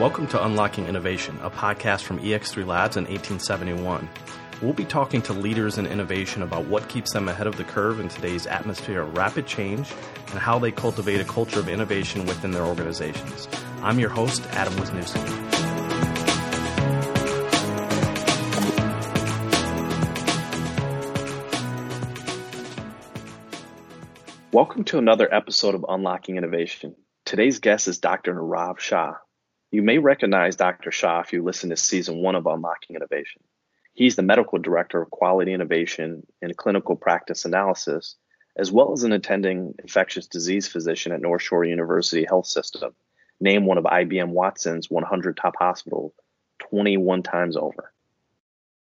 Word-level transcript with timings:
Welcome 0.00 0.26
to 0.28 0.42
Unlocking 0.42 0.86
Innovation, 0.86 1.38
a 1.42 1.50
podcast 1.50 2.04
from 2.04 2.18
EX3 2.18 2.66
Labs 2.66 2.96
in 2.96 3.04
1871. 3.04 4.08
We'll 4.62 4.72
be 4.72 4.86
talking 4.86 5.20
to 5.22 5.34
leaders 5.34 5.76
in 5.76 5.86
innovation 5.86 6.42
about 6.42 6.64
what 6.64 6.88
keeps 6.88 7.12
them 7.12 7.28
ahead 7.28 7.46
of 7.46 7.58
the 7.58 7.64
curve 7.64 8.00
in 8.00 8.08
today's 8.08 8.46
atmosphere 8.46 9.02
of 9.02 9.14
rapid 9.16 9.46
change 9.46 9.92
and 10.30 10.38
how 10.38 10.58
they 10.58 10.72
cultivate 10.72 11.20
a 11.20 11.24
culture 11.24 11.60
of 11.60 11.68
innovation 11.68 12.24
within 12.24 12.52
their 12.52 12.64
organizations. 12.64 13.46
I'm 13.82 13.98
your 13.98 14.08
host, 14.08 14.42
Adam 14.52 14.72
Wisniewski. 14.74 15.52
Welcome 24.52 24.84
to 24.84 24.98
another 24.98 25.32
episode 25.32 25.74
of 25.74 25.84
Unlocking 25.86 26.38
Innovation. 26.38 26.96
Today's 27.26 27.60
guest 27.60 27.88
is 27.88 27.98
Dr. 27.98 28.34
Nirav 28.34 28.78
Shah. 28.78 29.16
You 29.72 29.80
may 29.80 29.96
recognize 29.96 30.54
Dr. 30.54 30.90
Shah 30.90 31.20
if 31.20 31.32
you 31.32 31.42
listen 31.42 31.70
to 31.70 31.78
season 31.78 32.18
one 32.18 32.34
of 32.34 32.46
Unlocking 32.46 32.94
Innovation. 32.94 33.42
He's 33.94 34.16
the 34.16 34.22
medical 34.22 34.58
director 34.58 35.00
of 35.00 35.10
quality 35.10 35.54
innovation 35.54 36.26
and 36.42 36.54
clinical 36.54 36.94
practice 36.94 37.46
analysis, 37.46 38.16
as 38.54 38.70
well 38.70 38.92
as 38.92 39.02
an 39.02 39.12
attending 39.12 39.74
infectious 39.78 40.26
disease 40.26 40.68
physician 40.68 41.10
at 41.12 41.22
North 41.22 41.40
Shore 41.40 41.64
University 41.64 42.26
Health 42.28 42.44
System, 42.44 42.92
named 43.40 43.64
one 43.64 43.78
of 43.78 43.84
IBM 43.84 44.28
Watson's 44.28 44.90
100 44.90 45.38
top 45.38 45.54
hospitals 45.58 46.12
21 46.58 47.22
times 47.22 47.56
over. 47.56 47.94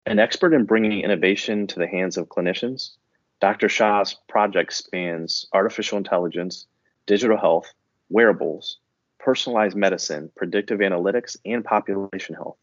An 0.07 0.17
expert 0.17 0.51
in 0.51 0.65
bringing 0.65 1.01
innovation 1.01 1.67
to 1.67 1.77
the 1.77 1.87
hands 1.87 2.17
of 2.17 2.27
clinicians, 2.27 2.95
Dr. 3.39 3.69
Shah's 3.69 4.15
project 4.27 4.73
spans 4.73 5.45
artificial 5.53 5.99
intelligence, 5.99 6.65
digital 7.05 7.37
health, 7.37 7.71
wearables, 8.09 8.79
personalized 9.23 9.75
medicine, 9.75 10.31
predictive 10.35 10.79
analytics, 10.79 11.37
and 11.45 11.63
population 11.63 12.35
health. 12.35 12.57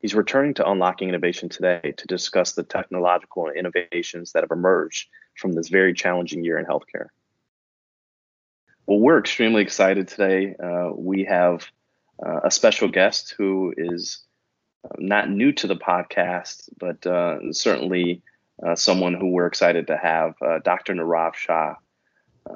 He's 0.00 0.14
returning 0.14 0.54
to 0.54 0.70
Unlocking 0.70 1.08
Innovation 1.08 1.48
today 1.48 1.92
to 1.96 2.06
discuss 2.06 2.52
the 2.52 2.62
technological 2.62 3.48
innovations 3.50 4.32
that 4.32 4.42
have 4.42 4.50
emerged 4.50 5.08
from 5.36 5.52
this 5.52 5.68
very 5.68 5.92
challenging 5.92 6.44
year 6.44 6.58
in 6.58 6.66
healthcare. 6.66 7.08
Well, 8.86 9.00
we're 9.00 9.18
extremely 9.18 9.62
excited 9.62 10.08
today. 10.08 10.54
Uh, 10.54 10.92
we 10.94 11.24
have 11.24 11.66
uh, 12.24 12.40
a 12.44 12.50
special 12.50 12.88
guest 12.88 13.34
who 13.36 13.74
is 13.76 14.20
uh, 14.84 14.94
not 14.98 15.28
new 15.28 15.52
to 15.52 15.66
the 15.66 15.76
podcast, 15.76 16.68
but 16.78 17.06
uh, 17.06 17.52
certainly 17.52 18.22
uh, 18.64 18.76
someone 18.76 19.14
who 19.14 19.30
we're 19.30 19.46
excited 19.46 19.88
to 19.88 19.96
have, 19.96 20.34
uh, 20.40 20.60
Dr. 20.64 20.94
Nirav 20.94 21.34
Shah. 21.34 21.74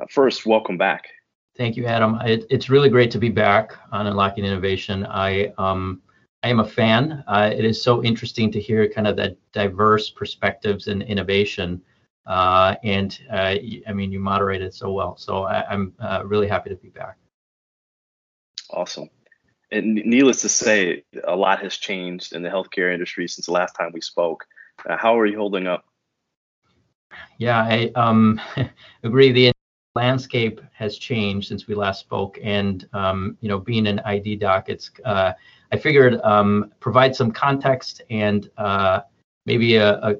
first, 0.08 0.46
welcome 0.46 0.78
back. 0.78 1.08
Thank 1.56 1.76
you, 1.76 1.86
Adam. 1.86 2.18
It, 2.24 2.46
it's 2.48 2.70
really 2.70 2.88
great 2.88 3.10
to 3.10 3.18
be 3.18 3.28
back 3.28 3.72
on 3.92 4.06
Unlocking 4.06 4.44
Innovation. 4.44 5.04
I 5.04 5.52
um, 5.58 6.00
I 6.42 6.48
am 6.48 6.60
a 6.60 6.66
fan. 6.66 7.22
Uh, 7.28 7.50
it 7.54 7.64
is 7.64 7.82
so 7.82 8.02
interesting 8.02 8.50
to 8.52 8.60
hear 8.60 8.88
kind 8.88 9.06
of 9.06 9.16
the 9.16 9.36
diverse 9.52 10.10
perspectives 10.10 10.88
and 10.88 11.02
innovation. 11.02 11.80
Uh, 12.26 12.74
and 12.82 13.18
uh, 13.30 13.54
I 13.86 13.92
mean, 13.94 14.10
you 14.10 14.18
moderate 14.18 14.62
it 14.62 14.74
so 14.74 14.92
well. 14.92 15.16
So 15.16 15.44
I, 15.44 15.72
am 15.72 15.92
uh, 16.00 16.22
really 16.24 16.48
happy 16.48 16.70
to 16.70 16.76
be 16.76 16.88
back. 16.88 17.16
Awesome. 18.70 19.08
And 19.70 19.94
needless 19.94 20.40
to 20.42 20.48
say, 20.48 21.04
a 21.24 21.36
lot 21.36 21.62
has 21.62 21.76
changed 21.76 22.34
in 22.34 22.42
the 22.42 22.48
healthcare 22.48 22.92
industry 22.92 23.28
since 23.28 23.46
the 23.46 23.52
last 23.52 23.74
time 23.74 23.90
we 23.92 24.00
spoke. 24.00 24.44
Uh, 24.88 24.96
how 24.96 25.18
are 25.18 25.26
you 25.26 25.36
holding 25.36 25.66
up? 25.66 25.84
Yeah, 27.38 27.62
I 27.62 27.90
um, 27.94 28.40
agree. 29.02 29.32
The 29.32 29.52
landscape 29.94 30.60
has 30.72 30.98
changed 30.98 31.48
since 31.48 31.66
we 31.66 31.74
last 31.74 32.00
spoke, 32.00 32.38
and 32.42 32.88
um, 32.92 33.36
you 33.40 33.48
know, 33.48 33.58
being 33.58 33.86
an 33.86 34.00
ID 34.00 34.36
doc, 34.36 34.68
it's 34.68 34.90
uh, 35.04 35.32
I 35.72 35.76
figured 35.76 36.20
um, 36.22 36.72
provide 36.80 37.14
some 37.14 37.30
context 37.30 38.02
and 38.10 38.50
uh, 38.58 39.00
maybe 39.46 39.76
a, 39.76 39.94
a 39.98 40.14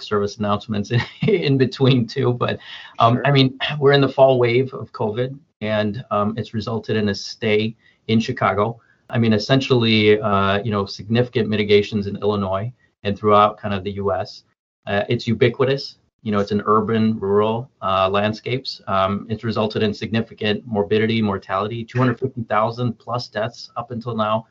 service 0.00 0.38
announcements 0.38 0.90
in, 0.90 1.00
in 1.28 1.58
between 1.58 2.06
too. 2.06 2.32
But 2.32 2.58
um, 2.98 3.16
sure. 3.16 3.26
I 3.26 3.30
mean, 3.32 3.58
we're 3.78 3.92
in 3.92 4.00
the 4.00 4.08
fall 4.08 4.38
wave 4.38 4.72
of 4.74 4.92
COVID, 4.92 5.38
and 5.60 6.04
um, 6.10 6.34
it's 6.36 6.54
resulted 6.54 6.96
in 6.96 7.08
a 7.08 7.14
stay 7.14 7.76
in 8.08 8.20
Chicago. 8.20 8.80
I 9.08 9.18
mean, 9.18 9.32
essentially, 9.32 10.20
uh, 10.20 10.62
you 10.62 10.70
know, 10.70 10.86
significant 10.86 11.48
mitigations 11.48 12.06
in 12.06 12.16
Illinois 12.16 12.72
and 13.02 13.18
throughout 13.18 13.58
kind 13.58 13.74
of 13.74 13.82
the 13.82 13.92
U.S. 13.92 14.44
Uh, 14.86 15.04
it's 15.08 15.26
ubiquitous 15.26 15.96
you 16.22 16.32
know, 16.32 16.38
it's 16.38 16.52
an 16.52 16.62
urban, 16.66 17.18
rural 17.18 17.70
uh, 17.80 18.08
landscapes. 18.10 18.82
Um, 18.86 19.26
it's 19.30 19.44
resulted 19.44 19.82
in 19.82 19.94
significant 19.94 20.66
morbidity, 20.66 21.22
mortality, 21.22 21.84
250,000 21.84 22.98
plus 22.98 23.28
deaths 23.28 23.70
up 23.76 23.90
until 23.90 24.14
now. 24.14 24.46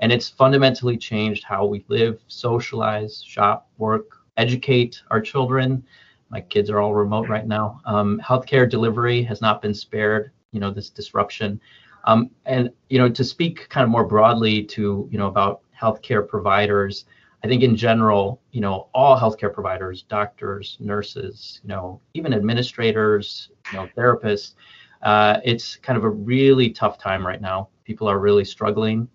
And 0.00 0.12
it's 0.12 0.28
fundamentally 0.28 0.96
changed 0.96 1.44
how 1.44 1.64
we 1.64 1.84
live, 1.88 2.20
socialize, 2.26 3.22
shop, 3.22 3.68
work, 3.78 4.18
educate 4.36 5.00
our 5.10 5.20
children. 5.20 5.84
My 6.30 6.40
kids 6.40 6.68
are 6.68 6.80
all 6.80 6.94
remote 6.94 7.28
right 7.28 7.46
now. 7.46 7.80
Um, 7.86 8.20
healthcare 8.22 8.68
delivery 8.68 9.22
has 9.22 9.40
not 9.40 9.62
been 9.62 9.74
spared, 9.74 10.30
you 10.50 10.60
know, 10.60 10.70
this 10.70 10.90
disruption. 10.90 11.60
Um, 12.06 12.30
and, 12.44 12.70
you 12.90 12.98
know, 12.98 13.08
to 13.08 13.24
speak 13.24 13.68
kind 13.70 13.84
of 13.84 13.90
more 13.90 14.04
broadly 14.04 14.64
to, 14.64 15.08
you 15.10 15.16
know, 15.16 15.28
about 15.28 15.62
healthcare 15.80 16.26
providers, 16.26 17.06
I 17.44 17.46
think 17.46 17.62
in 17.62 17.76
general, 17.76 18.40
you 18.52 18.62
know, 18.62 18.88
all 18.94 19.20
healthcare 19.20 19.52
providers, 19.52 20.02
doctors, 20.08 20.78
nurses, 20.80 21.60
you 21.62 21.68
know, 21.68 22.00
even 22.14 22.32
administrators, 22.32 23.50
you 23.70 23.78
know, 23.78 23.88
therapists, 23.94 24.54
uh, 25.02 25.40
it's 25.44 25.76
kind 25.76 25.98
of 25.98 26.04
a 26.04 26.08
really 26.08 26.70
tough 26.70 26.98
time 26.98 27.24
right 27.24 27.42
now. 27.42 27.68
People 27.84 28.08
are 28.08 28.18
really 28.18 28.46
struggling. 28.46 29.06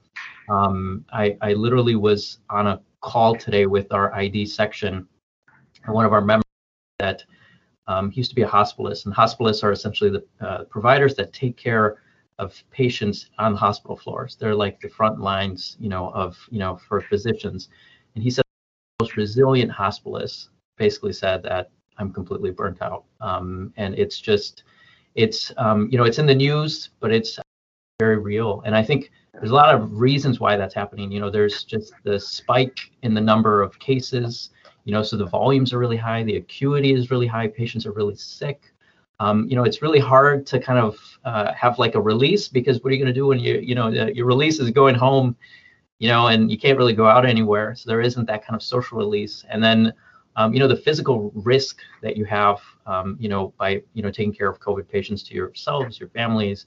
Um, 0.47 1.03
I, 1.11 1.37
I 1.41 1.53
literally 1.53 1.95
was 1.95 2.37
on 2.51 2.67
a 2.67 2.79
call 3.01 3.35
today 3.35 3.65
with 3.65 3.91
our 3.91 4.13
ID 4.13 4.45
section, 4.45 5.07
and 5.85 5.95
one 5.95 6.05
of 6.05 6.13
our 6.13 6.21
members 6.21 6.43
that 6.99 7.23
um, 7.87 8.11
used 8.13 8.29
to 8.29 8.35
be 8.35 8.43
a 8.43 8.47
hospitalist, 8.47 9.07
and 9.07 9.15
hospitalists 9.15 9.63
are 9.63 9.71
essentially 9.71 10.11
the 10.11 10.23
uh, 10.45 10.65
providers 10.65 11.15
that 11.15 11.33
take 11.33 11.57
care 11.57 11.97
of 12.37 12.63
patients 12.69 13.31
on 13.39 13.55
hospital 13.55 13.97
floors. 13.97 14.37
They're 14.39 14.53
like 14.53 14.79
the 14.79 14.89
front 14.89 15.19
lines, 15.19 15.77
you 15.79 15.89
know, 15.89 16.11
of 16.11 16.37
you 16.51 16.59
know 16.59 16.79
for 16.87 17.01
physicians. 17.01 17.69
And 18.15 18.23
he 18.23 18.29
said 18.29 18.43
the 18.97 19.05
most 19.05 19.17
resilient 19.17 19.71
hospitalists 19.71 20.49
basically 20.77 21.13
said 21.13 21.43
that 21.43 21.71
I'm 21.97 22.11
completely 22.11 22.51
burnt 22.51 22.81
out. 22.81 23.03
Um, 23.21 23.73
and 23.77 23.93
it's 23.95 24.19
just, 24.19 24.63
it's, 25.15 25.51
um, 25.57 25.89
you 25.91 25.97
know, 25.97 26.05
it's 26.05 26.19
in 26.19 26.25
the 26.25 26.35
news, 26.35 26.89
but 26.99 27.11
it's 27.11 27.39
very 27.99 28.17
real. 28.17 28.61
And 28.65 28.75
I 28.75 28.83
think 28.83 29.11
there's 29.33 29.51
a 29.51 29.55
lot 29.55 29.75
of 29.75 29.99
reasons 29.99 30.39
why 30.39 30.57
that's 30.57 30.73
happening. 30.73 31.11
You 31.11 31.19
know, 31.19 31.29
there's 31.29 31.63
just 31.63 31.93
the 32.03 32.19
spike 32.19 32.79
in 33.03 33.13
the 33.13 33.21
number 33.21 33.61
of 33.61 33.77
cases, 33.79 34.51
you 34.85 34.93
know, 34.93 35.03
so 35.03 35.17
the 35.17 35.25
volumes 35.25 35.73
are 35.73 35.79
really 35.79 35.97
high, 35.97 36.23
the 36.23 36.37
acuity 36.37 36.93
is 36.93 37.11
really 37.11 37.27
high, 37.27 37.47
patients 37.47 37.85
are 37.85 37.91
really 37.91 38.15
sick. 38.15 38.71
Um, 39.19 39.47
you 39.49 39.55
know, 39.55 39.65
it's 39.65 39.81
really 39.81 39.99
hard 39.99 40.45
to 40.47 40.59
kind 40.59 40.79
of 40.79 40.97
uh, 41.25 41.53
have 41.53 41.77
like 41.77 41.95
a 41.95 42.01
release 42.01 42.47
because 42.47 42.81
what 42.81 42.91
are 42.91 42.95
you 42.95 43.03
going 43.03 43.13
to 43.13 43.19
do 43.19 43.27
when 43.27 43.39
you, 43.39 43.59
you 43.59 43.75
know, 43.75 43.89
your 43.89 44.25
release 44.25 44.59
is 44.59 44.71
going 44.71 44.95
home 44.95 45.35
you 45.99 46.07
know, 46.07 46.27
and 46.27 46.49
you 46.49 46.57
can't 46.57 46.77
really 46.77 46.93
go 46.93 47.05
out 47.05 47.25
anywhere. 47.25 47.75
So 47.75 47.89
there 47.89 48.01
isn't 48.01 48.25
that 48.25 48.45
kind 48.45 48.55
of 48.55 48.63
social 48.63 48.97
release. 48.97 49.45
And 49.49 49.61
then, 49.61 49.93
um, 50.37 50.53
you 50.53 50.59
know, 50.59 50.67
the 50.67 50.77
physical 50.77 51.31
risk 51.35 51.79
that 52.01 52.15
you 52.15 52.23
have, 52.25 52.61
um, 52.85 53.17
you 53.19 53.27
know, 53.27 53.53
by, 53.57 53.83
you 53.93 54.01
know, 54.01 54.09
taking 54.09 54.33
care 54.33 54.49
of 54.49 54.59
COVID 54.61 54.87
patients 54.87 55.23
to 55.23 55.35
yourselves, 55.35 55.99
your 55.99 56.09
families. 56.09 56.65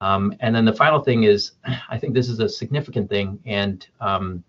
Um, 0.00 0.34
and 0.40 0.54
then 0.54 0.64
the 0.64 0.72
final 0.72 1.00
thing 1.00 1.22
is, 1.22 1.52
I 1.90 1.96
think 1.96 2.12
this 2.12 2.28
is 2.28 2.40
a 2.40 2.48
significant 2.48 3.08
thing. 3.08 3.38
And, 3.46 3.86
um, 4.00 4.42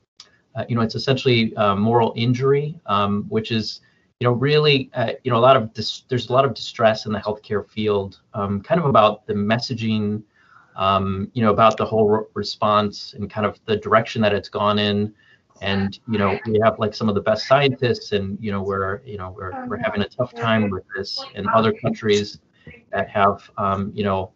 uh, 0.56 0.66
you 0.68 0.76
know, 0.76 0.82
it's 0.82 0.96
essentially 0.96 1.56
uh, 1.56 1.76
moral 1.76 2.14
injury, 2.16 2.80
um, 2.88 3.26
which 3.30 3.52
is, 3.52 3.82
you 4.20 4.28
know, 4.28 4.34
really, 4.34 4.90
uh, 4.96 5.14
you 5.24 5.32
know, 5.32 5.38
a 5.38 5.40
lot 5.40 5.58
of 5.58 5.74
dis- 5.74 6.04
there's 6.08 6.30
a 6.30 6.34
lot 6.34 6.46
of 6.46 6.56
distress 6.56 7.06
in 7.06 7.12
the 7.12 7.20
healthcare 7.20 7.68
field, 7.70 8.22
um, 8.34 8.62
kind 8.62 8.80
of 8.80 8.86
about 8.86 9.28
the 9.28 9.34
messaging 9.34 10.24
um, 10.76 11.30
you 11.34 11.42
know, 11.42 11.52
about 11.52 11.78
the 11.78 11.86
whole 11.86 12.08
re- 12.10 12.26
response 12.34 13.14
and 13.14 13.30
kind 13.30 13.46
of 13.46 13.60
the 13.66 13.78
direction 13.78 14.22
that 14.22 14.34
it's 14.34 14.50
gone 14.50 14.80
in. 14.80 15.14
And 15.62 15.98
you 16.08 16.18
know, 16.18 16.38
we 16.46 16.60
have 16.64 16.80
like 16.80 16.94
some 16.94 17.08
of 17.10 17.16
the 17.16 17.22
best 17.22 17.48
scientists, 17.48 18.12
and 18.12 18.38
you 18.42 18.52
know, 18.52 18.62
we're 18.62 19.02
you 19.06 19.18
know 19.18 19.34
we're 19.38 19.68
we're 19.68 19.78
having 19.78 20.02
a 20.02 20.08
tough 20.10 20.34
time 20.34 20.70
with 20.70 20.84
this. 20.96 21.24
In 21.36 21.48
other 21.50 21.72
countries 21.72 22.40
that 22.92 23.10
have 23.10 23.50
um, 23.58 23.92
you 23.94 24.04
know 24.04 24.34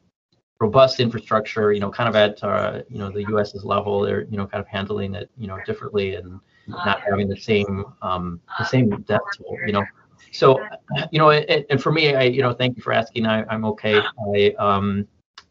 robust 0.59 0.99
infrastructure, 0.99 1.71
you 1.73 1.79
know, 1.79 1.91
kind 1.91 2.09
of 2.09 2.15
at 2.15 2.43
uh, 2.43 2.81
you 2.89 2.97
know 2.97 3.09
the 3.11 3.23
U.S.'s 3.29 3.65
level, 3.65 4.01
they're 4.01 4.23
you 4.25 4.37
know 4.37 4.47
kind 4.47 4.61
of 4.61 4.67
handling 4.67 5.15
it 5.15 5.29
you 5.37 5.47
know 5.47 5.57
differently 5.65 6.15
and 6.15 6.39
not 6.67 7.01
having 7.01 7.27
the 7.27 7.37
same 7.37 7.85
um, 8.01 8.39
the 8.59 8.65
same 8.65 8.89
toll, 9.03 9.57
you 9.65 9.73
know. 9.73 9.83
So, 10.31 10.59
you 11.11 11.19
know, 11.19 11.29
it, 11.29 11.65
and 11.69 11.81
for 11.81 11.91
me, 11.91 12.13
I 12.15 12.23
you 12.23 12.41
know, 12.41 12.53
thank 12.53 12.75
you 12.77 12.83
for 12.83 12.93
asking. 12.93 13.25
I, 13.25 13.43
I'm 13.45 13.65
okay. 13.65 13.99
I 14.33 14.53
um, 14.59 15.07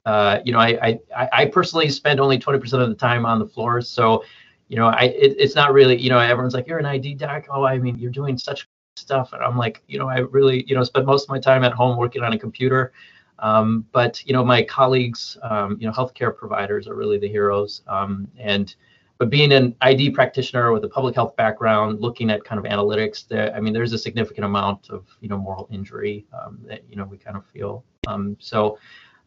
uh, 0.07 0.41
you 0.45 0.53
know, 0.53 0.61
I, 0.61 0.99
I, 1.15 1.29
I 1.33 1.47
personally 1.47 1.89
spend 1.89 2.21
only 2.21 2.39
20% 2.39 2.73
of 2.81 2.89
the 2.89 2.95
time 2.95 3.27
on 3.27 3.41
the 3.41 3.47
floor. 3.47 3.81
So, 3.81 4.25
you 4.69 4.77
know, 4.77 4.87
I, 4.87 5.05
it, 5.05 5.35
it's 5.39 5.57
not 5.57 5.73
really, 5.73 6.01
you 6.01 6.09
know, 6.09 6.19
everyone's 6.19 6.55
like, 6.55 6.69
you're 6.69 6.79
an 6.79 6.87
ID 6.87 7.15
doc. 7.15 7.47
Oh, 7.51 7.65
I 7.65 7.77
mean, 7.79 7.99
you're 7.99 8.13
doing 8.13 8.39
such 8.39 8.69
stuff. 8.95 9.33
And 9.33 9.43
I'm 9.43 9.59
like, 9.59 9.83
you 9.89 9.99
know, 9.99 10.09
I 10.09 10.19
really, 10.19 10.65
you 10.67 10.77
know, 10.77 10.85
spend 10.85 11.07
most 11.07 11.25
of 11.25 11.31
my 11.31 11.41
time 11.41 11.65
at 11.65 11.73
home 11.73 11.99
working 11.99 12.23
on 12.23 12.33
a 12.33 12.39
computer. 12.39 12.93
Um, 13.41 13.85
but 13.93 14.25
you 14.25 14.33
know, 14.33 14.45
my 14.45 14.63
colleagues, 14.63 15.37
um, 15.43 15.77
you 15.81 15.87
know, 15.87 15.93
healthcare 15.93 16.35
providers 16.35 16.89
are 16.89 16.95
really 16.95 17.19
the 17.19 17.29
heroes. 17.29 17.83
Um, 17.89 18.29
and 18.39 18.75
but 19.19 19.29
being 19.29 19.53
an 19.53 19.75
ID 19.81 20.11
practitioner 20.11 20.73
with 20.73 20.85
a 20.85 20.89
public 20.89 21.15
health 21.15 21.37
background, 21.37 22.01
looking 22.01 22.31
at 22.31 22.45
kind 22.45 22.59
of 22.59 22.71
analytics, 22.71 23.27
that 23.29 23.55
I 23.55 23.61
mean, 23.61 23.73
there's 23.73 23.93
a 23.93 23.99
significant 23.99 24.45
amount 24.45 24.89
of 24.89 25.05
you 25.21 25.29
know 25.29 25.37
moral 25.37 25.69
injury 25.71 26.27
um, 26.33 26.59
that 26.67 26.83
you 26.89 26.97
know 26.97 27.05
we 27.05 27.19
kind 27.19 27.37
of 27.37 27.45
feel. 27.47 27.85
Um, 28.07 28.37
so 28.39 28.79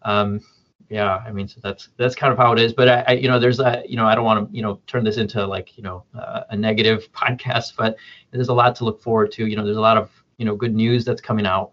um, 0.03 0.41
yeah, 0.89 1.23
I 1.25 1.31
mean, 1.31 1.47
so 1.47 1.59
that's 1.61 1.89
that's 1.97 2.15
kind 2.15 2.31
of 2.31 2.37
how 2.37 2.51
it 2.51 2.59
is. 2.59 2.73
But 2.73 2.89
I, 2.89 3.03
I 3.07 3.11
you 3.13 3.27
know, 3.27 3.39
there's 3.39 3.59
a 3.59 3.83
you 3.87 3.95
know, 3.95 4.05
I 4.05 4.15
don't 4.15 4.25
want 4.25 4.49
to 4.49 4.55
you 4.55 4.61
know 4.61 4.79
turn 4.87 5.03
this 5.03 5.17
into 5.17 5.45
like 5.45 5.77
you 5.77 5.83
know 5.83 6.03
uh, 6.17 6.43
a 6.49 6.57
negative 6.57 7.11
podcast, 7.13 7.73
but 7.77 7.97
there's 8.31 8.49
a 8.49 8.53
lot 8.53 8.75
to 8.77 8.85
look 8.85 9.01
forward 9.01 9.31
to. 9.33 9.45
You 9.45 9.55
know, 9.55 9.63
there's 9.63 9.77
a 9.77 9.81
lot 9.81 9.97
of 9.97 10.09
you 10.37 10.45
know 10.45 10.55
good 10.55 10.75
news 10.75 11.05
that's 11.05 11.21
coming 11.21 11.45
out. 11.45 11.71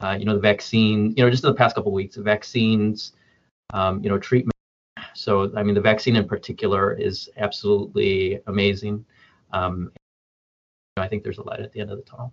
Uh, 0.00 0.16
you 0.18 0.24
know, 0.24 0.34
the 0.34 0.40
vaccine. 0.40 1.14
You 1.16 1.24
know, 1.24 1.30
just 1.30 1.44
in 1.44 1.50
the 1.50 1.56
past 1.56 1.76
couple 1.76 1.92
weeks, 1.92 2.16
the 2.16 2.22
vaccines. 2.22 3.12
Um, 3.72 4.00
you 4.00 4.08
know, 4.08 4.16
treatment 4.16 4.52
so, 5.16 5.50
I 5.56 5.62
mean, 5.62 5.74
the 5.74 5.80
vaccine 5.80 6.16
in 6.16 6.28
particular 6.28 6.92
is 6.92 7.30
absolutely 7.36 8.40
amazing. 8.46 9.04
Um, 9.52 9.92
I 10.98 11.08
think 11.08 11.22
there's 11.22 11.38
a 11.38 11.42
light 11.42 11.60
at 11.60 11.72
the 11.72 11.80
end 11.80 11.90
of 11.90 11.96
the 11.96 12.04
tunnel. 12.04 12.32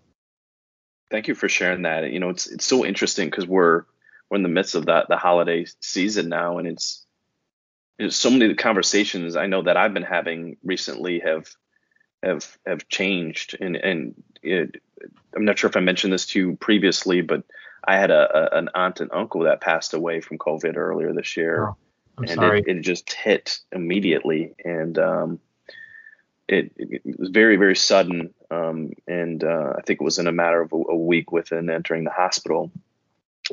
Thank 1.09 1.27
you 1.27 1.35
for 1.35 1.47
sharing 1.47 1.83
that. 1.83 2.11
You 2.11 2.19
know, 2.19 2.29
it's 2.29 2.47
it's 2.47 2.65
so 2.65 2.85
interesting 2.85 3.29
because 3.29 3.47
we're 3.47 3.83
we're 4.29 4.37
in 4.37 4.43
the 4.43 4.49
midst 4.49 4.75
of 4.75 4.87
that 4.87 5.07
the 5.09 5.17
holiday 5.17 5.65
season 5.81 6.29
now, 6.29 6.57
and 6.57 6.67
it's, 6.67 7.05
it's 7.99 8.15
so 8.15 8.29
many 8.29 8.45
of 8.45 8.51
the 8.51 8.61
conversations 8.61 9.35
I 9.35 9.47
know 9.47 9.63
that 9.63 9.77
I've 9.77 9.93
been 9.93 10.03
having 10.03 10.57
recently 10.63 11.19
have 11.19 11.47
have 12.23 12.57
have 12.65 12.87
changed, 12.87 13.57
and 13.59 13.75
and 13.75 14.15
it, 14.41 14.81
I'm 15.35 15.45
not 15.45 15.59
sure 15.59 15.69
if 15.69 15.77
I 15.77 15.81
mentioned 15.81 16.13
this 16.13 16.25
to 16.27 16.39
you 16.39 16.55
previously, 16.55 17.21
but 17.21 17.43
I 17.85 17.97
had 17.97 18.11
a, 18.11 18.55
a, 18.55 18.57
an 18.57 18.69
aunt 18.73 19.01
and 19.01 19.11
uncle 19.13 19.41
that 19.43 19.61
passed 19.61 19.93
away 19.93 20.21
from 20.21 20.37
COVID 20.37 20.77
earlier 20.77 21.13
this 21.13 21.35
year. 21.37 21.69
Oh. 21.69 21.75
And. 22.17 22.43
It, 22.43 22.67
it 22.67 22.81
just 22.81 23.11
hit 23.11 23.59
immediately, 23.71 24.53
and 24.63 24.97
um, 24.99 25.39
it, 26.47 26.71
it, 26.77 27.01
was 27.17 27.29
very 27.29 27.55
very 27.55 27.75
sudden. 27.75 28.33
Um, 28.51 28.91
and 29.07 29.43
uh, 29.43 29.73
I 29.77 29.81
think 29.81 29.99
it 29.99 30.03
was 30.03 30.19
in 30.19 30.27
a 30.27 30.31
matter 30.31 30.61
of 30.61 30.71
a, 30.73 30.75
a 30.75 30.95
week 30.95 31.31
within 31.31 31.69
entering 31.69 32.03
the 32.03 32.11
hospital. 32.11 32.71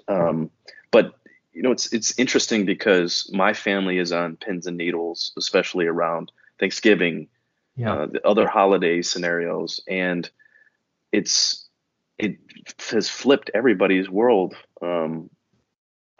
Um, 0.08 0.50
but 0.90 1.14
you 1.52 1.62
know, 1.62 1.72
it's 1.72 1.92
it's 1.92 2.18
interesting 2.18 2.64
because 2.64 3.30
my 3.32 3.52
family 3.52 3.98
is 3.98 4.12
on 4.12 4.36
pins 4.36 4.66
and 4.66 4.76
needles, 4.76 5.32
especially 5.36 5.86
around 5.86 6.32
Thanksgiving, 6.58 7.28
yeah. 7.76 7.92
uh, 7.92 8.06
the 8.06 8.26
other 8.26 8.46
holiday 8.46 9.02
scenarios, 9.02 9.80
and 9.88 10.28
it's 11.12 11.66
it 12.18 12.36
has 12.90 13.08
flipped 13.08 13.50
everybody's 13.54 14.08
world 14.08 14.54
um, 14.82 15.30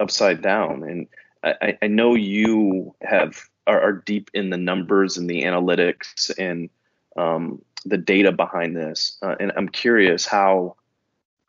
upside 0.01 0.43
down. 0.43 0.83
And 0.83 1.07
I, 1.43 1.79
I 1.83 1.87
know 1.87 2.15
you 2.15 2.95
have 3.03 3.41
are, 3.67 3.81
are, 3.81 3.93
deep 3.93 4.31
in 4.35 4.51
the 4.51 4.57
numbers 4.57 5.17
and 5.17 5.29
the 5.29 5.43
analytics 5.43 6.31
and 6.39 6.71
um, 7.17 7.63
the 7.85 7.99
data 7.99 8.33
behind 8.33 8.77
this, 8.77 9.19
uh, 9.23 9.37
and 9.39 9.53
I'm 9.57 9.69
curious 9.69 10.27
how 10.27 10.77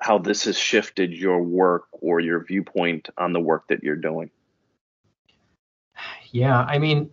how 0.01 0.17
this 0.17 0.45
has 0.45 0.57
shifted 0.57 1.13
your 1.13 1.43
work 1.43 1.85
or 1.91 2.19
your 2.19 2.43
viewpoint 2.43 3.07
on 3.17 3.33
the 3.33 3.39
work 3.39 3.67
that 3.69 3.83
you're 3.83 3.95
doing. 3.95 4.29
Yeah, 6.31 6.61
I 6.61 6.79
mean, 6.79 7.09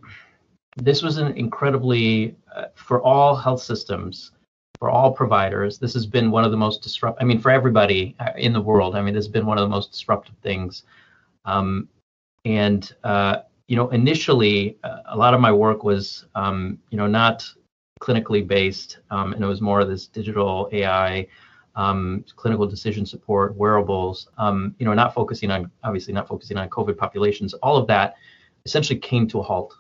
this 0.77 1.03
was 1.03 1.19
an 1.19 1.37
incredibly 1.37 2.35
uh, 2.55 2.67
for 2.75 3.03
all 3.03 3.37
health 3.37 3.63
systems, 3.63 4.33
for 4.79 4.89
all 4.89 5.13
providers. 5.13 5.79
This 5.79 5.93
has 5.93 6.07
been 6.07 6.31
one 6.31 6.45
of 6.45 6.51
the 6.51 6.57
most 6.57 6.83
disrupt. 6.83 7.21
I 7.21 7.25
mean, 7.25 7.39
for 7.39 7.51
everybody 7.51 8.17
uh, 8.21 8.31
in 8.37 8.55
the 8.55 8.61
world. 8.61 8.97
I 8.97 9.03
mean, 9.03 9.15
this 9.15 9.27
has 9.27 9.33
been 9.33 9.45
one 9.45 9.59
of 9.59 9.63
the 9.63 9.69
most 9.69 9.93
disruptive 9.93 10.37
things. 10.43 10.85
Um, 11.45 11.89
and 12.47 12.91
uh, 13.05 13.41
you 13.67 13.77
know, 13.77 13.91
initially, 13.91 14.79
uh, 14.83 15.01
a 15.07 15.17
lot 15.17 15.35
of 15.35 15.41
my 15.41 15.53
work 15.53 15.85
was 15.85 16.25
um, 16.35 16.79
you 16.91 16.97
know 16.97 17.07
not 17.07 17.47
clinically 18.01 18.47
based, 18.47 18.99
um, 19.11 19.35
and 19.35 19.45
it 19.45 19.47
was 19.47 19.61
more 19.61 19.81
of 19.81 19.89
this 19.89 20.07
digital 20.07 20.71
AI, 20.73 21.27
um, 21.79 22.25
clinical 22.35 22.67
decision 22.67 23.07
support, 23.07 23.55
wearables. 23.55 24.29
Um, 24.37 24.75
you 24.79 24.85
know, 24.85 24.93
not 24.93 25.15
focusing 25.15 25.51
on 25.51 25.71
obviously 25.85 26.13
not 26.13 26.27
focusing 26.27 26.59
on 26.59 26.69
COVID 26.69 26.99
populations. 26.99 27.55
All 27.55 27.77
of 27.77 27.87
that 27.87 28.17
essentially 28.67 28.99
came 28.99 29.29
to 29.29 29.39
a 29.39 29.43
halt 29.43 29.75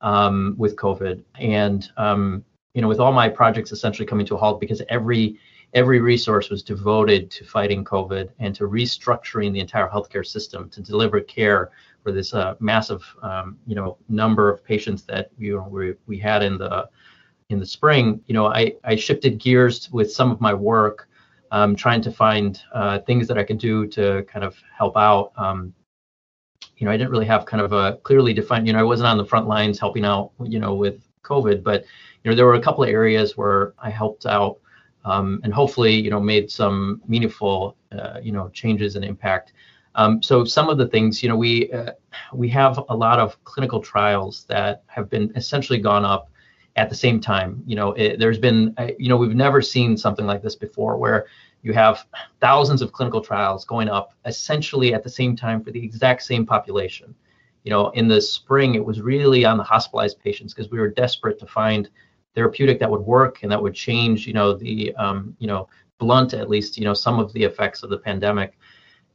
um, 0.00 0.54
with 0.56 0.76
COVID, 0.76 1.22
and 1.38 1.88
um, 1.98 2.42
you 2.72 2.80
know, 2.80 2.88
with 2.88 3.00
all 3.00 3.12
my 3.12 3.28
projects 3.28 3.70
essentially 3.70 4.06
coming 4.06 4.24
to 4.26 4.34
a 4.34 4.38
halt 4.38 4.60
because 4.60 4.80
every 4.88 5.38
every 5.74 6.00
resource 6.00 6.48
was 6.48 6.62
devoted 6.62 7.30
to 7.30 7.44
fighting 7.44 7.84
COVID 7.84 8.30
and 8.38 8.54
to 8.54 8.64
restructuring 8.64 9.52
the 9.52 9.60
entire 9.60 9.88
healthcare 9.88 10.26
system 10.26 10.70
to 10.70 10.80
deliver 10.80 11.20
care 11.20 11.70
for 12.02 12.12
this 12.12 12.34
uh, 12.34 12.54
massive, 12.60 13.02
um, 13.22 13.58
you 13.66 13.74
know, 13.74 13.96
number 14.08 14.50
of 14.50 14.64
patients 14.64 15.02
that 15.04 15.30
you 15.38 15.56
know 15.56 15.68
we, 15.70 15.94
we 16.06 16.18
had 16.18 16.42
in 16.42 16.56
the 16.56 16.88
in 17.50 17.58
the 17.58 17.66
spring. 17.66 18.22
You 18.26 18.32
know, 18.32 18.46
I, 18.46 18.74
I 18.84 18.96
shifted 18.96 19.38
gears 19.38 19.90
with 19.92 20.10
some 20.10 20.30
of 20.30 20.40
my 20.40 20.54
work, 20.54 21.08
um, 21.52 21.76
trying 21.76 22.02
to 22.02 22.10
find 22.10 22.60
uh, 22.72 22.98
things 23.00 23.28
that 23.28 23.38
I 23.38 23.44
could 23.44 23.58
do 23.58 23.86
to 23.88 24.24
kind 24.24 24.44
of 24.44 24.56
help 24.76 24.96
out. 24.96 25.32
Um, 25.36 25.72
you 26.78 26.86
know, 26.86 26.90
I 26.90 26.96
didn't 26.96 27.12
really 27.12 27.26
have 27.26 27.46
kind 27.46 27.62
of 27.62 27.72
a 27.72 27.98
clearly 28.02 28.32
defined. 28.32 28.66
You 28.66 28.72
know, 28.72 28.80
I 28.80 28.82
wasn't 28.82 29.06
on 29.08 29.18
the 29.18 29.24
front 29.24 29.46
lines 29.46 29.78
helping 29.78 30.04
out. 30.04 30.32
You 30.42 30.58
know, 30.58 30.74
with 30.74 31.06
COVID, 31.22 31.62
but 31.62 31.84
you 32.24 32.30
know, 32.30 32.34
there 32.34 32.46
were 32.46 32.54
a 32.54 32.60
couple 32.60 32.82
of 32.82 32.90
areas 32.90 33.36
where 33.36 33.74
I 33.78 33.90
helped 33.90 34.26
out 34.26 34.58
um, 35.04 35.40
and 35.44 35.52
hopefully, 35.52 35.94
you 35.94 36.10
know, 36.10 36.20
made 36.20 36.50
some 36.50 37.02
meaningful, 37.06 37.76
uh, 37.92 38.20
you 38.22 38.32
know, 38.32 38.48
changes 38.50 38.96
and 38.96 39.04
impact. 39.04 39.52
Um, 39.94 40.22
so 40.22 40.44
some 40.44 40.68
of 40.68 40.78
the 40.78 40.86
things, 40.88 41.22
you 41.22 41.28
know, 41.28 41.36
we 41.36 41.70
uh, 41.72 41.92
we 42.32 42.48
have 42.48 42.80
a 42.88 42.96
lot 42.96 43.18
of 43.18 43.42
clinical 43.44 43.80
trials 43.80 44.44
that 44.48 44.84
have 44.86 45.10
been 45.10 45.32
essentially 45.36 45.78
gone 45.78 46.04
up 46.04 46.30
at 46.76 46.88
the 46.88 46.96
same 46.96 47.20
time. 47.20 47.62
You 47.66 47.76
know, 47.76 47.92
it, 47.92 48.18
there's 48.18 48.38
been, 48.38 48.74
uh, 48.78 48.88
you 48.98 49.08
know, 49.08 49.16
we've 49.16 49.34
never 49.34 49.60
seen 49.60 49.96
something 49.96 50.26
like 50.26 50.42
this 50.42 50.56
before, 50.56 50.96
where 50.96 51.26
you 51.62 51.72
have 51.72 52.06
thousands 52.40 52.82
of 52.82 52.92
clinical 52.92 53.20
trials 53.20 53.64
going 53.64 53.88
up 53.88 54.14
essentially 54.24 54.94
at 54.94 55.02
the 55.02 55.10
same 55.10 55.36
time 55.36 55.62
for 55.62 55.70
the 55.70 55.82
exact 55.82 56.22
same 56.22 56.44
population. 56.44 57.14
You 57.64 57.70
know, 57.70 57.90
in 57.90 58.08
the 58.08 58.20
spring, 58.20 58.74
it 58.74 58.84
was 58.84 59.00
really 59.00 59.44
on 59.44 59.56
the 59.56 59.62
hospitalized 59.62 60.18
patients 60.18 60.52
because 60.52 60.70
we 60.70 60.80
were 60.80 60.88
desperate 60.88 61.38
to 61.38 61.46
find 61.46 61.88
therapeutic 62.34 62.80
that 62.80 62.90
would 62.90 63.02
work 63.02 63.42
and 63.42 63.52
that 63.52 63.62
would 63.62 63.74
change, 63.74 64.26
you 64.26 64.32
know, 64.32 64.54
the, 64.54 64.94
um, 64.96 65.36
you 65.38 65.46
know, 65.46 65.68
blunt 65.98 66.34
at 66.34 66.48
least, 66.48 66.76
you 66.76 66.84
know, 66.84 66.94
some 66.94 67.20
of 67.20 67.32
the 67.32 67.44
effects 67.44 67.84
of 67.84 67.90
the 67.90 67.98
pandemic. 67.98 68.58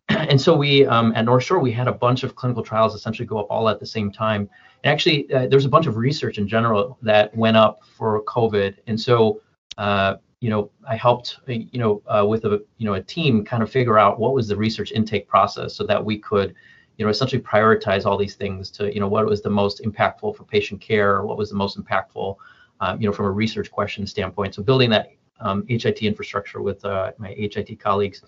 And 0.29 0.39
so 0.39 0.55
we 0.55 0.85
um, 0.85 1.13
at 1.15 1.25
North 1.25 1.43
Shore 1.43 1.59
we 1.59 1.71
had 1.71 1.87
a 1.87 1.91
bunch 1.91 2.23
of 2.23 2.35
clinical 2.35 2.63
trials 2.63 2.95
essentially 2.95 3.25
go 3.25 3.39
up 3.39 3.47
all 3.49 3.69
at 3.69 3.79
the 3.79 3.85
same 3.85 4.11
time. 4.11 4.49
And 4.83 4.91
actually, 4.91 5.31
uh, 5.33 5.47
there's 5.47 5.65
a 5.65 5.69
bunch 5.69 5.87
of 5.87 5.97
research 5.97 6.37
in 6.37 6.47
general 6.47 6.97
that 7.01 7.35
went 7.35 7.57
up 7.57 7.81
for 7.97 8.23
COVID. 8.23 8.75
And 8.87 8.99
so, 8.99 9.41
uh, 9.77 10.15
you 10.39 10.49
know, 10.49 10.69
I 10.87 10.95
helped, 10.95 11.39
you 11.47 11.79
know, 11.79 12.01
uh, 12.07 12.25
with 12.25 12.45
a 12.45 12.61
you 12.77 12.85
know 12.85 12.93
a 12.93 13.01
team 13.01 13.43
kind 13.43 13.63
of 13.63 13.71
figure 13.71 13.97
out 13.97 14.19
what 14.19 14.33
was 14.33 14.47
the 14.47 14.55
research 14.55 14.91
intake 14.91 15.27
process 15.27 15.75
so 15.75 15.85
that 15.85 16.03
we 16.03 16.17
could, 16.17 16.55
you 16.97 17.05
know, 17.05 17.09
essentially 17.11 17.41
prioritize 17.41 18.05
all 18.05 18.17
these 18.17 18.35
things 18.35 18.69
to, 18.71 18.93
you 18.93 18.99
know, 18.99 19.07
what 19.07 19.25
was 19.25 19.41
the 19.41 19.49
most 19.49 19.83
impactful 19.83 20.35
for 20.35 20.43
patient 20.43 20.79
care, 20.79 21.23
what 21.23 21.37
was 21.37 21.49
the 21.49 21.55
most 21.55 21.77
impactful 21.79 22.37
uh, 22.79 22.95
you 22.99 23.07
know, 23.07 23.13
from 23.13 23.25
a 23.25 23.31
research 23.31 23.71
question 23.71 24.05
standpoint. 24.05 24.55
So 24.55 24.63
building 24.63 24.89
that 24.91 25.11
um, 25.39 25.65
HIT 25.67 26.01
infrastructure 26.03 26.61
with 26.61 26.83
uh, 26.85 27.11
my 27.17 27.29
HIT 27.29 27.79
colleagues. 27.79 28.21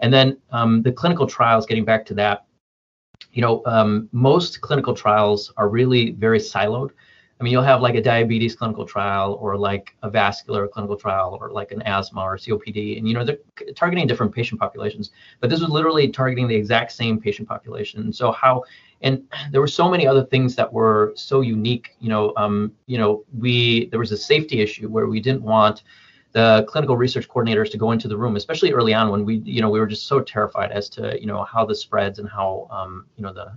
And 0.00 0.12
then 0.12 0.38
um, 0.50 0.82
the 0.82 0.92
clinical 0.92 1.26
trials, 1.26 1.66
getting 1.66 1.84
back 1.84 2.04
to 2.06 2.14
that, 2.14 2.46
you 3.32 3.42
know, 3.42 3.62
um, 3.66 4.08
most 4.12 4.60
clinical 4.60 4.94
trials 4.94 5.52
are 5.56 5.68
really 5.68 6.12
very 6.12 6.38
siloed. 6.38 6.90
I 7.40 7.42
mean, 7.42 7.52
you'll 7.52 7.62
have 7.62 7.80
like 7.80 7.94
a 7.94 8.02
diabetes 8.02 8.54
clinical 8.54 8.84
trial 8.84 9.38
or 9.40 9.56
like 9.56 9.96
a 10.02 10.10
vascular 10.10 10.68
clinical 10.68 10.96
trial 10.96 11.38
or 11.40 11.50
like 11.50 11.72
an 11.72 11.80
asthma 11.82 12.20
or 12.20 12.36
COPD. 12.36 12.98
And, 12.98 13.08
you 13.08 13.14
know, 13.14 13.24
they're 13.24 13.38
targeting 13.74 14.06
different 14.06 14.34
patient 14.34 14.60
populations, 14.60 15.10
but 15.40 15.48
this 15.48 15.60
was 15.60 15.70
literally 15.70 16.08
targeting 16.08 16.48
the 16.48 16.54
exact 16.54 16.92
same 16.92 17.18
patient 17.18 17.48
population. 17.48 18.12
So 18.12 18.30
how, 18.30 18.64
and 19.00 19.22
there 19.52 19.62
were 19.62 19.66
so 19.68 19.88
many 19.90 20.06
other 20.06 20.24
things 20.24 20.54
that 20.56 20.70
were 20.70 21.12
so 21.16 21.40
unique, 21.40 21.96
you 21.98 22.10
know, 22.10 22.34
um, 22.36 22.72
you 22.86 22.98
know, 22.98 23.24
we, 23.38 23.86
there 23.86 24.00
was 24.00 24.12
a 24.12 24.18
safety 24.18 24.60
issue 24.60 24.88
where 24.88 25.06
we 25.06 25.18
didn't 25.18 25.42
want 25.42 25.82
the 26.32 26.64
clinical 26.68 26.96
research 26.96 27.28
coordinators 27.28 27.70
to 27.70 27.78
go 27.78 27.92
into 27.92 28.08
the 28.08 28.16
room, 28.16 28.36
especially 28.36 28.72
early 28.72 28.94
on 28.94 29.10
when 29.10 29.24
we, 29.24 29.36
you 29.38 29.60
know, 29.60 29.70
we 29.70 29.80
were 29.80 29.86
just 29.86 30.06
so 30.06 30.20
terrified 30.20 30.70
as 30.70 30.88
to, 30.90 31.20
you 31.20 31.26
know, 31.26 31.42
how 31.44 31.64
this 31.64 31.80
spreads 31.80 32.18
and 32.18 32.28
how, 32.28 32.68
um, 32.70 33.06
you 33.16 33.22
know, 33.22 33.32
the, 33.32 33.52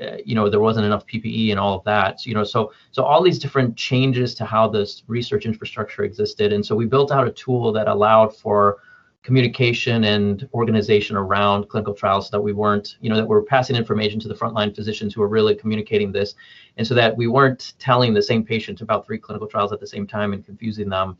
uh, 0.00 0.18
you 0.24 0.34
know 0.34 0.50
there 0.50 0.60
wasn't 0.60 0.84
enough 0.84 1.06
PPE 1.06 1.50
and 1.50 1.58
all 1.58 1.74
of 1.74 1.84
that. 1.84 2.20
So, 2.20 2.28
you 2.28 2.34
know, 2.34 2.44
so 2.44 2.72
so 2.90 3.02
all 3.02 3.22
these 3.22 3.38
different 3.38 3.76
changes 3.76 4.34
to 4.36 4.44
how 4.44 4.68
this 4.68 5.02
research 5.06 5.46
infrastructure 5.46 6.04
existed, 6.04 6.52
and 6.52 6.64
so 6.64 6.76
we 6.76 6.84
built 6.84 7.10
out 7.10 7.26
a 7.26 7.30
tool 7.32 7.72
that 7.72 7.88
allowed 7.88 8.36
for 8.36 8.78
communication 9.22 10.04
and 10.04 10.48
organization 10.54 11.16
around 11.16 11.68
clinical 11.68 11.92
trials 11.92 12.28
so 12.28 12.36
that 12.36 12.40
we 12.40 12.52
weren't, 12.52 12.96
you 13.00 13.10
know, 13.10 13.16
that 13.16 13.26
we're 13.26 13.42
passing 13.42 13.74
information 13.74 14.20
to 14.20 14.28
the 14.28 14.34
frontline 14.34 14.72
physicians 14.72 15.12
who 15.12 15.22
are 15.22 15.28
really 15.28 15.54
communicating 15.54 16.12
this, 16.12 16.34
and 16.76 16.86
so 16.86 16.94
that 16.94 17.16
we 17.16 17.26
weren't 17.26 17.72
telling 17.78 18.12
the 18.12 18.22
same 18.22 18.44
patient 18.44 18.82
about 18.82 19.06
three 19.06 19.18
clinical 19.18 19.48
trials 19.48 19.72
at 19.72 19.80
the 19.80 19.86
same 19.86 20.06
time 20.06 20.32
and 20.32 20.44
confusing 20.44 20.88
them, 20.90 21.16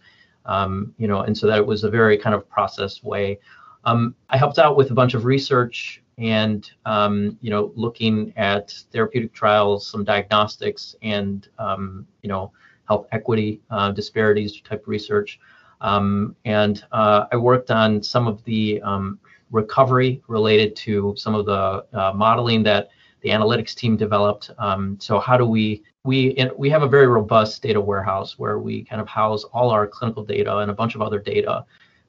um, 0.46 0.94
you 0.98 1.08
know, 1.08 1.20
and 1.20 1.36
so 1.36 1.46
that 1.46 1.58
it 1.58 1.66
was 1.66 1.84
a 1.84 1.90
very 1.90 2.16
kind 2.16 2.34
of 2.34 2.48
process 2.48 3.02
way. 3.02 3.38
Um, 3.84 4.14
I 4.30 4.36
helped 4.36 4.58
out 4.58 4.76
with 4.76 4.90
a 4.90 4.94
bunch 4.94 5.14
of 5.14 5.24
research 5.24 6.02
and 6.18 6.70
um, 6.86 7.38
you 7.40 7.50
know 7.50 7.72
looking 7.76 8.32
at 8.36 8.72
therapeutic 8.92 9.32
trials, 9.32 9.86
some 9.86 10.04
diagnostics, 10.04 10.96
and 11.02 11.48
um, 11.58 12.06
you 12.22 12.28
know 12.28 12.52
health 12.88 13.06
equity 13.12 13.60
uh, 13.70 13.90
disparities 13.90 14.60
type 14.62 14.84
research. 14.86 15.38
Um, 15.80 16.34
and 16.44 16.82
uh, 16.92 17.26
I 17.30 17.36
worked 17.36 17.70
on 17.70 18.02
some 18.02 18.26
of 18.26 18.42
the 18.44 18.80
recovery 19.50 20.22
related 20.28 20.74
to 20.76 21.14
some 21.16 21.34
of 21.34 21.46
the 21.46 21.84
uh, 21.92 22.12
modeling 22.14 22.62
that 22.64 22.88
the 23.23 23.30
analytics 23.30 23.75
team 23.75 23.96
developed. 23.96 24.50
Um, 24.58 24.99
so 25.00 25.18
how 25.18 25.37
do 25.37 25.46
we 25.46 25.82
we 26.04 26.49
we 26.56 26.70
have 26.70 26.82
a 26.82 26.88
very 26.88 27.06
robust 27.08 27.62
data 27.62 27.80
warehouse 27.80 28.38
where 28.38 28.58
we 28.58 28.85
kind 28.85 29.00
of 29.00 29.08
house 29.08 29.44
all 29.44 29.70
our 29.70 29.87
clinical 29.87 30.25
data 30.25 30.58
and 30.58 30.70
a 30.70 30.75
bunch 30.75 30.94
of 30.94 31.02
other 31.02 31.18
data. 31.18 31.64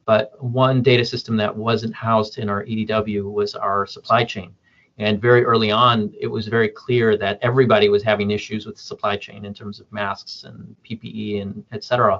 But 0.05 0.41
one 0.41 0.81
data 0.81 1.03
system 1.03 1.35
that 1.37 1.55
wasn't 1.55 1.93
housed 1.93 2.37
in 2.37 2.49
our 2.49 2.63
EDW 2.63 3.29
was 3.31 3.55
our 3.55 3.85
supply 3.85 4.23
chain. 4.23 4.53
And 4.99 5.21
very 5.21 5.43
early 5.43 5.69
on, 5.69 6.13
it 6.19 6.27
was 6.27 6.47
very 6.47 6.69
clear 6.69 7.17
that 7.17 7.39
everybody 7.41 7.89
was 7.89 8.03
having 8.03 8.31
issues 8.31 8.65
with 8.65 8.79
supply 8.79 9.17
chain 9.17 9.45
in 9.45 9.53
terms 9.53 9.79
of 9.79 9.91
masks 9.91 10.43
and 10.43 10.75
PPE 10.89 11.41
and 11.41 11.63
et 11.71 11.83
cetera. 11.83 12.19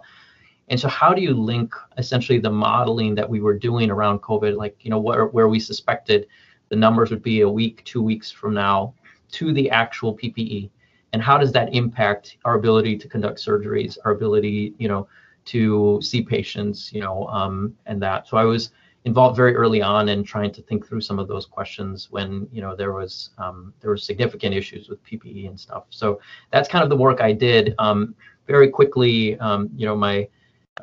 And 0.69 0.79
so, 0.79 0.87
how 0.89 1.13
do 1.13 1.21
you 1.21 1.33
link 1.33 1.73
essentially 1.97 2.39
the 2.39 2.51
modeling 2.51 3.15
that 3.15 3.29
we 3.29 3.39
were 3.39 3.57
doing 3.57 3.89
around 3.89 4.21
COVID, 4.21 4.57
like 4.57 4.75
you 4.81 4.91
know 4.91 4.99
where 4.99 5.27
where 5.27 5.47
we 5.47 5.59
suspected 5.59 6.27
the 6.69 6.75
numbers 6.75 7.09
would 7.09 7.23
be 7.23 7.41
a 7.41 7.49
week, 7.49 7.83
two 7.85 8.01
weeks 8.01 8.31
from 8.31 8.53
now, 8.53 8.93
to 9.31 9.53
the 9.53 9.69
actual 9.69 10.15
PPE, 10.15 10.69
and 11.13 11.21
how 11.21 11.37
does 11.37 11.51
that 11.51 11.73
impact 11.73 12.37
our 12.45 12.55
ability 12.55 12.97
to 12.97 13.07
conduct 13.07 13.39
surgeries, 13.39 13.97
our 14.05 14.11
ability, 14.11 14.73
you 14.77 14.87
know, 14.87 15.07
to 15.45 15.99
see 16.01 16.21
patients, 16.21 16.91
you 16.91 17.01
know, 17.01 17.27
um, 17.27 17.75
and 17.85 18.01
that. 18.01 18.27
So 18.27 18.37
I 18.37 18.43
was 18.43 18.71
involved 19.05 19.37
very 19.37 19.55
early 19.55 19.81
on 19.81 20.09
in 20.09 20.23
trying 20.23 20.51
to 20.51 20.61
think 20.61 20.85
through 20.85 20.99
some 21.01 21.17
of 21.17 21.29
those 21.29 21.45
questions 21.45 22.09
when 22.11 22.47
you 22.51 22.61
know 22.61 22.75
there 22.75 22.91
was 22.91 23.29
um, 23.37 23.73
there 23.79 23.89
were 23.89 23.97
significant 23.97 24.53
issues 24.53 24.89
with 24.89 25.03
PPE 25.05 25.47
and 25.47 25.59
stuff. 25.59 25.85
So 25.89 26.19
that's 26.51 26.67
kind 26.67 26.83
of 26.83 26.89
the 26.89 26.97
work 26.97 27.21
I 27.21 27.31
did. 27.31 27.73
Um, 27.79 28.15
very 28.47 28.69
quickly, 28.69 29.37
um, 29.39 29.69
you 29.75 29.85
know, 29.85 29.95
my 29.95 30.27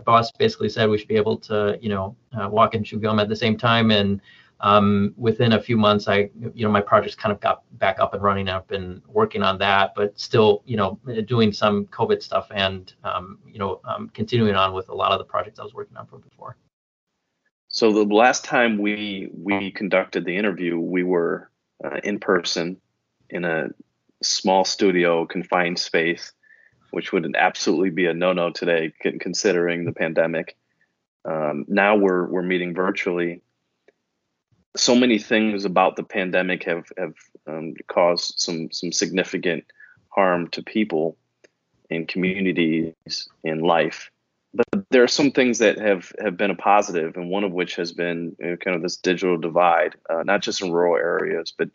boss 0.05 0.31
basically 0.33 0.69
said 0.69 0.89
we 0.89 0.99
should 0.99 1.09
be 1.09 1.17
able 1.17 1.39
to, 1.39 1.79
you 1.81 1.89
know, 1.89 2.17
uh, 2.39 2.49
walk 2.49 2.75
and 2.75 2.85
chew 2.85 2.99
gum 2.99 3.21
at 3.21 3.29
the 3.29 3.37
same 3.37 3.57
time. 3.57 3.91
And 3.91 4.21
um, 4.65 5.15
within 5.17 5.53
a 5.53 5.63
few 5.63 5.77
months, 5.77 6.09
I, 6.09 6.31
you 6.55 6.65
know, 6.65 6.71
my 6.71 6.81
projects 6.81 7.15
kind 7.15 7.33
of 7.33 7.41
got 7.41 7.63
back 7.79 8.01
up 8.01 8.15
and 8.15 8.23
running. 8.23 8.49
I've 8.49 8.67
been 8.67 9.03
working 9.07 9.43
on 9.43 9.59
that, 9.59 9.93
but 9.95 10.19
still, 10.19 10.63
you 10.65 10.77
know, 10.77 10.99
doing 11.27 11.53
some 11.53 11.87
COVID 11.87 12.23
stuff 12.23 12.49
and, 12.51 12.93
um, 13.05 13.39
you 13.47 13.59
know, 13.59 13.81
um, 13.85 14.11
continuing 14.15 14.57
on 14.57 14.73
with 14.73 14.89
a 14.89 14.95
lot 14.95 15.13
of 15.13 15.19
the 15.19 15.25
projects 15.25 15.59
I 15.59 15.63
was 15.65 15.75
working 15.75 15.97
on 15.97 16.07
from 16.07 16.23
before. 16.23 16.57
So 17.69 17.93
the 17.93 18.05
last 18.05 18.45
time 18.45 18.79
we 18.79 19.31
we 19.33 19.71
conducted 19.71 20.25
the 20.25 20.37
interview, 20.37 20.79
we 20.79 21.03
were 21.03 21.51
uh, 21.85 22.01
in 22.03 22.19
person 22.19 22.81
in 23.29 23.45
a 23.45 23.69
small 24.23 24.65
studio, 24.65 25.27
confined 25.27 25.79
space 25.79 26.33
which 26.95 27.13
would 27.13 27.35
absolutely 27.37 27.91
be 27.91 28.07
a 28.07 28.15
no-no 28.15 28.51
today, 28.51 28.93
considering 29.19 29.85
the 29.85 29.93
pandemic. 29.93 30.57
Um, 31.25 31.65
now 31.67 31.97
we're 31.97 32.25
we're 32.27 32.43
meeting 32.43 32.73
virtually. 32.73 33.43
So 34.77 34.95
many 34.95 35.19
things 35.19 35.65
about 35.65 35.97
the 35.97 36.03
pandemic 36.03 36.65
have 36.65 36.91
have 36.99 37.15
um, 37.47 37.75
caused 37.87 38.41
some 38.41 38.71
some 38.73 38.93
significant 38.93 39.65
harm 40.09 40.49
to 40.49 40.63
people 40.63 41.17
and 41.91 42.09
communities 42.09 43.29
in 43.43 43.61
life. 43.61 44.11
But 44.55 44.85
there 44.91 45.03
are 45.03 45.09
some 45.09 45.33
things 45.33 45.59
that 45.59 45.79
have, 45.79 46.13
have 46.23 46.37
been 46.37 46.53
a 46.53 46.55
positive, 46.55 47.17
and 47.17 47.29
one 47.29 47.43
of 47.43 47.51
which 47.51 47.75
has 47.75 47.91
been 47.91 48.37
you 48.39 48.51
know, 48.51 48.57
kind 48.57 48.77
of 48.77 48.83
this 48.83 48.97
digital 48.97 49.37
divide, 49.37 49.97
uh, 50.09 50.23
not 50.23 50.43
just 50.43 50.63
in 50.63 50.71
rural 50.71 50.97
areas, 50.97 51.53
but 51.57 51.71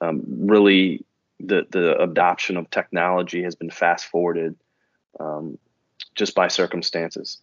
um, 0.00 0.22
really 0.26 1.04
the 1.40 1.66
the 1.70 2.00
adoption 2.00 2.56
of 2.56 2.70
technology 2.70 3.42
has 3.42 3.54
been 3.54 3.70
fast 3.70 4.06
forwarded 4.06 4.56
um, 5.18 5.58
just 6.14 6.34
by 6.34 6.48
circumstances. 6.48 7.38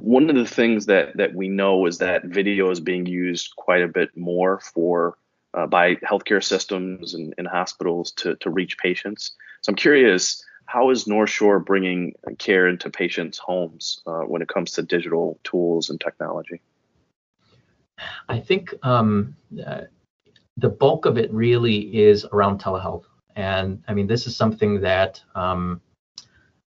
One 0.00 0.30
of 0.30 0.36
the 0.36 0.46
things 0.46 0.86
that 0.86 1.16
that 1.16 1.34
we 1.34 1.48
know 1.48 1.86
is 1.86 1.98
that 1.98 2.24
video 2.24 2.70
is 2.70 2.80
being 2.80 3.06
used 3.06 3.54
quite 3.56 3.82
a 3.82 3.88
bit 3.88 4.16
more 4.16 4.60
for 4.60 5.18
uh, 5.54 5.66
by 5.66 5.96
healthcare 5.96 6.42
systems 6.42 7.14
and, 7.14 7.34
and 7.38 7.46
hospitals 7.46 8.12
to 8.12 8.36
to 8.36 8.50
reach 8.50 8.78
patients. 8.78 9.32
So 9.62 9.70
I'm 9.70 9.76
curious, 9.76 10.42
how 10.66 10.90
is 10.90 11.06
North 11.06 11.30
Shore 11.30 11.58
bringing 11.58 12.14
care 12.38 12.68
into 12.68 12.90
patients' 12.90 13.38
homes 13.38 14.02
uh, 14.06 14.20
when 14.20 14.42
it 14.42 14.48
comes 14.48 14.72
to 14.72 14.82
digital 14.82 15.38
tools 15.42 15.90
and 15.90 16.00
technology? 16.00 16.60
I 18.28 18.38
think 18.38 18.74
um, 18.82 19.34
uh, 19.66 19.82
the 20.56 20.68
bulk 20.68 21.06
of 21.06 21.18
it 21.18 21.32
really 21.32 21.78
is 21.96 22.24
around 22.32 22.60
telehealth. 22.60 23.04
And 23.34 23.82
I 23.88 23.94
mean, 23.94 24.06
this 24.06 24.26
is 24.26 24.36
something 24.36 24.80
that 24.80 25.22
um, 25.34 25.80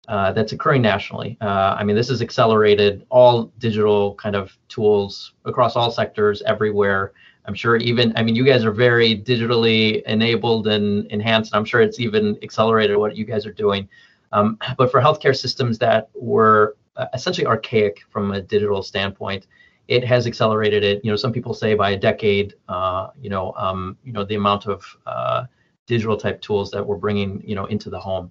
uh, 0.09 0.33
that's 0.33 0.53
occurring 0.53 0.83
nationally. 0.83 1.37
Uh, 1.41 1.77
I 1.79 1.85
mean, 1.85 1.95
this 1.95 2.09
has 2.09 2.23
accelerated 2.23 3.07
all 3.11 3.53
digital 3.59 4.15
kind 4.15 4.35
of 4.35 4.57
tools 4.69 5.35
across 5.45 5.77
all 5.77 5.91
sectors 5.91 6.43
everywhere. 6.43 7.13
I'm 7.45 7.55
sure 7.55 7.77
even, 7.77 8.13
I 8.17 8.23
mean, 8.23 8.35
you 8.35 8.45
guys 8.45 8.65
are 8.65 8.73
very 8.73 9.17
digitally 9.17 10.03
enabled 10.05 10.67
and 10.67 11.07
enhanced. 11.11 11.55
I'm 11.55 11.65
sure 11.65 11.81
it's 11.81 12.01
even 12.01 12.39
accelerated 12.43 12.97
what 12.97 13.17
you 13.17 13.25
guys 13.25 13.47
are 13.47 13.53
doing. 13.53 13.89
Um, 14.33 14.59
but 14.77 14.91
for 14.91 15.01
healthcare 15.01 15.37
systems 15.37 15.79
that 15.79 16.11
were 16.15 16.77
uh, 16.97 17.07
essentially 17.15 17.47
archaic 17.47 18.01
from 18.11 18.33
a 18.33 18.41
digital 18.41 18.83
standpoint, 18.83 19.47
it 19.89 20.05
has 20.05 20.27
accelerated 20.27 20.85
it. 20.85 21.03
You 21.05 21.11
know, 21.11 21.17
some 21.17 21.33
people 21.33 21.55
say 21.55 21.75
by 21.75 21.91
a 21.91 21.97
decade. 21.97 22.55
Uh, 22.69 23.09
you 23.21 23.31
know, 23.31 23.55
um, 23.57 23.97
you 24.05 24.13
know 24.13 24.25
the 24.25 24.35
amount 24.35 24.67
of 24.67 24.85
uh, 25.07 25.45
digital 25.87 26.17
type 26.17 26.41
tools 26.43 26.71
that 26.71 26.87
we're 26.87 26.97
bringing, 26.97 27.43
you 27.47 27.55
know, 27.55 27.65
into 27.67 27.89
the 27.89 27.99
home. 27.99 28.31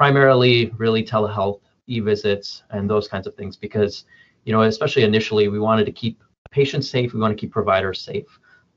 Primarily, 0.00 0.72
really 0.78 1.04
telehealth, 1.04 1.60
e-visits, 1.86 2.62
and 2.70 2.88
those 2.88 3.06
kinds 3.06 3.26
of 3.26 3.34
things. 3.34 3.54
Because, 3.54 4.04
you 4.46 4.52
know, 4.54 4.62
especially 4.62 5.02
initially, 5.02 5.48
we 5.48 5.60
wanted 5.60 5.84
to 5.84 5.92
keep 5.92 6.24
patients 6.50 6.88
safe. 6.88 7.12
We 7.12 7.20
want 7.20 7.36
to 7.36 7.40
keep 7.40 7.52
providers 7.52 8.00
safe, 8.00 8.30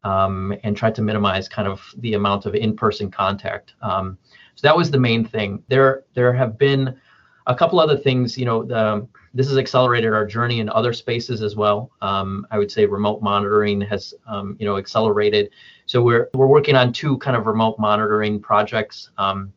um, 0.03 0.53
and 0.65 0.75
try 0.75 0.92
to 0.92 1.01
minimize 1.01 1.48
kind 1.48 1.65
of 1.65 1.80
the 2.00 2.15
amount 2.15 2.46
of 2.46 2.56
in-person 2.56 3.10
contact. 3.10 3.75
Um, 3.82 4.18
so 4.56 4.68
that 4.68 4.75
was 4.75 4.92
the 4.92 5.00
main 5.00 5.24
thing. 5.24 5.63
There, 5.70 6.03
there 6.13 6.34
have 6.34 6.58
been 6.58 7.00
a 7.48 7.56
couple 7.56 7.80
other 7.80 7.96
things. 7.96 8.38
You 8.38 8.44
know, 8.44 8.65
the 8.65 9.08
this 9.34 9.48
has 9.48 9.58
accelerated 9.58 10.12
our 10.12 10.25
journey 10.25 10.60
in 10.60 10.68
other 10.70 10.92
spaces 10.92 11.42
as 11.42 11.56
well. 11.56 11.89
Um, 12.01 12.46
I 12.51 12.58
would 12.58 12.70
say 12.70 12.86
remote 12.86 13.22
monitoring 13.22 13.80
has, 13.80 14.13
um, 14.27 14.58
you 14.60 14.65
know, 14.65 14.75
accelerated. 14.75 15.51
So 15.86 16.01
we're 16.03 16.30
we're 16.34 16.48
working 16.48 16.75
on 16.75 16.92
two 16.92 17.18
kind 17.20 17.38
of 17.38 17.48
remote 17.48 17.80
monitoring 17.80 18.42
projects. 18.42 19.10
Um, 19.18 19.53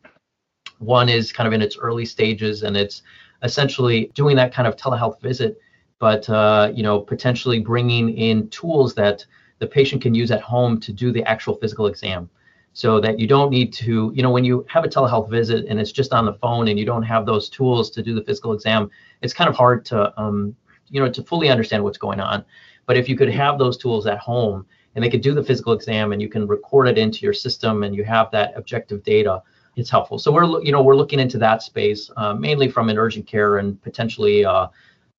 one 0.78 1.09
is 1.09 1.33
kind 1.33 1.47
of 1.47 1.52
in 1.52 1.62
its 1.62 1.76
early 1.78 2.04
stages, 2.04 2.62
and 2.62 2.76
it's 2.76 3.02
essentially 3.42 4.11
doing 4.14 4.37
that 4.37 4.52
kind 4.52 4.66
of 4.66 4.76
telehealth 4.76 5.21
visit, 5.21 5.61
but 5.99 6.28
uh, 6.28 6.71
you 6.75 6.83
know, 6.83 7.00
potentially 7.00 7.61
bringing 7.61 8.16
in 8.16 8.49
tools 8.49 8.95
that 8.95 9.25
the 9.59 9.66
patient 9.66 10.02
can 10.02 10.14
use 10.14 10.30
at 10.30 10.40
home 10.40 10.78
to 10.80 10.92
do 10.92 11.12
the 11.12 11.25
actual 11.25 11.56
physical 11.56 11.87
exam 11.87 12.28
so 12.76 13.00
that 13.00 13.18
you 13.18 13.26
don't 13.26 13.50
need 13.50 13.73
to, 13.73 14.12
you 14.14 14.23
know, 14.23 14.30
when 14.30 14.45
you 14.45 14.66
have 14.68 14.85
a 14.85 14.88
telehealth 14.88 15.30
visit 15.30 15.64
and 15.66 15.80
it's 15.80 15.92
just 15.92 16.12
on 16.12 16.26
the 16.26 16.35
phone 16.35 16.68
and 16.68 16.78
you 16.78 16.85
don't 16.85 17.02
have 17.02 17.25
those 17.25 17.49
tools 17.49 17.90
to 17.90 18.02
do 18.02 18.14
the 18.14 18.23
physical 18.23 18.52
exam, 18.52 18.90
it's 19.23 19.33
kind 19.33 19.49
of 19.49 19.56
hard 19.56 19.83
to, 19.87 20.12
um, 20.21 20.54
you 20.90 21.00
know, 21.00 21.11
to 21.11 21.23
fully 21.23 21.49
understand 21.49 21.83
what's 21.83 21.97
going 21.97 22.21
on. 22.21 22.45
But 22.85 22.99
if 22.99 23.09
you 23.09 23.16
could 23.16 23.30
have 23.30 23.59
those 23.59 23.78
tools 23.78 24.06
at 24.06 24.18
home 24.18 24.66
and 24.95 25.02
they 25.02 25.09
could 25.09 25.23
do 25.23 25.33
the 25.33 25.42
physical 25.42 25.73
exam 25.73 26.12
and 26.12 26.21
you 26.21 26.28
can 26.28 26.47
record 26.47 26.87
it 26.87 26.99
into 26.99 27.21
your 27.21 27.33
system 27.33 27.83
and 27.83 27.97
you 27.97 28.04
have 28.04 28.30
that 28.33 28.52
objective 28.56 29.02
data, 29.02 29.42
it's 29.76 29.90
helpful. 29.90 30.18
So 30.18 30.33
we're, 30.33 30.62
you 30.62 30.73
know, 30.73 30.83
we're 30.83 30.97
looking 30.97 31.21
into 31.21 31.38
that 31.38 31.62
space 31.62 32.11
uh, 32.16 32.35
mainly 32.35 32.68
from 32.68 32.88
an 32.88 32.99
urgent 32.99 33.26
care 33.26 33.59
and 33.59 33.80
potentially, 33.83 34.45
uh, 34.45 34.68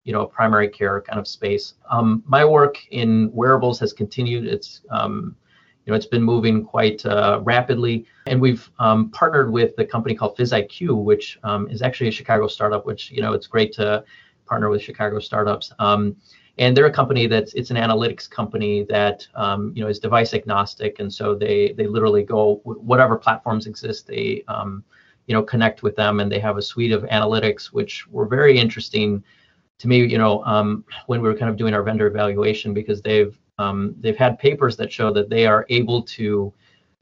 you 0.03 0.13
know, 0.13 0.25
primary 0.25 0.67
care 0.67 1.01
kind 1.01 1.19
of 1.19 1.27
space. 1.27 1.75
Um, 1.89 2.23
my 2.25 2.43
work 2.43 2.77
in 2.91 3.31
wearables 3.33 3.79
has 3.79 3.93
continued. 3.93 4.45
It's 4.47 4.81
um, 4.89 5.35
you 5.87 5.93
know, 5.93 5.95
it's 5.95 6.05
been 6.05 6.23
moving 6.23 6.65
quite 6.65 7.05
uh, 7.05 7.39
rapidly. 7.43 8.05
And 8.25 8.41
we've 8.41 8.69
um, 8.77 9.09
partnered 9.11 9.49
with 9.49 9.73
the 9.77 9.85
company 9.85 10.15
called 10.15 10.37
PhysIQ, 10.37 11.01
which 11.01 11.39
um, 11.43 11.69
is 11.69 11.81
actually 11.81 12.09
a 12.09 12.11
Chicago 12.11 12.47
startup, 12.47 12.85
which, 12.85 13.09
you 13.09 13.21
know, 13.21 13.31
it's 13.31 13.47
great 13.47 13.71
to 13.73 14.03
partner 14.45 14.69
with 14.69 14.81
Chicago 14.81 15.19
startups. 15.19 15.71
And 16.59 16.75
they're 16.75 16.87
a 16.87 16.91
company 16.91 17.27
that's 17.27 17.53
it's 17.53 17.69
an 17.69 17.77
analytics 17.77 18.29
company 18.29 18.83
that 18.89 19.27
um, 19.35 19.71
you 19.75 19.83
know 19.83 19.89
is 19.89 19.99
device 19.99 20.33
agnostic, 20.33 20.99
and 20.99 21.13
so 21.13 21.35
they 21.35 21.73
they 21.77 21.87
literally 21.87 22.23
go 22.23 22.61
whatever 22.63 23.15
platforms 23.15 23.67
exist, 23.67 24.07
they 24.07 24.43
um, 24.47 24.83
you 25.27 25.33
know 25.35 25.43
connect 25.43 25.83
with 25.83 25.95
them, 25.95 26.19
and 26.19 26.31
they 26.31 26.39
have 26.39 26.57
a 26.57 26.61
suite 26.61 26.91
of 26.91 27.03
analytics 27.03 27.67
which 27.67 28.07
were 28.07 28.25
very 28.25 28.57
interesting 28.57 29.23
to 29.77 29.87
me. 29.87 30.03
You 30.03 30.17
know, 30.17 30.43
um, 30.45 30.83
when 31.05 31.21
we 31.21 31.27
were 31.27 31.35
kind 31.35 31.51
of 31.51 31.57
doing 31.57 31.73
our 31.75 31.83
vendor 31.83 32.07
evaluation, 32.07 32.73
because 32.73 33.01
they've 33.01 33.37
um, 33.59 33.95
they've 33.99 34.17
had 34.17 34.39
papers 34.39 34.75
that 34.77 34.91
show 34.91 35.13
that 35.13 35.29
they 35.29 35.45
are 35.45 35.65
able 35.69 36.01
to 36.03 36.53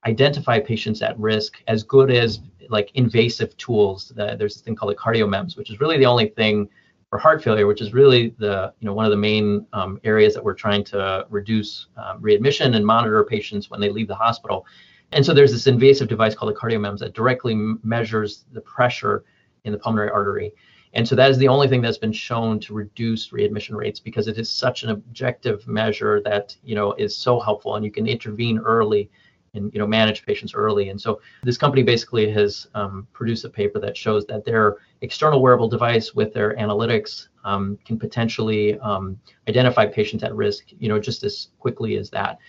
identify 0.05 0.59
patients 0.59 1.01
at 1.01 1.17
risk 1.19 1.63
as 1.67 1.83
good 1.83 2.11
as 2.11 2.41
like 2.69 2.91
invasive 2.95 3.55
tools. 3.57 4.11
There's 4.15 4.37
this 4.37 4.61
thing 4.61 4.75
called 4.75 4.91
a 4.91 4.95
CardioMEMS, 4.95 5.57
which 5.57 5.71
is 5.71 5.79
really 5.79 5.97
the 5.97 6.05
only 6.05 6.27
thing 6.27 6.69
for 7.09 7.19
heart 7.19 7.43
failure, 7.43 7.67
which 7.67 7.81
is 7.81 7.93
really 7.93 8.35
the 8.39 8.73
you 8.79 8.85
know 8.85 8.93
one 8.93 9.05
of 9.05 9.11
the 9.11 9.17
main 9.17 9.65
um, 9.73 9.99
areas 10.03 10.33
that 10.33 10.43
we're 10.43 10.53
trying 10.53 10.83
to 10.85 11.25
reduce 11.29 11.87
um, 11.97 12.21
readmission 12.21 12.73
and 12.73 12.85
monitor 12.85 13.23
patients 13.23 13.69
when 13.69 13.79
they 13.79 13.89
leave 13.89 14.07
the 14.07 14.15
hospital. 14.15 14.65
And 15.11 15.25
so 15.25 15.33
there's 15.33 15.51
this 15.51 15.67
invasive 15.67 16.07
device 16.07 16.35
called 16.35 16.51
a 16.51 16.55
CardioMEMS 16.55 16.99
that 16.99 17.13
directly 17.13 17.55
measures 17.83 18.45
the 18.51 18.61
pressure 18.61 19.23
in 19.63 19.71
the 19.71 19.77
pulmonary 19.77 20.09
artery. 20.09 20.51
And 20.93 21.07
so 21.07 21.15
that 21.15 21.29
is 21.29 21.37
the 21.37 21.47
only 21.47 21.67
thing 21.67 21.81
that's 21.81 21.97
been 21.97 22.13
shown 22.13 22.59
to 22.61 22.73
reduce 22.73 23.33
readmission 23.33 23.75
rates 23.75 23.99
because 23.99 24.27
it 24.27 24.37
is 24.37 24.49
such 24.49 24.83
an 24.83 24.89
objective 24.89 25.67
measure 25.67 26.21
that 26.21 26.55
you 26.63 26.73
know 26.73 26.93
is 26.93 27.15
so 27.15 27.39
helpful, 27.39 27.75
and 27.75 27.85
you 27.85 27.91
can 27.91 28.07
intervene 28.07 28.59
early 28.59 29.09
and 29.55 29.73
you 29.73 29.79
know 29.79 29.87
manage 29.87 30.25
patients 30.25 30.53
early. 30.53 30.89
And 30.89 30.99
so 30.99 31.21
this 31.43 31.57
company 31.57 31.83
basically 31.83 32.29
has 32.31 32.67
um, 32.75 33.07
produced 33.13 33.45
a 33.45 33.49
paper 33.49 33.79
that 33.79 33.95
shows 33.95 34.25
that 34.25 34.45
their 34.45 34.77
external 35.01 35.41
wearable 35.41 35.67
device 35.67 36.13
with 36.13 36.33
their 36.33 36.55
analytics 36.55 37.27
um, 37.43 37.77
can 37.85 37.97
potentially 37.97 38.79
um, 38.79 39.19
identify 39.47 39.85
patients 39.85 40.23
at 40.23 40.35
risk, 40.35 40.65
you 40.79 40.89
know, 40.89 40.99
just 40.99 41.23
as 41.23 41.49
quickly 41.59 41.97
as 41.97 42.09
that. 42.09 42.39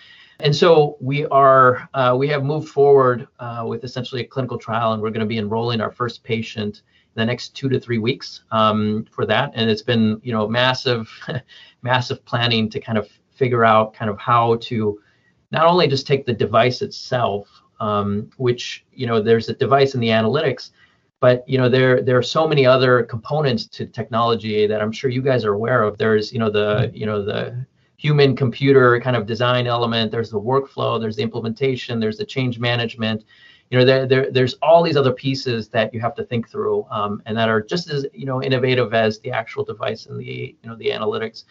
And 0.41 0.55
so 0.55 0.97
we 1.01 1.27
are 1.27 1.89
uh, 1.95 2.15
we 2.19 2.29
have 2.29 2.45
moved 2.45 2.69
forward 2.69 3.27
uh, 3.39 3.65
with 3.67 3.85
essentially 3.85 4.21
a 4.21 4.27
clinical 4.27 4.59
trial, 4.59 4.93
and 4.93 5.03
we're 5.03 5.11
going 5.11 5.21
to 5.21 5.27
be 5.27 5.39
enrolling 5.39 5.81
our 5.81 5.91
first 5.91 6.23
patient 6.23 6.83
the 7.17 7.25
next 7.25 7.57
two 7.57 7.69
to 7.71 7.81
three 7.81 7.99
weeks 7.99 8.45
um, 8.53 9.07
for 9.11 9.27
that. 9.27 9.51
And 9.55 9.71
it's 9.71 9.83
been, 9.83 10.21
you 10.23 10.33
know, 10.33 10.47
massive, 10.47 11.11
massive 11.83 12.25
planning 12.25 12.69
to 12.71 12.79
kind 12.79 12.99
of 12.99 13.09
figure 13.31 13.65
out 13.65 13.95
kind 13.95 14.11
of 14.11 14.19
how 14.19 14.57
to 14.57 15.01
not 15.51 15.67
only 15.67 15.87
just 15.89 16.07
take 16.07 16.27
the 16.27 16.33
device 16.33 16.83
itself, 16.83 17.49
um, 17.81 18.31
which, 18.37 18.85
you 18.93 19.07
know, 19.07 19.21
there's 19.23 19.49
a 19.49 19.55
device 19.55 19.95
in 19.95 20.01
the 20.01 20.09
analytics, 20.09 20.71
but 21.19 21.49
you 21.49 21.57
know 21.57 21.69
there 21.69 22.03
there 22.03 22.19
are 22.19 22.23
so 22.23 22.47
many 22.47 22.67
other 22.67 23.03
components 23.03 23.67
to 23.67 23.87
technology 23.87 24.67
that 24.67 24.83
I'm 24.83 24.93
sure 24.93 25.09
you 25.09 25.23
guys 25.23 25.47
are 25.47 25.55
aware 25.55 25.83
of. 25.83 25.97
There's 25.97 26.31
you 26.31 26.39
know 26.39 26.51
the 26.51 26.91
you 26.93 27.07
know 27.07 27.25
the 27.25 27.67
human 27.97 28.37
computer 28.37 29.01
kind 29.01 29.17
of 29.17 29.25
design 29.25 29.67
element. 29.67 30.11
There's 30.13 30.31
the 30.31 30.41
workflow. 30.41 31.01
There's 31.01 31.17
the 31.17 31.23
implementation. 31.23 32.01
There's 32.01 32.19
the 32.19 32.27
change 32.27 32.59
management 32.59 33.25
you 33.71 33.79
know 33.79 33.85
there, 33.85 34.07
there 34.07 34.31
there's 34.31 34.55
all 34.63 34.83
these 34.83 34.97
other 34.97 35.13
pieces 35.13 35.69
that 35.69 35.93
you 35.93 36.01
have 36.01 36.15
to 36.15 36.25
think 36.25 36.49
through 36.49 36.87
um, 36.91 37.23
and 37.27 37.37
that 37.37 37.49
are 37.49 37.61
just 37.61 37.91
as 37.91 38.07
you 38.13 38.27
know 38.27 38.43
innovative 38.43 38.95
as 38.95 39.19
the 39.21 39.31
actual 39.31 39.65
device 39.65 40.07
and 40.07 40.19
the 40.21 40.57
you 40.63 40.69
know 40.69 40.77
the 40.77 40.91
analytics 40.91 41.45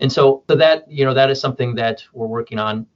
and 0.00 0.12
so 0.12 0.44
so 0.48 0.56
that 0.56 0.90
you 0.90 1.04
know 1.04 1.14
that 1.14 1.30
is 1.30 1.40
something 1.40 1.74
that 1.74 2.04
we're 2.12 2.26
working 2.26 2.58
on 2.58 2.86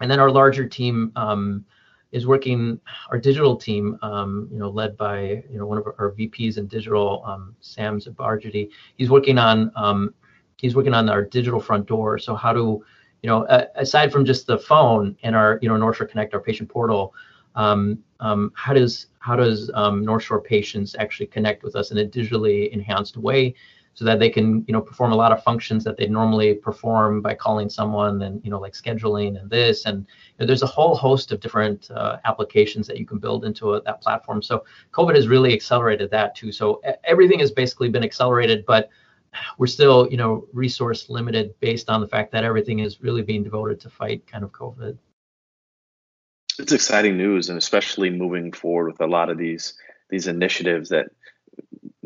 and 0.00 0.10
then 0.10 0.20
our 0.20 0.30
larger 0.30 0.66
team 0.66 1.12
um, 1.16 1.64
is 2.12 2.26
working 2.26 2.80
our 3.10 3.18
digital 3.18 3.56
team 3.56 3.98
um, 4.02 4.48
you 4.52 4.58
know 4.58 4.70
led 4.70 4.96
by 4.96 5.42
you 5.50 5.58
know 5.58 5.66
one 5.66 5.78
of 5.78 5.86
our 5.98 6.12
vps 6.18 6.58
in 6.58 6.66
digital 6.66 7.22
um, 7.26 7.54
sam 7.60 8.00
zabarjity 8.00 8.68
he's 8.96 9.10
working 9.10 9.38
on 9.38 9.70
um, 9.76 10.14
he's 10.56 10.74
working 10.74 10.94
on 10.94 11.08
our 11.08 11.22
digital 11.22 11.60
front 11.60 11.86
door. 11.86 12.18
So 12.18 12.34
how 12.34 12.52
to 12.52 12.84
you 13.22 13.30
know 13.30 13.44
aside 13.76 14.12
from 14.12 14.24
just 14.24 14.46
the 14.46 14.58
phone 14.58 15.16
and 15.22 15.34
our 15.34 15.58
you 15.62 15.68
know 15.68 15.74
NorthShore 15.74 16.08
Connect 16.08 16.34
our 16.34 16.40
patient 16.40 16.68
portal 16.68 17.14
um, 17.54 17.98
um, 18.20 18.52
how 18.54 18.72
does 18.72 19.06
how 19.18 19.36
does 19.36 19.70
North 19.74 20.22
Shore 20.22 20.40
patients 20.40 20.94
actually 20.98 21.26
connect 21.26 21.62
with 21.62 21.74
us 21.76 21.90
in 21.90 21.98
a 21.98 22.04
digitally 22.04 22.70
enhanced 22.70 23.16
way 23.16 23.54
so 23.96 24.04
that 24.04 24.20
they 24.20 24.28
can 24.30 24.62
you 24.68 24.72
know 24.72 24.80
perform 24.80 25.10
a 25.10 25.16
lot 25.16 25.32
of 25.32 25.42
functions 25.42 25.82
that 25.82 25.96
they 25.96 26.06
normally 26.06 26.54
perform 26.54 27.22
by 27.22 27.34
calling 27.34 27.68
someone 27.68 28.22
and 28.22 28.44
you 28.44 28.50
know 28.50 28.60
like 28.60 28.74
scheduling 28.74 29.40
and 29.40 29.50
this. 29.50 29.86
And 29.86 30.00
you 30.00 30.34
know, 30.38 30.46
there's 30.46 30.62
a 30.62 30.66
whole 30.66 30.94
host 30.94 31.32
of 31.32 31.40
different 31.40 31.90
uh, 31.90 32.18
applications 32.26 32.86
that 32.86 32.98
you 32.98 33.06
can 33.06 33.18
build 33.18 33.44
into 33.44 33.74
a, 33.74 33.82
that 33.82 34.02
platform. 34.02 34.42
So 34.42 34.64
covid 34.92 35.16
has 35.16 35.26
really 35.26 35.52
accelerated 35.52 36.10
that 36.10 36.36
too. 36.36 36.52
So 36.52 36.80
everything 37.04 37.40
has 37.40 37.50
basically 37.50 37.88
been 37.88 38.04
accelerated 38.04 38.64
but 38.66 38.90
we're 39.58 39.66
still 39.66 40.08
you 40.10 40.16
know 40.16 40.46
resource 40.52 41.08
limited 41.08 41.54
based 41.60 41.88
on 41.88 42.00
the 42.00 42.08
fact 42.08 42.32
that 42.32 42.44
everything 42.44 42.80
is 42.80 43.00
really 43.00 43.22
being 43.22 43.42
devoted 43.42 43.80
to 43.80 43.90
fight 43.90 44.26
kind 44.26 44.44
of 44.44 44.52
covid. 44.52 44.98
It's 46.58 46.72
exciting 46.72 47.18
news, 47.18 47.50
and 47.50 47.58
especially 47.58 48.08
moving 48.10 48.52
forward 48.52 48.92
with 48.92 49.00
a 49.00 49.06
lot 49.06 49.30
of 49.30 49.38
these 49.38 49.74
these 50.10 50.26
initiatives 50.26 50.90
that 50.90 51.06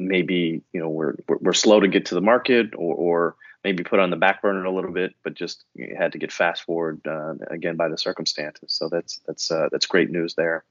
maybe 0.09 0.63
you 0.73 0.81
know 0.81 0.89
we're 0.89 1.15
we're 1.29 1.53
slow 1.53 1.81
to 1.81 1.89
get 1.89 2.07
to 2.07 2.15
the 2.15 2.21
market 2.21 2.75
or, 2.77 2.95
or 2.95 3.37
maybe 3.65 3.85
put 3.85 4.01
on 4.01 4.11
the 4.11 4.17
back 4.17 4.43
burner 4.43 4.65
a 4.65 4.75
little 4.75 4.93
bit, 4.93 5.15
but 5.23 5.35
just 5.35 5.65
had 5.97 6.13
to 6.13 6.19
get 6.19 6.33
fast 6.33 6.63
forward 6.63 7.01
uh, 7.07 7.35
again 7.51 7.77
by 7.77 7.89
the 7.89 7.99
circumstances. 7.99 8.73
So 8.73 8.89
that's 8.89 9.21
that's 9.27 9.51
uh, 9.51 9.69
that's 9.71 9.87
great 9.87 10.11
news 10.11 10.35
there. 10.35 10.65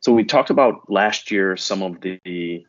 So 0.00 0.12
we 0.12 0.24
talked 0.24 0.50
about 0.50 0.90
last 0.90 1.30
year 1.30 1.56
some 1.56 1.82
of 1.82 2.00
the 2.00 2.66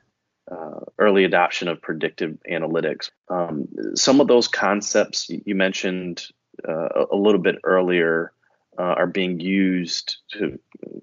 uh, 0.52 0.80
early 1.00 1.24
adoption 1.24 1.68
of 1.68 1.82
predictive 1.82 2.38
analytics. 2.50 3.10
Um, 3.30 3.68
some 3.96 4.22
of 4.22 4.28
those 4.28 4.48
concepts 4.48 5.30
you 5.30 5.56
mentioned 5.56 6.28
uh, 6.68 7.06
a 7.12 7.16
little 7.16 7.42
bit 7.42 7.56
earlier 7.64 8.34
uh, 8.78 8.82
are 8.82 9.08
being 9.08 9.40
used 9.40 10.18
to 10.32 10.60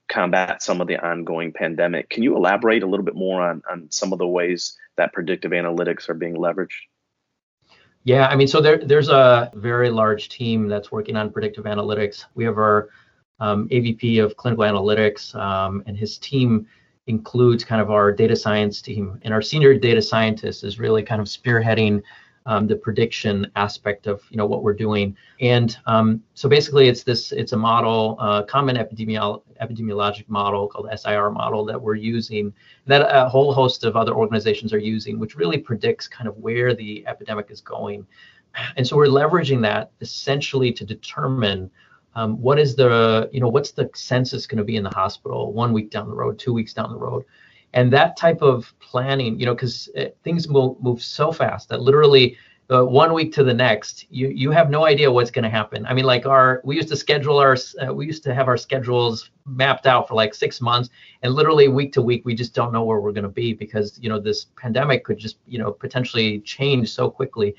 combat 0.09 0.63
some 0.63 0.81
of 0.81 0.89
the 0.89 0.97
ongoing 0.97 1.53
pandemic. 1.53 2.11
Can 2.11 2.23
you 2.23 2.37
elaborate 2.37 2.83
a 2.83 2.87
little 2.87 3.05
bit 3.05 3.15
more 3.15 3.43
on, 3.43 3.63
on 3.71 3.91
some 3.91 4.13
of 4.13 4.19
the 4.19 4.27
ways 4.27 4.77
that 4.97 5.13
predictive 5.13 5.53
analytics 5.53 6.09
are 6.09 6.15
being 6.15 6.37
leveraged? 6.37 6.81
Yeah, 8.05 8.27
I 8.29 8.37
mean, 8.37 8.49
so 8.49 8.61
there, 8.61 8.79
there's 8.79 9.09
a 9.09 9.51
very 9.55 9.91
large 9.91 10.31
team 10.31 10.69
that's 10.69 10.91
working 10.91 11.17
on 11.17 11.31
predictive 11.31 11.65
analytics. 11.65 12.25
We 12.35 12.45
have 12.45 12.57
our 12.57 12.89
um, 13.41 13.69
AVP 13.69 14.23
of 14.25 14.37
clinical 14.37 14.65
analytics, 14.65 15.35
um, 15.35 15.83
and 15.87 15.97
his 15.97 16.19
team 16.19 16.67
includes 17.07 17.65
kind 17.65 17.83
of 17.83 17.91
our 17.91 18.13
data 18.13 18.37
science 18.37 18.81
team. 18.81 19.21
And 19.23 19.35
our 19.35 19.43
senior 19.43 19.75
data 19.75 20.01
scientist 20.01 20.65
is 20.65 20.79
really 20.79 21.03
kind 21.03 21.21
of 21.21 21.27
spearheading 21.27 22.03
um, 22.47 22.67
the 22.67 22.77
prediction 22.77 23.51
aspect 23.57 24.07
of 24.07 24.23
you 24.31 24.37
know 24.37 24.47
what 24.47 24.63
we're 24.63 24.75
doing. 24.75 25.17
And 25.41 25.77
um, 25.87 26.23
so 26.35 26.49
basically, 26.49 26.89
it's 26.89 27.03
this 27.03 27.33
it's 27.33 27.53
a 27.53 27.57
model, 27.57 28.17
uh, 28.19 28.43
common 28.45 28.77
epidemiolo- 28.77 29.43
epidemiologic 29.61 30.29
model 30.29 30.67
called 30.69 30.89
SIR 30.97 31.31
model 31.31 31.65
that 31.67 31.81
we're 31.81 31.95
using 31.95 32.53
that 32.87 33.03
a 33.03 33.29
whole 33.29 33.53
host 33.53 33.85
of 33.85 33.97
other 33.97 34.15
organizations 34.15 34.73
are 34.73 34.79
using, 34.79 35.19
which 35.19 35.37
really 35.37 35.59
predicts 35.59 36.09
kind 36.09 36.29
of 36.29 36.37
where 36.39 36.75
the 36.75 37.07
epidemic 37.07 37.51
is 37.51 37.61
going. 37.61 38.07
And 38.77 38.87
so 38.87 38.97
we're 38.97 39.07
leveraging 39.07 39.63
that 39.63 39.93
essentially 40.01 40.73
to 40.73 40.85
determine 40.85 41.71
um, 42.17 42.41
what 42.41 42.59
is 42.59 42.75
the 42.75 43.29
you 43.33 43.41
know 43.41 43.49
what's 43.49 43.71
the 43.71 43.91
census 43.95 44.47
going 44.47 44.59
to 44.59 44.65
be 44.65 44.77
in 44.77 44.83
the 44.83 44.91
hospital 44.91 45.53
one 45.53 45.73
week 45.73 45.91
down 45.91 46.09
the 46.09 46.15
road, 46.15 46.39
two 46.39 46.53
weeks 46.53 46.73
down 46.73 46.91
the 46.91 46.99
road 46.99 47.25
and 47.73 47.93
that 47.93 48.17
type 48.17 48.43
of 48.43 48.73
planning 48.81 49.39
you 49.39 49.47
know 49.47 49.55
because 49.55 49.89
uh, 49.99 50.05
things 50.25 50.49
move, 50.49 50.81
move 50.81 51.03
so 51.03 51.33
fast 51.33 51.69
that 51.69 51.81
literally 51.81 52.37
uh, 52.71 52.85
one 52.85 53.13
week 53.13 53.33
to 53.33 53.43
the 53.43 53.53
next 53.53 54.07
you 54.11 54.29
you 54.29 54.51
have 54.51 54.71
no 54.71 54.87
idea 54.87 55.11
what's 55.11 55.31
going 55.31 55.43
to 55.43 55.51
happen. 55.51 55.85
I 55.87 55.95
mean 55.95 56.05
like 56.05 56.25
our 56.25 56.61
we 56.65 56.77
used 56.77 56.89
to 56.89 56.97
schedule 56.97 57.39
our 57.39 57.57
uh, 57.83 57.93
we 57.93 58.07
used 58.07 58.23
to 58.25 58.35
have 58.35 58.47
our 58.47 58.57
schedules 58.57 59.31
mapped 59.45 59.87
out 59.87 60.07
for 60.07 60.15
like 60.15 60.35
six 60.35 60.61
months. 60.61 60.89
And 61.23 61.35
literally 61.35 61.67
week 61.67 61.93
to 61.95 62.03
week 62.03 62.25
we 62.25 62.35
just 62.35 62.55
don't 62.55 62.73
know 62.73 62.85
where 62.85 63.01
we're 63.01 63.13
going 63.13 63.25
to 63.25 63.29
be 63.29 63.55
because 63.55 63.99
you 64.01 64.09
know 64.09 64.21
this 64.21 64.47
pandemic 64.57 65.05
could 65.05 65.19
just 65.19 65.39
you 65.49 65.59
know 65.59 65.73
potentially 65.73 66.41
change 66.41 66.93
so 66.93 67.11
quickly. 67.11 67.57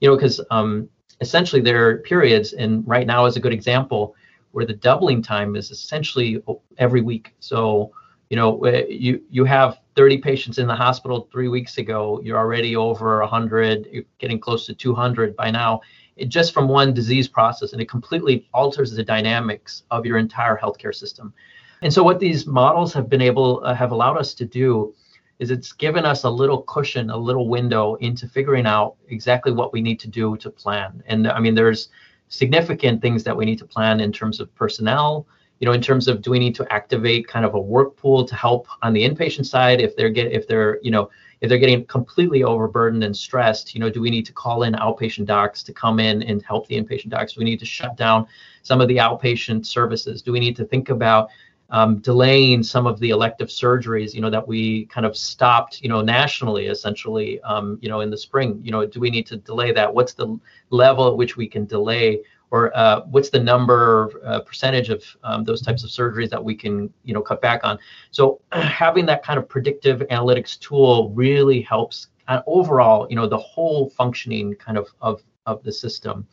You 0.00 0.10
know 0.10 0.16
because 0.16 0.40
um 0.50 0.88
essentially 1.20 1.62
there 1.62 1.88
are 1.88 1.98
periods 1.98 2.52
and 2.52 2.86
right 2.86 3.06
now 3.06 3.26
is 3.26 3.36
a 3.36 3.40
good 3.40 3.52
example 3.52 4.16
where 4.50 4.66
the 4.66 4.72
doubling 4.72 5.22
time 5.22 5.54
is 5.54 5.70
essentially 5.70 6.42
every 6.78 7.00
week. 7.00 7.34
So 7.38 7.92
you 8.30 8.36
know, 8.36 8.64
you 8.88 9.22
you 9.30 9.44
have 9.44 9.78
30 9.96 10.18
patients 10.18 10.58
in 10.58 10.66
the 10.66 10.74
hospital 10.74 11.28
three 11.32 11.48
weeks 11.48 11.78
ago. 11.78 12.20
You're 12.22 12.38
already 12.38 12.76
over 12.76 13.20
100. 13.20 13.88
You're 13.90 14.04
getting 14.18 14.38
close 14.38 14.66
to 14.66 14.74
200 14.74 15.34
by 15.34 15.50
now, 15.50 15.80
it, 16.16 16.28
just 16.28 16.52
from 16.52 16.68
one 16.68 16.92
disease 16.92 17.26
process, 17.26 17.72
and 17.72 17.80
it 17.80 17.88
completely 17.88 18.46
alters 18.52 18.92
the 18.92 19.02
dynamics 19.02 19.84
of 19.90 20.04
your 20.04 20.18
entire 20.18 20.58
healthcare 20.58 20.94
system. 20.94 21.32
And 21.80 21.92
so, 21.92 22.02
what 22.02 22.20
these 22.20 22.46
models 22.46 22.92
have 22.92 23.08
been 23.08 23.22
able 23.22 23.62
uh, 23.64 23.74
have 23.74 23.92
allowed 23.92 24.18
us 24.18 24.34
to 24.34 24.44
do 24.44 24.94
is 25.38 25.50
it's 25.50 25.72
given 25.72 26.04
us 26.04 26.24
a 26.24 26.30
little 26.30 26.62
cushion, 26.62 27.10
a 27.10 27.16
little 27.16 27.48
window 27.48 27.94
into 27.96 28.28
figuring 28.28 28.66
out 28.66 28.96
exactly 29.08 29.52
what 29.52 29.72
we 29.72 29.80
need 29.80 30.00
to 30.00 30.08
do 30.08 30.36
to 30.36 30.50
plan. 30.50 31.02
And 31.06 31.28
I 31.28 31.38
mean, 31.38 31.54
there's 31.54 31.88
significant 32.28 33.00
things 33.00 33.24
that 33.24 33.36
we 33.36 33.44
need 33.44 33.58
to 33.58 33.64
plan 33.64 34.00
in 34.00 34.12
terms 34.12 34.40
of 34.40 34.54
personnel 34.54 35.26
you 35.60 35.66
know, 35.66 35.72
in 35.72 35.82
terms 35.82 36.08
of 36.08 36.22
do 36.22 36.30
we 36.30 36.38
need 36.38 36.54
to 36.56 36.72
activate 36.72 37.26
kind 37.26 37.44
of 37.44 37.54
a 37.54 37.60
work 37.60 37.96
pool 37.96 38.24
to 38.24 38.34
help 38.34 38.66
on 38.82 38.92
the 38.92 39.08
inpatient 39.08 39.46
side 39.46 39.80
if 39.80 39.96
they're 39.96 40.10
get 40.10 40.32
if 40.32 40.46
they're 40.46 40.78
you 40.82 40.90
know 40.90 41.10
if 41.40 41.48
they're 41.48 41.58
getting 41.58 41.84
completely 41.86 42.42
overburdened 42.42 43.04
and 43.04 43.16
stressed, 43.16 43.74
you 43.74 43.80
know, 43.80 43.90
do 43.90 44.00
we 44.00 44.10
need 44.10 44.26
to 44.26 44.32
call 44.32 44.64
in 44.64 44.74
outpatient 44.74 45.26
docs 45.26 45.62
to 45.64 45.72
come 45.72 46.00
in 46.00 46.22
and 46.22 46.42
help 46.42 46.66
the 46.66 46.76
inpatient 46.76 47.10
docs? 47.10 47.34
Do 47.34 47.40
we 47.40 47.44
need 47.44 47.60
to 47.60 47.66
shut 47.66 47.96
down 47.96 48.26
some 48.62 48.80
of 48.80 48.88
the 48.88 48.96
outpatient 48.96 49.64
services? 49.64 50.20
Do 50.20 50.32
we 50.32 50.40
need 50.40 50.56
to 50.56 50.64
think 50.64 50.88
about 50.88 51.28
um, 51.70 51.98
delaying 51.98 52.62
some 52.62 52.86
of 52.86 52.98
the 52.98 53.10
elective 53.10 53.48
surgeries, 53.48 54.14
you 54.14 54.20
know, 54.20 54.30
that 54.30 54.48
we 54.48 54.86
kind 54.86 55.06
of 55.06 55.16
stopped, 55.16 55.80
you 55.82 55.88
know, 55.88 56.00
nationally, 56.00 56.66
essentially, 56.66 57.40
um, 57.42 57.78
you 57.80 57.88
know, 57.88 58.00
in 58.00 58.10
the 58.10 58.16
spring? 58.16 58.60
You 58.64 58.72
know, 58.72 58.86
do 58.86 58.98
we 59.00 59.10
need 59.10 59.26
to 59.26 59.36
delay 59.36 59.70
that? 59.72 59.92
What's 59.92 60.14
the 60.14 60.38
level 60.70 61.06
at 61.08 61.16
which 61.16 61.36
we 61.36 61.46
can 61.46 61.66
delay 61.66 62.22
or 62.50 62.76
uh, 62.76 63.02
what's 63.10 63.30
the 63.30 63.38
number 63.38 64.10
uh, 64.24 64.40
percentage 64.40 64.88
of 64.88 65.04
um, 65.22 65.44
those 65.44 65.60
types 65.60 65.84
of 65.84 65.90
surgeries 65.90 66.30
that 66.30 66.42
we 66.42 66.54
can 66.54 66.92
you 67.04 67.14
know 67.14 67.20
cut 67.20 67.40
back 67.40 67.60
on 67.64 67.78
so 68.10 68.40
having 68.52 69.06
that 69.06 69.22
kind 69.22 69.38
of 69.38 69.48
predictive 69.48 70.00
analytics 70.10 70.58
tool 70.58 71.10
really 71.10 71.60
helps 71.60 72.08
uh, 72.28 72.42
overall, 72.46 73.06
you 73.10 73.16
know, 73.16 73.26
the 73.26 73.38
whole 73.38 73.90
functioning 73.90 74.54
kind 74.54 74.78
of 74.78 74.88
of 75.00 75.22
of 75.46 75.62
the 75.64 75.72
system. 75.72 76.26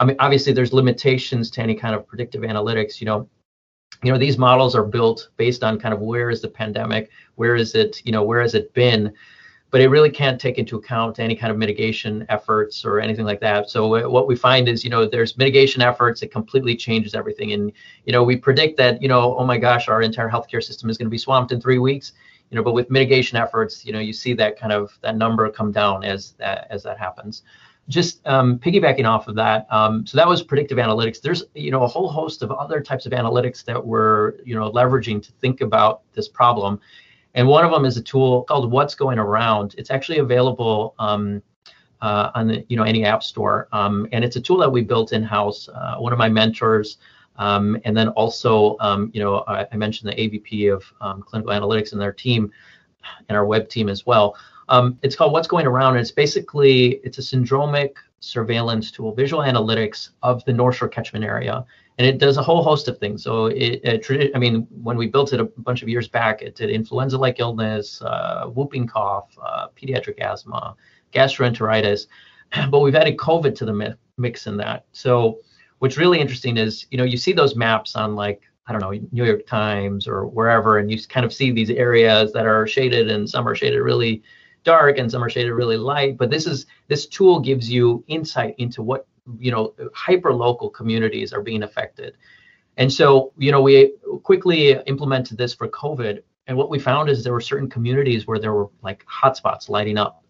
I 0.00 0.04
mean, 0.04 0.16
obviously, 0.18 0.52
there's 0.52 0.72
limitations 0.72 1.50
to 1.52 1.60
any 1.60 1.74
kind 1.74 1.94
of 1.94 2.06
predictive 2.06 2.42
analytics. 2.42 3.00
You 3.00 3.06
know, 3.06 3.28
you 4.02 4.10
know, 4.10 4.18
these 4.18 4.38
models 4.38 4.74
are 4.74 4.84
built 4.84 5.28
based 5.36 5.62
on 5.62 5.78
kind 5.78 5.94
of 5.94 6.00
where 6.00 6.30
is 6.30 6.40
the 6.40 6.48
pandemic, 6.48 7.10
where 7.36 7.54
is 7.54 7.74
it, 7.74 8.02
you 8.04 8.12
know, 8.12 8.22
where 8.22 8.40
has 8.40 8.54
it 8.54 8.72
been, 8.74 9.12
but 9.74 9.80
it 9.80 9.88
really 9.88 10.08
can't 10.08 10.40
take 10.40 10.56
into 10.56 10.76
account 10.76 11.18
any 11.18 11.34
kind 11.34 11.50
of 11.50 11.58
mitigation 11.58 12.24
efforts 12.28 12.84
or 12.84 13.00
anything 13.00 13.24
like 13.24 13.40
that. 13.40 13.68
So 13.68 14.08
what 14.08 14.28
we 14.28 14.36
find 14.36 14.68
is, 14.68 14.84
you 14.84 14.90
know, 14.90 15.04
there's 15.04 15.36
mitigation 15.36 15.82
efforts, 15.82 16.20
that 16.20 16.30
completely 16.30 16.76
changes 16.76 17.12
everything. 17.12 17.50
And, 17.50 17.72
you 18.06 18.12
know, 18.12 18.22
we 18.22 18.36
predict 18.36 18.76
that, 18.76 19.02
you 19.02 19.08
know, 19.08 19.36
oh 19.36 19.44
my 19.44 19.58
gosh, 19.58 19.88
our 19.88 20.00
entire 20.00 20.30
healthcare 20.30 20.62
system 20.62 20.90
is 20.90 20.96
going 20.96 21.06
to 21.06 21.10
be 21.10 21.18
swamped 21.18 21.50
in 21.50 21.60
three 21.60 21.78
weeks. 21.78 22.12
You 22.50 22.56
know, 22.56 22.62
but 22.62 22.72
with 22.72 22.88
mitigation 22.88 23.36
efforts, 23.36 23.84
you 23.84 23.92
know, 23.92 23.98
you 23.98 24.12
see 24.12 24.32
that 24.34 24.56
kind 24.56 24.72
of 24.72 24.96
that 25.02 25.16
number 25.16 25.50
come 25.50 25.72
down 25.72 26.04
as 26.04 26.34
that 26.38 26.68
as 26.70 26.84
that 26.84 26.96
happens 26.96 27.42
just 27.88 28.26
um, 28.26 28.58
piggybacking 28.60 29.06
off 29.06 29.28
of 29.28 29.34
that, 29.34 29.66
um, 29.70 30.06
so 30.06 30.16
that 30.16 30.26
was 30.26 30.42
predictive 30.42 30.78
analytics. 30.78 31.20
There's 31.20 31.42
you 31.54 31.70
know 31.70 31.82
a 31.82 31.86
whole 31.86 32.08
host 32.08 32.42
of 32.42 32.50
other 32.50 32.80
types 32.80 33.04
of 33.04 33.12
analytics 33.12 33.62
that 33.66 33.84
we're 33.84 34.40
you 34.42 34.54
know 34.54 34.72
leveraging 34.72 35.22
to 35.22 35.32
think 35.32 35.60
about 35.60 36.00
this 36.14 36.26
problem, 36.26 36.80
and 37.34 37.46
one 37.46 37.64
of 37.64 37.70
them 37.70 37.84
is 37.84 37.96
a 37.96 38.02
tool 38.02 38.42
called 38.44 38.70
What's 38.70 38.94
Going 38.94 39.18
Around. 39.18 39.74
It's 39.78 39.90
actually 39.90 40.18
available 40.18 40.94
um, 40.98 41.42
uh, 42.00 42.30
on 42.34 42.48
the 42.48 42.64
you 42.68 42.76
know 42.76 42.84
any 42.84 43.04
app 43.04 43.22
store, 43.22 43.68
um, 43.72 44.06
and 44.12 44.24
it's 44.24 44.36
a 44.36 44.40
tool 44.40 44.58
that 44.58 44.70
we 44.70 44.82
built 44.82 45.12
in 45.12 45.22
house. 45.22 45.68
Uh, 45.68 45.96
one 45.96 46.12
of 46.12 46.18
my 46.18 46.28
mentors. 46.28 46.98
Um, 47.36 47.76
and 47.84 47.96
then 47.96 48.10
also, 48.10 48.76
um, 48.78 49.10
you 49.12 49.20
know, 49.20 49.38
I, 49.48 49.66
I, 49.72 49.76
mentioned 49.76 50.08
the 50.08 50.14
AVP 50.14 50.72
of 50.72 50.84
clinical 51.24 51.52
analytics 51.52 51.90
and 51.90 52.00
their 52.00 52.12
team, 52.12 52.52
and 53.28 53.36
our 53.36 53.44
web 53.44 53.68
team 53.68 53.88
as 53.88 54.06
well. 54.06 54.36
Um, 54.68 54.98
it's 55.02 55.16
called 55.16 55.32
What's 55.32 55.48
Going 55.48 55.66
Around. 55.66 55.94
And 55.94 56.00
it's 56.00 56.10
basically 56.10 57.00
it's 57.04 57.18
a 57.18 57.20
syndromic 57.20 57.94
surveillance 58.20 58.90
tool, 58.90 59.14
visual 59.14 59.42
analytics 59.42 60.10
of 60.22 60.44
the 60.44 60.52
North 60.52 60.76
Shore 60.76 60.88
catchment 60.88 61.24
area, 61.24 61.64
and 61.98 62.06
it 62.06 62.18
does 62.18 62.36
a 62.36 62.42
whole 62.42 62.62
host 62.62 62.88
of 62.88 62.98
things. 62.98 63.22
So 63.22 63.46
it, 63.46 63.80
it 63.84 64.32
I 64.34 64.38
mean, 64.38 64.66
when 64.70 64.96
we 64.96 65.06
built 65.06 65.32
it 65.32 65.40
a 65.40 65.44
bunch 65.44 65.82
of 65.82 65.88
years 65.88 66.08
back, 66.08 66.42
it 66.42 66.56
did 66.56 66.70
influenza-like 66.70 67.38
illness, 67.38 68.02
uh, 68.02 68.46
whooping 68.46 68.88
cough, 68.88 69.36
uh, 69.40 69.68
pediatric 69.80 70.18
asthma, 70.18 70.74
gastroenteritis, 71.12 72.06
but 72.70 72.80
we've 72.80 72.96
added 72.96 73.16
COVID 73.16 73.54
to 73.56 73.64
the 73.64 73.96
mix 74.18 74.46
in 74.46 74.56
that. 74.56 74.86
So 74.92 75.38
what's 75.78 75.96
really 75.96 76.20
interesting 76.20 76.56
is, 76.56 76.86
you 76.90 76.98
know, 76.98 77.04
you 77.04 77.16
see 77.16 77.32
those 77.32 77.54
maps 77.54 77.94
on 77.94 78.16
like 78.16 78.42
I 78.66 78.72
don't 78.72 78.80
know, 78.80 79.06
New 79.12 79.24
York 79.24 79.46
Times 79.46 80.08
or 80.08 80.26
wherever, 80.26 80.78
and 80.78 80.90
you 80.90 80.98
kind 81.06 81.26
of 81.26 81.34
see 81.34 81.50
these 81.50 81.68
areas 81.68 82.32
that 82.32 82.46
are 82.46 82.66
shaded 82.66 83.10
and 83.10 83.28
some 83.28 83.46
are 83.46 83.54
shaded 83.54 83.80
really 83.80 84.22
dark 84.64 84.96
and 84.96 85.10
some 85.10 85.22
are 85.22 85.28
shaded 85.28 85.52
really 85.52 85.76
light. 85.76 86.16
But 86.16 86.30
this 86.30 86.46
is 86.46 86.66
this 86.88 87.06
tool 87.06 87.40
gives 87.40 87.70
you 87.70 88.02
insight 88.08 88.54
into 88.58 88.82
what 88.82 89.06
you 89.38 89.50
know 89.50 89.74
hyper 89.94 90.32
local 90.32 90.70
communities 90.70 91.32
are 91.32 91.42
being 91.42 91.62
affected. 91.62 92.16
And 92.76 92.92
so 92.92 93.32
you 93.38 93.52
know 93.52 93.62
we 93.62 93.94
quickly 94.22 94.72
implemented 94.86 95.38
this 95.38 95.54
for 95.54 95.68
COVID, 95.68 96.22
and 96.46 96.56
what 96.56 96.70
we 96.70 96.78
found 96.78 97.08
is 97.08 97.24
there 97.24 97.32
were 97.32 97.40
certain 97.40 97.68
communities 97.68 98.26
where 98.26 98.38
there 98.38 98.52
were 98.52 98.68
like 98.82 99.04
hotspots 99.06 99.68
lighting 99.68 99.98
up. 99.98 100.24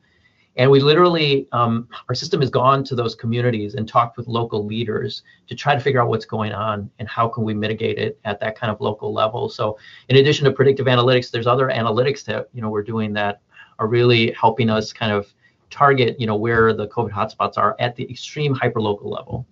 And 0.56 0.70
we 0.70 0.78
literally, 0.78 1.48
um, 1.50 1.88
our 2.08 2.14
system 2.14 2.40
has 2.40 2.48
gone 2.48 2.84
to 2.84 2.94
those 2.94 3.14
communities 3.16 3.74
and 3.74 3.88
talked 3.88 4.16
with 4.16 4.28
local 4.28 4.64
leaders 4.64 5.24
to 5.48 5.54
try 5.54 5.74
to 5.74 5.80
figure 5.80 6.00
out 6.00 6.08
what's 6.08 6.26
going 6.26 6.52
on 6.52 6.88
and 7.00 7.08
how 7.08 7.26
can 7.26 7.42
we 7.42 7.54
mitigate 7.54 7.98
it 7.98 8.20
at 8.24 8.38
that 8.40 8.56
kind 8.56 8.70
of 8.70 8.80
local 8.80 9.12
level. 9.12 9.48
So, 9.48 9.78
in 10.08 10.16
addition 10.16 10.44
to 10.44 10.52
predictive 10.52 10.86
analytics, 10.86 11.30
there's 11.30 11.48
other 11.48 11.68
analytics 11.68 12.24
that 12.26 12.48
you 12.52 12.62
know 12.62 12.70
we're 12.70 12.84
doing 12.84 13.12
that 13.14 13.40
are 13.80 13.88
really 13.88 14.30
helping 14.32 14.70
us 14.70 14.92
kind 14.92 15.10
of 15.10 15.32
target, 15.70 16.20
you 16.20 16.26
know, 16.26 16.36
where 16.36 16.72
the 16.72 16.86
COVID 16.88 17.10
hotspots 17.10 17.58
are 17.58 17.76
at 17.78 17.96
the 17.96 18.08
extreme 18.10 18.54
hyperlocal 18.54 19.06
level. 19.06 19.46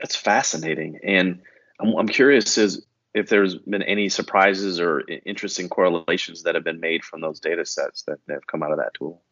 That's 0.00 0.16
fascinating, 0.16 1.00
and 1.02 1.40
I'm, 1.80 1.94
I'm 1.96 2.08
curious 2.08 2.58
is 2.58 2.86
if 3.14 3.28
there's 3.28 3.56
been 3.56 3.82
any 3.82 4.08
surprises 4.08 4.80
or 4.80 5.02
interesting 5.24 5.68
correlations 5.68 6.42
that 6.42 6.54
have 6.54 6.64
been 6.64 6.80
made 6.80 7.04
from 7.04 7.20
those 7.20 7.40
data 7.40 7.64
sets 7.64 8.02
that, 8.02 8.18
have 8.28 8.46
come 8.46 8.62
out 8.62 8.70
of 8.70 8.78
that 8.78 8.94
tool. 8.94 9.22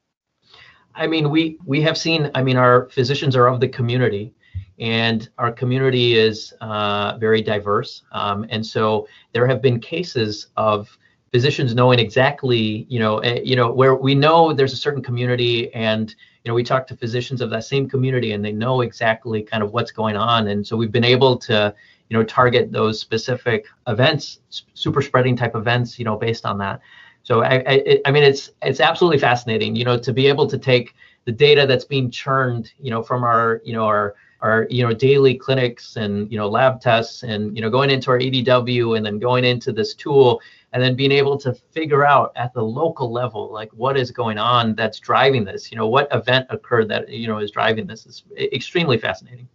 I 0.94 1.06
mean, 1.06 1.30
we 1.30 1.58
we 1.66 1.82
have 1.82 1.98
seen. 1.98 2.30
I 2.34 2.42
mean, 2.42 2.56
our 2.56 2.88
physicians 2.88 3.36
are 3.36 3.46
of 3.46 3.60
the 3.60 3.68
community, 3.68 4.34
and 4.78 5.28
our 5.36 5.52
community 5.52 6.16
is 6.16 6.54
uh, 6.60 7.18
very 7.18 7.42
diverse. 7.42 8.02
Um, 8.12 8.46
and 8.48 8.64
so 8.64 9.06
there 9.32 9.46
have 9.46 9.60
been 9.60 9.78
cases 9.78 10.48
of 10.56 10.96
physicians 11.36 11.74
knowing 11.74 11.98
exactly, 11.98 12.86
you 12.88 12.98
know, 12.98 13.22
uh, 13.22 13.38
you 13.44 13.56
know, 13.56 13.70
where 13.70 13.94
we 13.94 14.14
know 14.14 14.54
there's 14.54 14.72
a 14.72 14.82
certain 14.86 15.02
community 15.02 15.70
and 15.74 16.14
you 16.42 16.50
know, 16.50 16.54
we 16.54 16.62
talk 16.62 16.86
to 16.86 16.96
physicians 16.96 17.42
of 17.42 17.50
that 17.50 17.64
same 17.64 17.86
community 17.90 18.32
and 18.32 18.42
they 18.42 18.52
know 18.52 18.80
exactly 18.80 19.42
kind 19.42 19.62
of 19.62 19.74
what's 19.74 19.90
going 19.90 20.16
on. 20.16 20.48
And 20.48 20.66
so 20.66 20.78
we've 20.78 20.90
been 20.90 21.04
able 21.04 21.36
to, 21.48 21.74
you 22.08 22.16
know, 22.16 22.24
target 22.24 22.72
those 22.72 22.98
specific 22.98 23.66
events, 23.86 24.40
super 24.72 25.02
spreading 25.02 25.36
type 25.36 25.54
events, 25.54 25.98
you 25.98 26.06
know, 26.06 26.16
based 26.16 26.46
on 26.46 26.56
that. 26.56 26.80
So 27.22 27.42
I, 27.42 27.62
I, 27.66 28.00
I 28.06 28.10
mean, 28.12 28.22
it's 28.22 28.52
it's 28.62 28.80
absolutely 28.80 29.18
fascinating, 29.18 29.76
you 29.76 29.84
know, 29.84 29.98
to 29.98 30.12
be 30.14 30.26
able 30.26 30.46
to 30.46 30.56
take 30.56 30.94
the 31.26 31.32
data 31.32 31.66
that's 31.66 31.84
being 31.84 32.10
churned, 32.10 32.72
you 32.80 32.90
know, 32.90 33.02
from 33.02 33.24
our, 33.24 33.60
you 33.62 33.74
know, 33.74 33.84
our 33.84 34.14
our 34.40 34.66
you 34.70 34.86
know 34.86 34.92
daily 34.92 35.34
clinics 35.34 35.96
and 35.96 36.30
you 36.30 36.38
know 36.38 36.48
lab 36.48 36.80
tests 36.80 37.22
and 37.22 37.54
you 37.56 37.62
know 37.62 37.70
going 37.70 37.90
into 37.90 38.10
our 38.10 38.18
EDW 38.18 38.96
and 38.96 39.04
then 39.04 39.18
going 39.18 39.44
into 39.44 39.72
this 39.72 39.94
tool 39.94 40.40
and 40.72 40.82
then 40.82 40.94
being 40.94 41.12
able 41.12 41.38
to 41.38 41.54
figure 41.54 42.04
out 42.04 42.32
at 42.36 42.52
the 42.52 42.62
local 42.62 43.10
level 43.10 43.50
like 43.50 43.70
what 43.72 43.96
is 43.96 44.10
going 44.10 44.38
on 44.38 44.74
that's 44.74 44.98
driving 44.98 45.44
this? 45.44 45.70
You 45.70 45.78
know 45.78 45.88
what 45.88 46.08
event 46.12 46.46
occurred 46.50 46.88
that 46.88 47.08
you 47.08 47.26
know 47.26 47.38
is 47.38 47.50
driving 47.50 47.86
this? 47.86 48.06
Is 48.06 48.24
extremely 48.36 48.98
fascinating. 48.98 49.48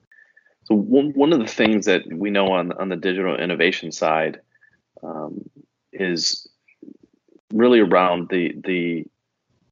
So 0.63 0.75
one, 0.75 1.11
one 1.13 1.33
of 1.33 1.39
the 1.39 1.47
things 1.47 1.85
that 1.85 2.01
we 2.11 2.29
know 2.29 2.47
on 2.53 2.71
on 2.73 2.89
the 2.89 2.95
digital 2.95 3.35
innovation 3.35 3.91
side 3.91 4.41
um, 5.03 5.49
is 5.91 6.47
really 7.53 7.79
around 7.79 8.29
the 8.29 8.55
the 8.63 9.05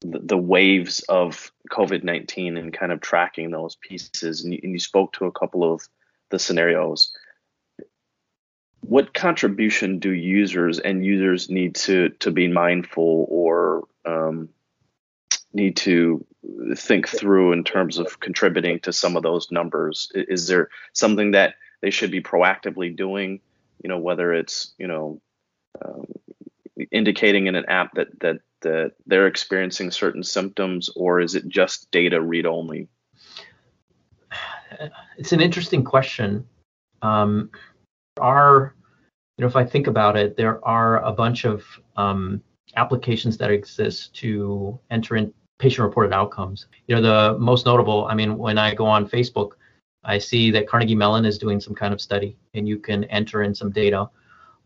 the 0.02 0.38
waves 0.38 1.02
of 1.10 1.52
COVID 1.70 2.04
19 2.04 2.58
and 2.58 2.74
kind 2.74 2.92
of 2.92 3.02
tracking 3.02 3.52
those 3.52 3.76
pieces. 3.76 4.44
And 4.44 4.54
you, 4.54 4.60
and 4.64 4.74
you, 4.74 4.80
spoke 4.80 5.14
to 5.14 5.26
a 5.26 5.32
couple 5.32 5.72
of 5.72 5.88
the 6.30 6.40
scenarios 6.40 7.12
what 8.82 9.14
contribution 9.14 10.00
do 10.00 10.12
users 10.12 10.80
and 10.80 11.06
users 11.06 11.50
need 11.50 11.76
to 11.76 12.10
to 12.20 12.32
be 12.32 12.48
mindful 12.48 13.28
or 13.30 13.88
um, 14.06 14.50
need 15.54 15.76
to 15.78 16.26
think 16.76 17.08
through 17.08 17.52
in 17.52 17.64
terms 17.64 17.98
of 17.98 18.20
contributing 18.20 18.80
to 18.80 18.94
some 18.94 19.16
of 19.16 19.24
those 19.24 19.52
numbers? 19.52 20.12
Is 20.16 20.48
there 20.48 20.70
something 20.94 21.32
that 21.32 21.56
they 21.82 21.92
should 21.92 22.12
be 22.12 22.22
proactively 22.22 22.96
doing? 22.96 23.42
You 23.84 23.90
know, 23.90 24.00
whether 24.00 24.34
it's 24.34 24.74
you 24.78 24.88
know 24.88 25.22
um, 25.84 26.06
indicating 26.92 27.48
in 27.48 27.56
an 27.56 27.66
app 27.66 27.94
that 27.96 28.20
that 28.22 28.40
that 28.62 28.94
they're 29.06 29.28
experiencing 29.28 29.92
certain 29.92 30.24
symptoms, 30.24 30.90
or 30.96 31.20
is 31.20 31.36
it 31.36 31.48
just 31.48 31.90
data 31.92 32.22
read 32.22 32.46
only? 32.46 32.88
It's 35.18 35.34
an 35.34 35.42
interesting 35.42 35.84
question. 35.84 36.48
Um, 37.02 37.50
are, 38.22 38.76
you 39.38 39.42
know, 39.42 39.48
if 39.48 39.56
I 39.56 39.66
think 39.66 39.88
about 39.88 40.16
it, 40.16 40.38
there 40.38 40.64
are 40.66 41.04
a 41.04 41.12
bunch 41.12 41.44
of 41.44 41.66
um, 41.98 42.42
applications 42.76 43.38
that 43.38 43.52
exist 43.52 44.16
to 44.18 44.80
enter 44.92 45.16
in 45.16 45.34
patient 45.58 45.86
reported 45.86 46.14
outcomes. 46.14 46.68
You 46.88 46.96
know, 46.96 47.02
the 47.02 47.38
most 47.40 47.66
notable, 47.66 48.06
I 48.06 48.16
mean, 48.16 48.38
when 48.38 48.58
I 48.58 48.74
go 48.74 48.86
on 48.86 49.08
Facebook, 49.08 49.52
I 50.04 50.18
see 50.18 50.52
that 50.52 50.68
Carnegie 50.68 50.96
Mellon 50.96 51.26
is 51.26 51.38
doing 51.38 51.60
some 51.60 51.76
kind 51.76 51.94
of 51.94 52.00
study 52.00 52.38
and 52.54 52.68
you 52.68 52.80
can 52.80 53.04
enter 53.06 53.44
in 53.44 53.54
some 53.54 53.72
data. 53.72 54.10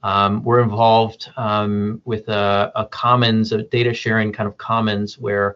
Um, 0.03 0.43
we're 0.43 0.61
involved 0.61 1.31
um, 1.37 2.01
with 2.03 2.27
a, 2.27 2.71
a, 2.75 2.85
commons, 2.85 3.53
a 3.53 3.63
data 3.63 3.93
sharing 3.93 4.33
kind 4.33 4.47
of 4.47 4.57
commons 4.57 5.17
where 5.17 5.55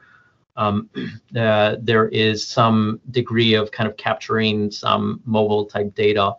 um, 0.56 0.90
uh, 1.36 1.76
there 1.82 2.08
is 2.10 2.48
some 2.48 3.02
degree 3.12 3.54
of 3.56 3.72
kind 3.72 3.90
of 3.90 3.98
capturing 3.98 4.72
some 4.72 5.22
mobile 5.26 5.66
type 5.66 5.94
data. 5.96 6.34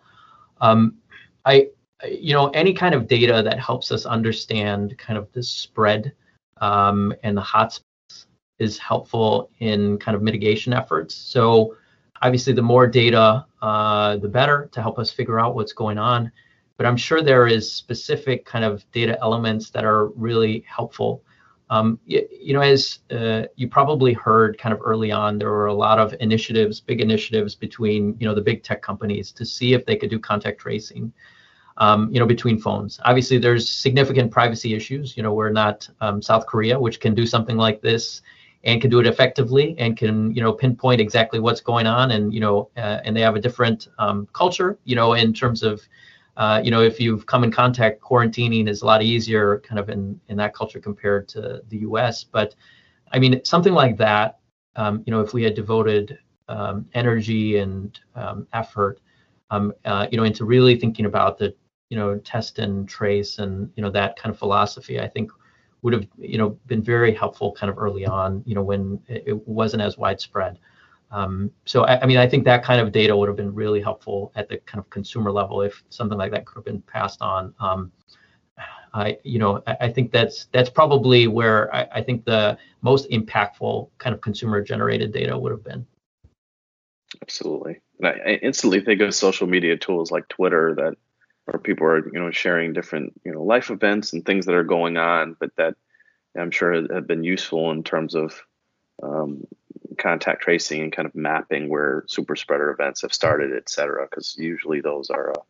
Um, 0.60 0.96
I, 1.44 1.68
you 2.08 2.32
know, 2.32 2.48
any 2.48 2.72
kind 2.72 2.94
of 2.94 3.08
data 3.08 3.42
that 3.44 3.60
helps 3.60 3.92
us 3.92 4.06
understand 4.06 4.96
kind 4.98 5.18
of 5.18 5.30
the 5.32 5.42
spread 5.42 6.12
um, 6.60 7.14
and 7.22 7.36
the 7.36 7.42
hotspots 7.42 7.82
is 8.58 8.78
helpful 8.78 9.50
in 9.60 9.98
kind 9.98 10.16
of 10.16 10.22
mitigation 10.22 10.72
efforts. 10.72 11.14
So 11.14 11.76
obviously, 12.22 12.52
the 12.52 12.62
more 12.62 12.86
data, 12.86 13.46
uh, 13.62 14.16
the 14.16 14.28
better 14.28 14.68
to 14.72 14.82
help 14.82 14.98
us 14.98 15.10
figure 15.10 15.38
out 15.38 15.54
what's 15.54 15.72
going 15.72 15.98
on. 15.98 16.32
But 16.78 16.86
I'm 16.86 16.96
sure 16.96 17.20
there 17.20 17.46
is 17.46 17.70
specific 17.70 18.46
kind 18.46 18.64
of 18.64 18.90
data 18.92 19.18
elements 19.20 19.68
that 19.70 19.84
are 19.84 20.06
really 20.06 20.64
helpful. 20.66 21.22
Um, 21.68 21.98
you, 22.06 22.26
you, 22.32 22.54
know, 22.54 22.62
as 22.62 23.00
uh, 23.10 23.42
you 23.56 23.68
probably 23.68 24.14
heard 24.14 24.56
kind 24.56 24.72
of 24.72 24.80
early 24.82 25.12
on, 25.12 25.38
there 25.38 25.50
were 25.50 25.66
a 25.66 25.74
lot 25.74 25.98
of 25.98 26.14
initiatives, 26.20 26.80
big 26.80 27.02
initiatives 27.02 27.54
between, 27.54 28.16
you 28.18 28.26
know, 28.26 28.34
the 28.34 28.40
big 28.40 28.62
tech 28.62 28.80
companies 28.80 29.30
to 29.32 29.44
see 29.44 29.74
if 29.74 29.84
they 29.84 29.96
could 29.96 30.08
do 30.08 30.18
contact 30.18 30.58
tracing 30.60 31.12
um, 31.78 32.12
you 32.12 32.18
know, 32.18 32.26
between 32.26 32.58
phones. 32.58 33.00
Obviously, 33.04 33.38
there's 33.38 33.68
significant 33.68 34.30
privacy 34.30 34.74
issues. 34.74 35.16
You 35.16 35.22
know, 35.22 35.32
we're 35.32 35.50
not 35.50 35.88
um, 36.00 36.20
South 36.20 36.46
Korea, 36.46 36.78
which 36.78 37.00
can 37.00 37.14
do 37.14 37.26
something 37.26 37.56
like 37.56 37.80
this 37.80 38.22
and 38.64 38.80
can 38.80 38.90
do 38.90 38.98
it 38.98 39.06
effectively 39.06 39.76
and 39.78 39.96
can 39.96 40.34
you 40.34 40.42
know 40.42 40.52
pinpoint 40.52 41.00
exactly 41.00 41.38
what's 41.38 41.60
going 41.60 41.86
on 41.86 42.10
and 42.10 42.34
you 42.34 42.40
know 42.40 42.68
uh, 42.76 42.98
and 43.04 43.16
they 43.16 43.20
have 43.20 43.36
a 43.36 43.40
different 43.40 43.86
um, 43.98 44.26
culture 44.32 44.76
you 44.84 44.96
know 44.96 45.14
in 45.14 45.32
terms 45.32 45.62
of 45.62 45.80
uh, 46.38 46.60
you 46.64 46.70
know 46.70 46.80
if 46.82 46.98
you've 47.00 47.26
come 47.26 47.44
in 47.44 47.50
contact 47.50 48.00
quarantining 48.00 48.68
is 48.68 48.82
a 48.82 48.86
lot 48.86 49.02
easier 49.02 49.60
kind 49.60 49.78
of 49.78 49.90
in 49.90 50.18
in 50.28 50.36
that 50.36 50.54
culture 50.54 50.80
compared 50.80 51.28
to 51.28 51.60
the 51.68 51.78
us 51.80 52.24
but 52.24 52.54
i 53.12 53.18
mean 53.18 53.44
something 53.44 53.74
like 53.74 53.96
that 53.98 54.38
um, 54.76 55.02
you 55.04 55.10
know 55.10 55.20
if 55.20 55.34
we 55.34 55.42
had 55.42 55.54
devoted 55.54 56.18
um, 56.48 56.86
energy 56.94 57.58
and 57.58 58.00
um, 58.14 58.46
effort 58.52 59.00
um, 59.50 59.72
uh, 59.84 60.06
you 60.10 60.16
know 60.16 60.24
into 60.24 60.44
really 60.44 60.76
thinking 60.76 61.04
about 61.06 61.36
the 61.38 61.54
you 61.90 61.98
know 61.98 62.16
test 62.18 62.58
and 62.58 62.88
trace 62.88 63.38
and 63.38 63.70
you 63.76 63.82
know 63.82 63.90
that 63.90 64.16
kind 64.16 64.32
of 64.32 64.38
philosophy 64.38 65.00
i 65.00 65.08
think 65.08 65.30
would 65.82 65.92
have 65.92 66.06
you 66.18 66.38
know 66.38 66.50
been 66.66 66.82
very 66.82 67.12
helpful 67.12 67.52
kind 67.52 67.70
of 67.70 67.78
early 67.78 68.06
on 68.06 68.42
you 68.46 68.54
know 68.54 68.62
when 68.62 69.00
it 69.08 69.46
wasn't 69.46 69.82
as 69.82 69.98
widespread 69.98 70.58
um, 71.10 71.50
so 71.64 71.84
I, 71.84 72.02
I, 72.02 72.06
mean 72.06 72.18
i 72.18 72.28
think 72.28 72.44
that 72.44 72.62
kind 72.62 72.80
of 72.80 72.92
data 72.92 73.16
would 73.16 73.28
have 73.28 73.36
been 73.36 73.54
really 73.54 73.80
helpful 73.80 74.32
at 74.36 74.48
the 74.48 74.58
kind 74.58 74.78
of 74.78 74.90
consumer 74.90 75.32
level 75.32 75.62
if 75.62 75.82
something 75.88 76.18
like 76.18 76.32
that 76.32 76.44
could 76.46 76.56
have 76.56 76.64
been 76.64 76.82
passed 76.82 77.22
on. 77.22 77.54
Um, 77.60 77.92
i 78.94 79.18
you 79.22 79.38
know 79.38 79.62
I, 79.66 79.76
I, 79.82 79.92
think 79.92 80.12
that's 80.12 80.46
that's 80.52 80.70
probably 80.70 81.26
where 81.26 81.74
I, 81.74 81.86
I 81.96 82.02
think 82.02 82.24
the 82.24 82.58
most 82.82 83.08
impactful 83.10 83.90
kind 83.98 84.14
of 84.14 84.20
consumer 84.20 84.62
generated 84.62 85.12
data 85.12 85.36
would 85.36 85.52
have 85.52 85.64
been. 85.64 85.86
Absolutely. 87.22 87.80
And 87.98 88.08
I 88.08 88.38
instantly 88.42 88.80
think 88.80 89.00
of 89.00 89.14
social 89.14 89.46
media 89.46 89.76
tools 89.76 90.10
like 90.10 90.28
twitter 90.28 90.74
that 90.76 90.94
where 91.48 91.58
people 91.58 91.86
are 91.86 92.04
you 92.12 92.18
know 92.18 92.30
sharing 92.30 92.72
different 92.72 93.12
you 93.24 93.32
know 93.32 93.42
life 93.42 93.70
events 93.70 94.12
and 94.12 94.24
things 94.24 94.44
that 94.46 94.54
are 94.54 94.64
going 94.64 94.96
on, 94.96 95.36
but 95.40 95.54
that 95.56 95.74
I'm 96.36 96.50
sure 96.50 96.74
have 96.92 97.06
been 97.06 97.24
useful 97.24 97.70
in 97.70 97.82
terms 97.82 98.14
of 98.14 98.40
um, 99.02 99.44
contact 99.98 100.42
tracing 100.42 100.82
and 100.82 100.92
kind 100.92 101.06
of 101.06 101.14
mapping 101.14 101.68
where 101.68 102.04
super 102.08 102.36
spreader 102.36 102.70
events 102.70 103.02
have 103.02 103.12
started, 103.12 103.52
et 103.56 103.68
cetera, 103.68 104.06
because 104.08 104.36
usually 104.38 104.80
those 104.80 105.10
are 105.10 105.30
uh, 105.30 105.42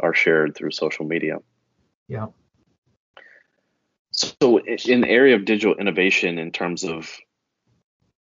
are 0.00 0.14
shared 0.14 0.54
through 0.54 0.72
social 0.72 1.04
media. 1.04 1.38
Yeah. 2.08 2.26
So, 4.10 4.58
in 4.58 5.00
the 5.00 5.08
area 5.08 5.34
of 5.34 5.44
digital 5.44 5.74
innovation, 5.76 6.38
in 6.38 6.52
terms 6.52 6.84
of 6.84 7.10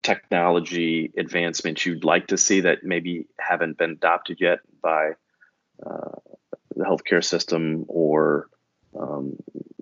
technology 0.02 1.12
advancements 1.16 1.84
you'd 1.84 2.04
like 2.04 2.28
to 2.28 2.38
see 2.38 2.60
that 2.60 2.82
maybe 2.82 3.26
haven't 3.38 3.76
been 3.76 3.90
adopted 3.90 4.40
yet 4.40 4.60
by 4.82 5.10
uh, 5.84 6.10
the 6.74 6.84
healthcare 6.84 7.22
system 7.22 7.84
or 7.88 8.48
um, 8.98 9.36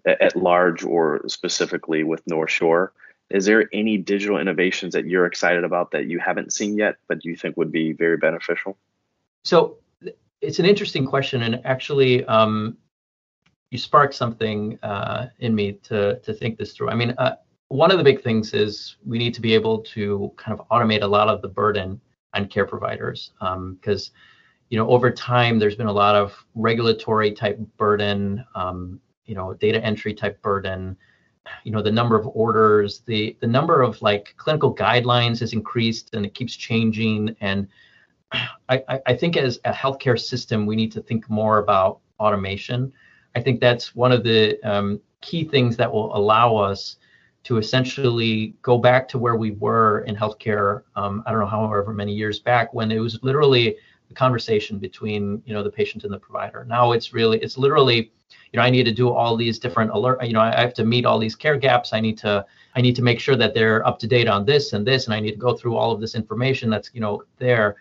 at 0.05 0.37
large 0.37 0.85
or 0.85 1.23
specifically 1.29 2.03
with 2.03 2.23
North 2.27 2.51
Shore. 2.51 2.93
Is 3.31 3.45
there 3.45 3.69
any 3.73 3.99
digital 3.99 4.39
innovations 4.39 4.95
that 4.95 5.07
you're 5.07 5.27
excited 5.27 5.65
about 5.65 5.91
that 5.91 6.07
you 6.07 6.19
haven't 6.19 6.53
seen 6.53 6.79
yet, 6.79 6.97
but 7.09 7.25
you 7.25 7.37
think 7.37 7.57
would 7.57 7.73
be 7.73 7.93
very 7.93 8.17
beneficial? 8.17 8.79
So 9.45 9.79
it's 10.41 10.59
an 10.59 10.65
interesting 10.65 11.07
question, 11.07 11.43
and 11.43 11.61
actually, 11.65 12.25
um, 12.25 12.79
you 13.71 13.79
sparked 13.79 14.15
something 14.15 14.79
uh, 14.83 15.29
in 15.41 15.55
me 15.55 15.73
to 15.85 16.19
to 16.21 16.33
think 16.33 16.59
this 16.59 16.73
through. 16.73 16.89
I 16.89 16.95
mean, 16.95 17.15
uh, 17.19 17.37
one 17.69 17.91
of 17.91 17.99
the 17.99 18.05
big 18.05 18.23
things 18.23 18.55
is 18.55 18.97
we 19.05 19.19
need 19.19 19.35
to 19.35 19.43
be 19.43 19.55
able 19.55 19.81
to 19.81 20.33
kind 20.37 20.59
of 20.59 20.67
automate 20.69 21.03
a 21.03 21.07
lot 21.07 21.29
of 21.29 21.43
the 21.43 21.49
burden 21.49 22.01
on 22.35 22.47
care 22.47 22.67
providers 22.67 23.33
because 23.39 24.09
um, 24.09 24.15
you 24.71 24.79
know, 24.79 24.89
over 24.89 25.11
time, 25.11 25.59
there's 25.59 25.77
been 25.77 25.87
a 25.87 25.93
lot 25.93 26.15
of 26.15 26.35
regulatory 26.55 27.33
type 27.33 27.59
burden, 27.79 28.45
um, 28.55 29.01
you 29.25 29.35
know, 29.35 29.55
data 29.55 29.83
entry 29.83 30.13
type 30.13 30.41
burden. 30.43 30.97
You 31.65 31.73
know, 31.73 31.83
the 31.83 31.93
number 31.93 32.17
of 32.19 32.27
orders, 32.29 33.01
the 33.01 33.37
the 33.41 33.47
number 33.47 33.83
of 33.83 34.01
like 34.03 34.35
clinical 34.37 34.75
guidelines 34.75 35.41
has 35.41 35.53
increased 35.53 36.15
and 36.15 36.25
it 36.25 36.35
keeps 36.35 36.57
changing. 36.57 37.37
And 37.41 37.69
I, 38.69 39.01
I 39.07 39.15
think 39.15 39.37
as 39.37 39.59
a 39.65 39.73
healthcare 39.73 40.19
system, 40.19 40.67
we 40.67 40.77
need 40.77 40.93
to 40.93 41.03
think 41.03 41.29
more 41.31 41.59
about 41.59 42.01
automation. 42.21 42.93
I 43.35 43.41
think 43.41 43.61
that's 43.61 43.95
one 43.95 44.13
of 44.13 44.23
the 44.23 44.61
um, 44.63 45.01
key 45.21 45.45
things 45.45 45.77
that 45.77 45.93
will 45.93 46.15
allow 46.17 46.57
us 46.57 46.97
to 47.45 47.57
essentially 47.57 48.55
go 48.63 48.77
back 48.77 49.09
to 49.09 49.19
where 49.19 49.37
we 49.37 49.53
were 49.53 50.01
in 50.01 50.15
healthcare. 50.15 50.83
Um, 50.97 51.23
I 51.25 51.31
don't 51.31 51.41
know, 51.41 51.47
however 51.47 51.95
many 51.95 52.13
years 52.13 52.39
back, 52.39 52.75
when 52.75 52.91
it 52.91 52.99
was 52.99 53.19
literally 53.23 53.77
the 54.09 54.15
conversation 54.15 54.79
between 54.79 55.43
you 55.45 55.53
know 55.55 55.63
the 55.63 55.71
patient 55.71 56.05
and 56.05 56.13
the 56.13 56.19
provider. 56.19 56.65
Now 56.65 56.93
it's 56.93 57.13
really 57.13 57.39
it's 57.39 57.59
literally 57.59 58.11
you 58.53 58.57
know 58.57 58.63
I 58.63 58.71
need 58.71 58.85
to 58.85 58.93
do 58.93 59.11
all 59.11 59.37
these 59.37 59.59
different 59.59 59.91
alert 59.93 60.25
you 60.25 60.33
know 60.33 60.41
I 60.41 60.59
have 60.61 60.75
to 60.75 60.85
meet 60.85 61.05
all 61.05 61.19
these 61.19 61.37
care 61.37 61.57
gaps. 61.57 61.93
I 61.93 62.01
need 62.01 62.19
to 62.19 62.45
I 62.75 62.81
need 62.81 62.97
to 62.97 63.03
make 63.03 63.21
sure 63.21 63.37
that 63.37 63.55
they're 63.55 63.87
up 63.87 63.99
to 64.01 64.07
date 64.07 64.29
on 64.29 64.45
this 64.45 64.73
and 64.73 64.87
this 64.87 65.07
and 65.07 65.15
I 65.15 65.21
need 65.21 65.33
to 65.33 65.39
go 65.39 65.55
through 65.55 65.77
all 65.77 65.93
of 65.93 66.01
this 66.01 66.15
information 66.15 66.71
that's 66.71 66.91
you 66.95 67.01
know 67.01 67.23
there. 67.39 67.77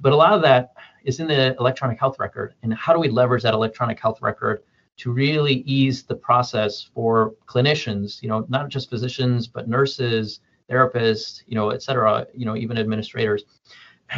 But 0.00 0.12
a 0.12 0.16
lot 0.16 0.32
of 0.32 0.42
that 0.42 0.72
is 1.04 1.20
in 1.20 1.28
the 1.28 1.54
electronic 1.58 1.98
health 1.98 2.18
record 2.18 2.54
and 2.62 2.74
how 2.74 2.92
do 2.92 2.98
we 2.98 3.08
leverage 3.08 3.42
that 3.42 3.54
electronic 3.54 4.00
health 4.00 4.22
record 4.22 4.62
to 4.96 5.12
really 5.12 5.54
ease 5.66 6.04
the 6.04 6.14
process 6.14 6.82
for 6.94 7.34
clinicians, 7.46 8.22
you 8.22 8.28
know, 8.28 8.46
not 8.48 8.68
just 8.68 8.88
physicians 8.88 9.46
but 9.48 9.68
nurses, 9.68 10.40
therapists, 10.70 11.42
you 11.46 11.54
know, 11.54 11.70
et 11.70 11.82
cetera, 11.82 12.26
you 12.32 12.46
know, 12.46 12.56
even 12.56 12.78
administrators 12.78 13.44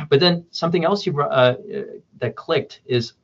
but 0.09 0.21
then 0.21 0.45
something 0.51 0.85
else 0.85 1.07
you 1.07 1.21
uh, 1.21 1.57
that 2.19 2.37
clicked 2.37 2.81
is, 2.87 3.15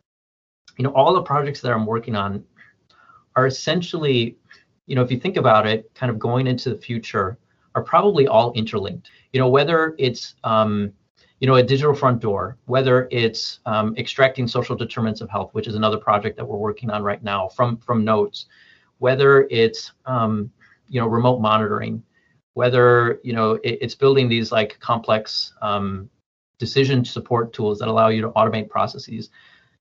you 0.78 0.84
know, 0.84 0.92
all 0.92 1.12
the 1.14 1.22
projects 1.22 1.60
that 1.60 1.72
I'm 1.72 1.86
working 1.86 2.16
on 2.16 2.44
are 3.36 3.46
essentially, 3.46 4.36
you 4.86 4.94
know, 4.94 5.02
if 5.02 5.10
you 5.10 5.18
think 5.18 5.36
about 5.36 5.66
it, 5.66 5.92
kind 5.94 6.10
of 6.10 6.18
going 6.18 6.46
into 6.46 6.70
the 6.70 6.76
future, 6.76 7.38
are 7.74 7.82
probably 7.82 8.26
all 8.26 8.52
interlinked. 8.52 9.10
You 9.32 9.40
know, 9.40 9.48
whether 9.48 9.94
it's 9.98 10.34
um, 10.44 10.92
you 11.42 11.48
know, 11.48 11.56
a 11.56 11.62
digital 11.62 11.92
front 11.92 12.20
door, 12.20 12.56
whether 12.66 13.08
it's 13.10 13.58
um, 13.66 13.96
extracting 13.96 14.46
social 14.46 14.76
determinants 14.76 15.20
of 15.20 15.28
health, 15.28 15.50
which 15.54 15.66
is 15.66 15.74
another 15.74 15.98
project 15.98 16.36
that 16.36 16.44
we're 16.44 16.56
working 16.56 16.88
on 16.88 17.02
right 17.02 17.20
now 17.24 17.48
from 17.48 17.78
from 17.78 18.04
notes, 18.04 18.46
whether 18.98 19.48
it's 19.50 19.90
um, 20.06 20.52
you 20.88 21.00
know 21.00 21.08
remote 21.08 21.40
monitoring, 21.40 22.00
whether 22.54 23.18
you 23.24 23.32
know 23.32 23.54
it, 23.64 23.78
it's 23.80 23.96
building 23.96 24.28
these 24.28 24.52
like 24.52 24.78
complex 24.78 25.52
um, 25.62 26.08
decision 26.62 27.04
support 27.04 27.52
tools 27.52 27.80
that 27.80 27.88
allow 27.88 28.06
you 28.06 28.22
to 28.22 28.28
automate 28.38 28.68
processes. 28.68 29.30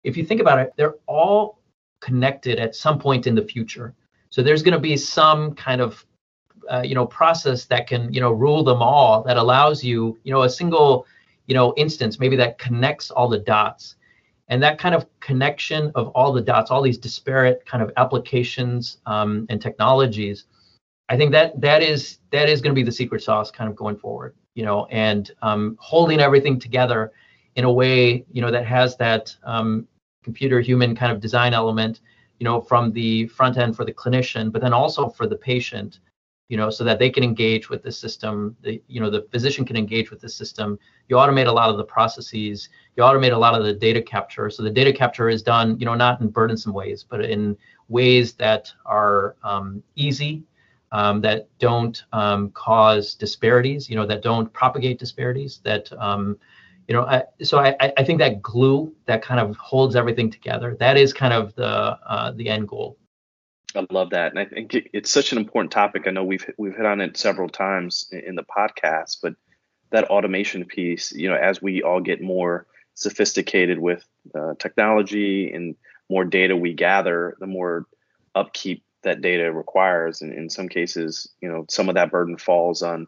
If 0.04 0.18
you 0.18 0.26
think 0.26 0.42
about 0.42 0.58
it, 0.58 0.74
they're 0.78 0.96
all 1.06 1.60
connected 2.00 2.58
at 2.58 2.74
some 2.74 2.98
point 2.98 3.28
in 3.28 3.36
the 3.36 3.44
future. 3.44 3.94
So 4.32 4.42
there's 4.42 4.64
going 4.64 4.74
to 4.74 4.80
be 4.80 4.98
some 4.98 5.54
kind 5.54 5.80
of 5.80 6.04
uh, 6.72 6.82
you 6.84 6.96
know 6.96 7.06
process 7.06 7.66
that 7.66 7.86
can 7.86 8.12
you 8.12 8.20
know 8.20 8.32
rule 8.32 8.64
them 8.64 8.82
all 8.82 9.22
that 9.28 9.38
allows 9.38 9.84
you 9.84 10.18
you 10.24 10.34
know 10.34 10.42
a 10.42 10.50
single 10.50 11.06
you 11.46 11.54
know 11.54 11.74
instance 11.78 12.20
maybe 12.20 12.36
that 12.36 12.58
connects 12.58 13.12
all 13.12 13.28
the 13.28 13.40
dots 13.40 13.96
and 14.48 14.62
that 14.62 14.78
kind 14.78 14.96
of 14.96 15.06
connection 15.20 15.92
of 15.96 16.08
all 16.10 16.32
the 16.32 16.42
dots 16.52 16.72
all 16.72 16.82
these 16.82 17.00
disparate 17.00 17.66
kind 17.66 17.84
of 17.84 17.92
applications 17.98 18.98
um, 19.08 19.48
and 19.50 19.60
technologies 19.60 20.46
i 21.10 21.18
think 21.18 21.32
that 21.32 21.60
that 21.60 21.82
is 21.82 22.20
that 22.32 22.48
is 22.48 22.62
going 22.62 22.74
to 22.74 22.80
be 22.80 22.86
the 22.86 22.98
secret 23.02 23.22
sauce 23.24 23.50
kind 23.50 23.70
of 23.70 23.76
going 23.76 23.98
forward 23.98 24.36
you 24.56 24.64
know, 24.64 24.86
and 24.88 25.32
um, 25.42 25.78
holding 25.80 26.20
everything 26.20 26.60
together 26.60 27.12
in 27.56 27.64
a 27.64 27.72
way, 27.72 28.26
you 28.32 28.42
know, 28.42 28.52
that 28.52 28.66
has 28.66 28.96
that 28.98 29.36
um, 29.44 29.88
computer 30.24 30.62
human 30.62 30.96
kind 30.96 31.12
of 31.12 31.20
design 31.20 31.54
element, 31.54 32.02
you 32.40 32.46
know, 32.46 32.62
from 32.62 32.92
the 32.92 33.28
front 33.28 33.58
end 33.58 33.76
for 33.76 33.86
the 33.86 33.94
clinician, 33.94 34.52
but 34.52 34.62
then 34.62 34.74
also 34.74 35.10
for 35.10 35.28
the 35.28 35.36
patient, 35.36 36.00
you 36.50 36.58
know, 36.58 36.70
so 36.70 36.84
that 36.84 37.00
they 37.00 37.10
can 37.10 37.24
engage 37.24 37.70
with 37.70 37.82
the 37.82 37.92
system. 37.92 38.56
The, 38.62 38.82
you 38.88 39.00
know, 39.00 39.10
the 39.10 39.28
physician 39.32 39.66
can 39.66 39.78
engage 39.78 40.12
with 40.12 40.22
the 40.22 40.30
system. 40.30 40.78
You 41.08 41.16
automate 41.16 41.48
a 41.48 41.52
lot 41.52 41.70
of 41.70 41.78
the 41.78 41.84
processes. 41.84 42.70
You 42.98 43.04
automate 43.04 43.34
a 43.34 43.38
lot 43.38 43.56
of 43.56 43.64
the 43.64 43.74
data 43.74 44.02
capture. 44.02 44.50
So 44.50 44.64
the 44.64 44.70
data 44.70 44.92
capture 44.92 45.30
is 45.30 45.42
done, 45.42 45.80
you 45.80 45.86
know, 45.86 45.96
not 45.96 46.20
in 46.20 46.30
burdensome 46.30 46.74
ways, 46.74 47.06
but 47.08 47.24
in 47.24 47.58
ways 47.88 48.34
that 48.34 48.72
are 48.86 49.36
um, 49.44 49.82
easy 49.96 50.44
um, 50.92 51.22
that 51.22 51.48
don't 51.60 52.04
um, 52.12 52.50
cause 52.52 53.16
disparities, 53.16 53.90
you 53.90 53.96
know, 53.96 54.06
that 54.06 54.22
don't 54.22 54.52
propagate 54.52 55.00
disparities, 55.00 55.62
that, 55.64 55.92
um, 55.94 56.38
you 56.88 56.94
know, 56.94 57.04
I, 57.04 57.24
so 57.42 57.60
I, 57.60 57.76
I 57.98 58.04
think 58.04 58.20
that 58.20 58.42
glue 58.42 58.94
that 59.06 59.22
kind 59.22 59.40
of 59.40 59.56
holds 59.56 59.96
everything 59.96 60.30
together, 60.30 60.76
that 60.80 60.98
is 60.98 61.14
kind 61.14 61.34
of 61.34 61.56
the, 61.56 61.66
uh, 61.66 62.32
the 62.32 62.50
end 62.50 62.68
goal. 62.68 62.98
I 63.74 63.86
love 63.90 64.10
that. 64.10 64.32
And 64.32 64.40
I 64.40 64.46
think 64.46 64.76
it's 64.92 65.10
such 65.10 65.32
an 65.32 65.38
important 65.38 65.72
topic. 65.72 66.04
I 66.06 66.12
know 66.12 66.26
we've, 66.26 66.46
we've 66.58 66.76
hit 66.76 66.86
on 66.86 67.00
it 67.00 67.16
several 67.16 67.48
times 67.48 68.10
in 68.12 68.36
the 68.36 68.44
podcast, 68.44 69.18
but 69.24 69.36
that 69.92 70.06
automation 70.06 70.66
piece, 70.66 71.14
you 71.14 71.30
know, 71.30 71.36
as 71.36 71.62
we 71.62 71.82
all 71.82 72.02
get 72.02 72.22
more 72.22 72.66
sophisticated 72.96 73.80
with 73.80 74.06
uh, 74.36 74.56
technology 74.60 75.54
and 75.54 75.76
more 76.10 76.26
data 76.26 76.56
we 76.58 76.74
gather, 76.74 77.38
the 77.40 77.48
more 77.48 77.86
upkeep 78.36 78.84
that 79.04 79.22
data 79.22 79.52
requires. 79.52 80.22
And 80.22 80.34
in 80.34 80.50
some 80.50 80.70
cases, 80.70 81.30
you 81.42 81.50
know, 81.50 81.66
some 81.70 81.90
of 81.90 81.96
that 81.96 82.12
burden 82.12 82.38
falls 82.38 82.82
on 82.82 83.08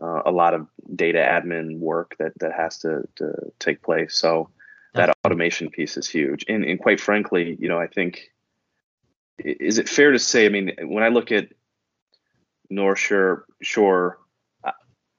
uh, 0.00 0.22
a 0.26 0.30
lot 0.30 0.54
of 0.54 0.66
data 0.94 1.18
admin 1.18 1.78
work 1.78 2.16
that 2.18 2.32
that 2.40 2.52
has 2.52 2.78
to, 2.78 3.08
to 3.16 3.32
take 3.58 3.82
place. 3.82 4.16
So 4.16 4.50
that 4.94 5.16
automation 5.24 5.70
piece 5.70 5.96
is 5.96 6.08
huge. 6.08 6.44
And, 6.48 6.64
and 6.64 6.80
quite 6.80 7.00
frankly, 7.00 7.56
you 7.60 7.68
know, 7.68 7.78
I 7.78 7.86
think 7.86 8.30
is 9.38 9.78
it 9.78 9.88
fair 9.88 10.12
to 10.12 10.18
say? 10.18 10.46
I 10.46 10.48
mean, 10.48 10.72
when 10.82 11.04
I 11.04 11.08
look 11.08 11.30
at 11.30 11.48
North 12.70 12.98
Shore, 12.98 13.44
Shore, 13.62 14.18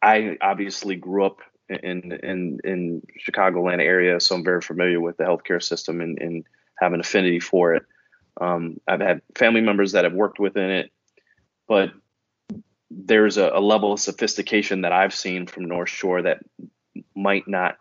I 0.01 0.37
obviously 0.41 0.95
grew 0.95 1.25
up 1.25 1.39
in 1.69 2.11
in 2.23 2.59
in 2.63 3.01
Chicagoland 3.25 3.79
area, 3.81 4.19
so 4.19 4.35
I'm 4.35 4.43
very 4.43 4.61
familiar 4.61 4.99
with 4.99 5.17
the 5.17 5.23
healthcare 5.23 5.61
system 5.61 6.01
and, 6.01 6.19
and 6.21 6.45
have 6.77 6.93
an 6.93 6.99
affinity 6.99 7.39
for 7.39 7.75
it. 7.75 7.83
Um, 8.39 8.79
I've 8.87 9.01
had 9.01 9.21
family 9.35 9.61
members 9.61 9.93
that 9.93 10.03
have 10.03 10.13
worked 10.13 10.39
within 10.39 10.69
it, 10.69 10.91
but 11.67 11.91
there's 12.89 13.37
a, 13.37 13.51
a, 13.53 13.59
level 13.59 13.93
of 13.93 13.99
sophistication 13.99 14.81
that 14.81 14.91
I've 14.91 15.13
seen 15.13 15.45
from 15.45 15.65
North 15.65 15.89
Shore 15.89 16.21
that 16.23 16.39
might 17.15 17.47
not 17.47 17.77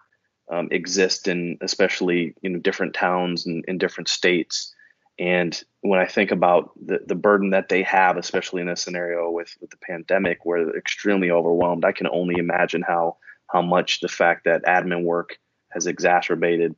um, 0.51 0.69
exist 0.71 1.29
in 1.29 1.59
especially 1.61 2.35
you 2.43 2.51
know 2.51 2.59
different 2.59 2.95
towns 2.95 3.47
and 3.47 3.65
in 3.67 3.79
different 3.79 4.09
states. 4.09 4.75
And 5.19 5.61
when 5.81 5.99
I 5.99 6.07
think 6.07 6.31
about 6.31 6.71
the, 6.81 7.01
the 7.05 7.15
burden 7.15 7.51
that 7.51 7.69
they 7.69 7.83
have, 7.83 8.17
especially 8.17 8.63
in 8.63 8.69
a 8.69 8.77
scenario 8.77 9.31
with, 9.31 9.53
with 9.61 9.71
the 9.71 9.77
pandemic 9.79 10.45
where 10.45 10.65
they're 10.65 10.79
extremely 10.79 11.31
overwhelmed, 11.31 11.85
I 11.85 11.93
can 11.93 12.07
only 12.09 12.39
imagine 12.39 12.83
how 12.83 13.17
how 13.49 13.63
much 13.63 14.01
the 14.01 14.09
fact 14.09 14.45
that 14.45 14.65
admin 14.65 15.05
work 15.05 15.39
has 15.71 15.87
exacerbated 15.87 16.75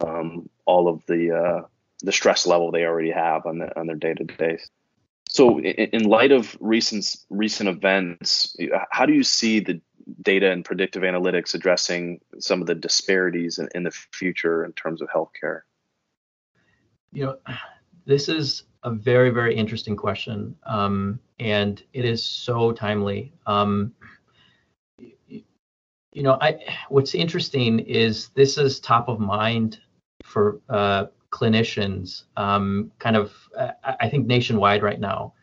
um, 0.00 0.48
all 0.66 0.88
of 0.88 1.04
the 1.06 1.30
uh, 1.32 1.66
the 2.02 2.12
stress 2.12 2.46
level 2.46 2.70
they 2.70 2.84
already 2.84 3.10
have 3.10 3.46
on 3.46 3.58
the, 3.58 3.78
on 3.78 3.86
their 3.86 3.96
day 3.96 4.14
to 4.14 4.24
day. 4.24 4.58
So, 5.28 5.60
in, 5.60 6.02
light 6.04 6.32
of 6.32 6.56
recent 6.58 7.16
recent 7.28 7.68
events, 7.68 8.56
how 8.90 9.06
do 9.06 9.12
you 9.12 9.22
see 9.22 9.60
the 9.60 9.80
data 10.20 10.50
and 10.50 10.64
predictive 10.64 11.04
analytics 11.04 11.54
addressing 11.54 12.20
some 12.40 12.60
of 12.60 12.66
the 12.66 12.74
disparities 12.74 13.58
in, 13.58 13.68
in 13.74 13.84
the 13.84 13.92
future 13.92 14.64
in 14.64 14.72
terms 14.72 15.00
of 15.00 15.08
healthcare? 15.08 15.60
You 17.12 17.26
know, 17.26 17.36
this 18.06 18.28
is 18.28 18.64
a 18.82 18.90
very 18.90 19.30
very 19.30 19.54
interesting 19.54 19.94
question, 19.94 20.56
um, 20.66 21.20
and 21.38 21.80
it 21.92 22.04
is 22.04 22.24
so 22.24 22.72
timely. 22.72 23.32
Um, 23.46 23.92
you 26.12 26.24
know, 26.24 26.38
I 26.40 26.58
what's 26.88 27.14
interesting 27.14 27.78
is 27.78 28.30
this 28.30 28.58
is 28.58 28.80
top 28.80 29.08
of 29.08 29.20
mind 29.20 29.78
for 30.24 30.60
uh, 30.68 31.06
clinicians, 31.30 32.24
um, 32.36 32.90
kind 32.98 33.16
of, 33.16 33.32
uh, 33.56 33.70
I 34.00 34.08
think 34.08 34.26
nationwide 34.26 34.82
right 34.82 35.00
now. 35.00 35.34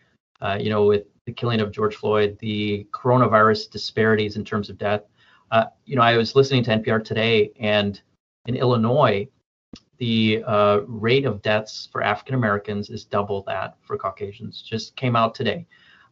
Uh, 0.42 0.58
you 0.60 0.70
know, 0.70 0.86
with 0.86 1.06
the 1.26 1.34
killing 1.34 1.60
of 1.60 1.72
George 1.72 1.96
Floyd, 1.96 2.38
the 2.40 2.88
coronavirus 2.92 3.72
disparities 3.72 4.36
in 4.36 4.46
terms 4.46 4.70
of 4.70 4.78
death. 4.78 5.02
Uh, 5.52 5.66
you 5.86 5.96
know, 5.96 6.02
I 6.02 6.16
was 6.16 6.36
listening 6.36 6.64
to 6.66 6.72
NPR 6.72 7.04
today, 7.04 7.52
and 7.60 8.00
in 8.46 8.56
Illinois, 8.56 9.28
the 9.98 10.44
uh, 10.46 10.82
rate 10.88 11.26
of 11.26 11.42
deaths 11.42 11.90
for 11.92 12.04
African 12.04 12.36
Americans 12.36 12.90
is 12.90 13.04
double 13.04 13.44
that 13.44 13.78
for 13.82 13.98
Caucasians. 13.98 14.62
Just 14.62 14.96
came 14.96 15.16
out 15.16 15.34
today. 15.34 15.66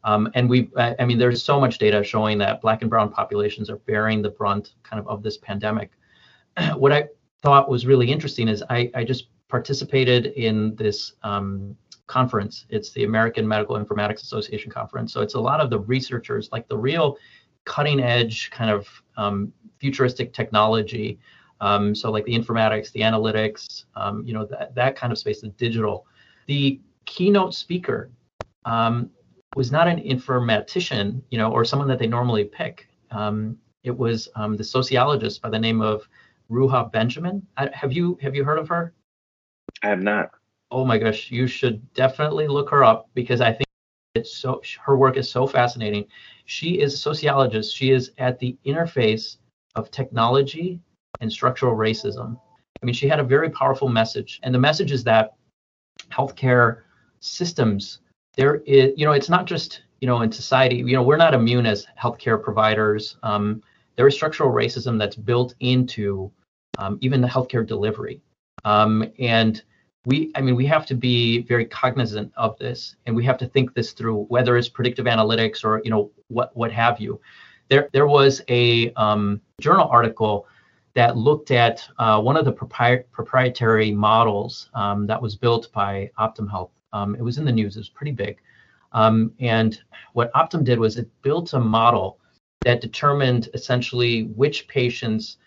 Um, 0.04 0.30
and 0.36 0.50
we, 0.50 0.70
I 0.78 1.04
mean, 1.06 1.18
there's 1.18 1.42
so 1.42 1.60
much 1.60 1.80
data 1.80 2.04
showing 2.04 2.38
that 2.38 2.62
Black 2.62 2.82
and 2.82 2.90
Brown 2.90 3.10
populations 3.10 3.70
are 3.72 3.78
bearing 3.78 4.22
the 4.22 4.30
brunt 4.30 4.76
kind 4.84 5.00
of 5.00 5.08
of 5.08 5.24
this 5.24 5.38
pandemic. 5.38 5.92
what 6.76 6.92
I 6.92 7.08
thought 7.42 7.70
was 7.70 7.86
really 7.86 8.12
interesting 8.12 8.48
is 8.48 8.64
I, 8.70 8.92
I 8.94 9.04
just 9.04 9.28
participated 9.48 10.28
in 10.28 10.76
this 10.76 11.14
um, 11.24 11.76
conference. 12.08 12.66
It's 12.70 12.92
the 12.92 13.04
American 13.04 13.48
Medical 13.48 13.78
Informatics 13.78 14.22
Association 14.24 14.72
conference. 14.72 15.14
So 15.14 15.22
it's 15.22 15.36
a 15.36 15.40
lot 15.40 15.60
of 15.60 15.70
the 15.70 15.80
researchers, 15.80 16.50
like 16.52 16.68
the 16.68 16.78
real 16.78 17.18
cutting 17.66 18.00
edge 18.00 18.52
kind 18.52 18.70
of 18.70 18.88
um, 19.18 19.52
futuristic 19.80 20.34
technology. 20.34 21.20
Um, 21.62 21.96
so 21.96 22.12
like 22.12 22.26
the 22.26 22.38
informatics, 22.38 22.92
the 22.92 23.02
analytics, 23.02 23.86
um, 23.96 24.24
you 24.26 24.34
know, 24.34 24.46
that, 24.46 24.76
that 24.76 24.96
kind 24.96 25.12
of 25.12 25.18
space, 25.18 25.42
the 25.42 25.50
digital. 25.50 26.06
The 26.48 26.80
keynote 27.06 27.54
speaker 27.54 28.12
um, 28.66 29.10
was 29.56 29.72
not 29.72 29.88
an 29.88 30.00
informatician, 30.00 31.22
you 31.30 31.38
know, 31.38 31.52
or 31.52 31.64
someone 31.66 31.88
that 31.88 31.98
they 31.98 32.08
normally 32.08 32.44
pick. 32.44 32.88
Um, 33.12 33.58
it 33.84 33.96
was 33.96 34.28
the 34.36 34.64
sociologist 34.64 35.42
by 35.42 35.50
the 35.50 35.60
name 35.60 35.82
of 35.82 36.08
Ruha 36.50 36.92
Benjamin. 36.92 37.46
I, 37.58 37.70
have 37.74 37.94
you 37.94 38.18
have 38.22 38.36
you 38.36 38.44
heard 38.44 38.60
of 38.60 38.68
her? 38.68 38.94
I 39.86 39.90
have 39.90 40.02
not. 40.02 40.32
Oh 40.72 40.84
my 40.84 40.98
gosh, 40.98 41.30
you 41.30 41.46
should 41.46 41.94
definitely 41.94 42.48
look 42.48 42.72
her 42.72 42.84
up 42.84 43.08
because 43.14 43.40
I 43.40 43.52
think 43.52 43.68
it's 44.16 44.36
so 44.36 44.60
her 44.84 44.98
work 44.98 45.16
is 45.16 45.30
so 45.30 45.46
fascinating. 45.46 46.06
She 46.46 46.80
is 46.80 46.96
a 46.96 46.98
sociologist. 46.98 47.76
She 47.76 47.92
is 47.92 48.12
at 48.18 48.40
the 48.40 48.58
interface 48.66 49.38
of 49.76 49.92
technology 49.92 50.80
and 51.22 51.32
structural 51.32 51.76
racism. 51.76 52.40
I 52.82 52.86
mean, 52.86 52.96
she 52.96 53.08
had 53.08 53.20
a 53.20 53.24
very 53.24 53.52
powerful 53.52 53.88
message, 53.88 54.40
and 54.42 54.56
the 54.56 54.60
message 54.60 54.92
is 54.92 55.04
that 55.04 55.36
healthcare 56.12 56.82
systems 57.20 58.00
there 58.38 58.56
is, 58.66 58.92
you 58.98 59.06
know, 59.06 59.12
it's 59.12 59.30
not 59.30 59.46
just, 59.46 59.84
you 60.02 60.08
know, 60.08 60.24
in 60.24 60.32
society, 60.32 60.78
you 60.78 60.94
know, 60.94 61.04
we're 61.04 61.16
not 61.16 61.36
immune 61.36 61.68
as 61.68 61.86
healthcare 62.02 62.42
providers. 62.42 63.18
Um, 63.22 63.62
there 63.98 64.08
is 64.08 64.16
structural 64.16 64.52
racism 64.52 64.98
that's 64.98 65.16
built 65.16 65.54
into 65.60 66.32
um, 66.80 66.98
even 67.02 67.22
the 67.22 67.28
healthcare 67.28 67.66
delivery. 67.66 68.20
Um, 68.66 69.12
and 69.20 69.62
we, 70.06 70.32
I 70.36 70.42
mean, 70.42 70.56
we 70.56 70.66
have 70.68 70.86
to 70.88 70.96
be 70.96 71.42
very 71.44 71.66
cognizant 71.66 72.32
of 72.36 72.58
this, 72.60 72.96
and 73.06 73.16
we 73.16 73.24
have 73.26 73.38
to 73.40 73.48
think 73.48 73.74
this 73.74 73.92
through, 73.92 74.24
whether 74.26 74.58
it's 74.58 74.70
predictive 74.70 75.06
analytics 75.06 75.64
or, 75.64 75.82
you 75.84 75.90
know, 75.90 76.12
what 76.28 76.56
what 76.56 76.72
have 76.72 77.00
you. 77.00 77.20
There, 77.70 77.90
there 77.94 78.08
was 78.08 78.42
a 78.48 78.94
um, 78.94 79.42
journal 79.60 79.88
article 79.88 80.48
that 80.94 81.18
looked 81.18 81.52
at 81.52 81.88
uh, 81.98 82.22
one 82.22 82.38
of 82.38 82.46
the 82.46 82.54
propri- 82.54 83.04
proprietary 83.12 83.92
models 83.92 84.70
um, 84.76 85.08
that 85.08 85.22
was 85.22 85.36
built 85.36 85.72
by 85.74 86.10
Optum 86.20 86.50
Health 86.50 86.72
um, 86.96 87.14
it 87.16 87.22
was 87.22 87.38
in 87.38 87.46
the 87.46 87.52
news. 87.52 87.76
It 87.76 87.82
was 87.82 87.90
pretty 87.90 88.14
big. 88.14 88.38
Um, 88.94 89.34
and 89.40 89.82
what 90.14 90.32
Optum 90.34 90.64
did 90.64 90.80
was 90.80 90.98
it 90.98 91.10
built 91.22 91.54
a 91.54 91.60
model 91.60 92.20
that 92.62 92.80
determined 92.80 93.50
essentially 93.54 94.24
which 94.24 94.68
patients 94.70 95.38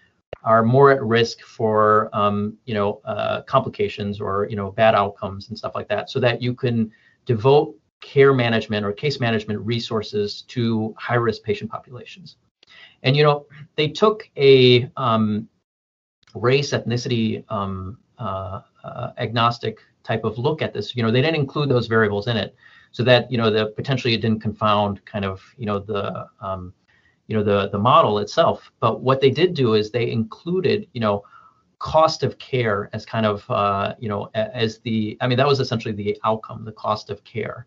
are 0.44 0.62
more 0.62 0.90
at 0.90 1.02
risk 1.02 1.40
for 1.40 2.08
um, 2.12 2.56
you 2.64 2.74
know 2.74 3.00
uh, 3.04 3.42
complications 3.42 4.20
or 4.20 4.46
you 4.48 4.56
know 4.56 4.70
bad 4.70 4.94
outcomes 4.94 5.48
and 5.48 5.58
stuff 5.58 5.72
like 5.74 5.88
that, 5.88 6.10
so 6.10 6.20
that 6.20 6.40
you 6.40 6.54
can 6.54 6.90
devote 7.26 7.74
care 8.00 8.32
management 8.32 8.86
or 8.86 8.92
case 8.92 9.20
management 9.20 9.60
resources 9.60 10.42
to 10.42 10.94
high 10.96 11.16
risk 11.16 11.42
patient 11.42 11.70
populations. 11.70 12.36
And 13.02 13.16
you 13.16 13.22
know 13.22 13.46
they 13.76 13.88
took 13.88 14.28
a 14.36 14.90
um, 14.96 15.48
race 16.34 16.72
ethnicity 16.72 17.44
um, 17.50 17.98
uh, 18.18 18.60
uh, 18.84 19.10
agnostic 19.18 19.78
type 20.02 20.24
of 20.24 20.38
look 20.38 20.62
at 20.62 20.72
this. 20.72 20.96
You 20.96 21.02
know, 21.02 21.10
they 21.10 21.20
didn't 21.20 21.36
include 21.36 21.68
those 21.68 21.86
variables 21.86 22.28
in 22.28 22.36
it, 22.36 22.54
so 22.92 23.02
that 23.04 23.30
you 23.30 23.38
know 23.38 23.50
the 23.50 23.66
potentially 23.66 24.14
it 24.14 24.20
didn't 24.22 24.40
confound 24.40 25.04
kind 25.04 25.24
of 25.24 25.42
you 25.56 25.66
know 25.66 25.78
the 25.78 26.26
um, 26.40 26.72
you 27.28 27.36
know 27.36 27.44
the 27.44 27.68
the 27.68 27.78
model 27.78 28.18
itself. 28.18 28.72
But 28.80 29.00
what 29.00 29.20
they 29.20 29.30
did 29.30 29.54
do 29.54 29.74
is 29.74 29.90
they 29.90 30.10
included 30.10 30.88
you 30.92 31.00
know 31.00 31.22
cost 31.78 32.24
of 32.24 32.36
care 32.38 32.90
as 32.92 33.06
kind 33.06 33.24
of 33.24 33.48
uh, 33.50 33.94
you 34.00 34.08
know 34.08 34.30
as 34.34 34.80
the 34.80 35.16
I 35.20 35.28
mean 35.28 35.38
that 35.38 35.46
was 35.46 35.60
essentially 35.60 35.94
the 35.94 36.18
outcome, 36.24 36.64
the 36.64 36.72
cost 36.72 37.10
of 37.10 37.22
care. 37.24 37.66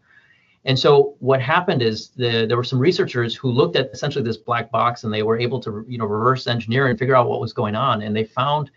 And 0.65 0.77
so 0.77 1.15
what 1.19 1.41
happened 1.41 1.81
is 1.81 2.09
the, 2.09 2.45
there 2.45 2.55
were 2.55 2.63
some 2.63 2.77
researchers 2.77 3.35
who 3.35 3.49
looked 3.49 3.75
at 3.75 3.89
essentially 3.93 4.23
this 4.23 4.37
black 4.37 4.69
box 4.69 5.03
and 5.03 5.11
they 5.11 5.23
were 5.23 5.39
able 5.39 5.59
to 5.61 5.85
you 5.87 5.97
know 5.97 6.05
reverse 6.05 6.45
engineer 6.45 6.87
and 6.87 6.99
figure 6.99 7.15
out 7.15 7.29
what 7.29 7.39
was 7.39 7.53
going 7.53 7.75
on 7.75 8.01
and 8.01 8.15
they 8.15 8.25
found 8.25 8.69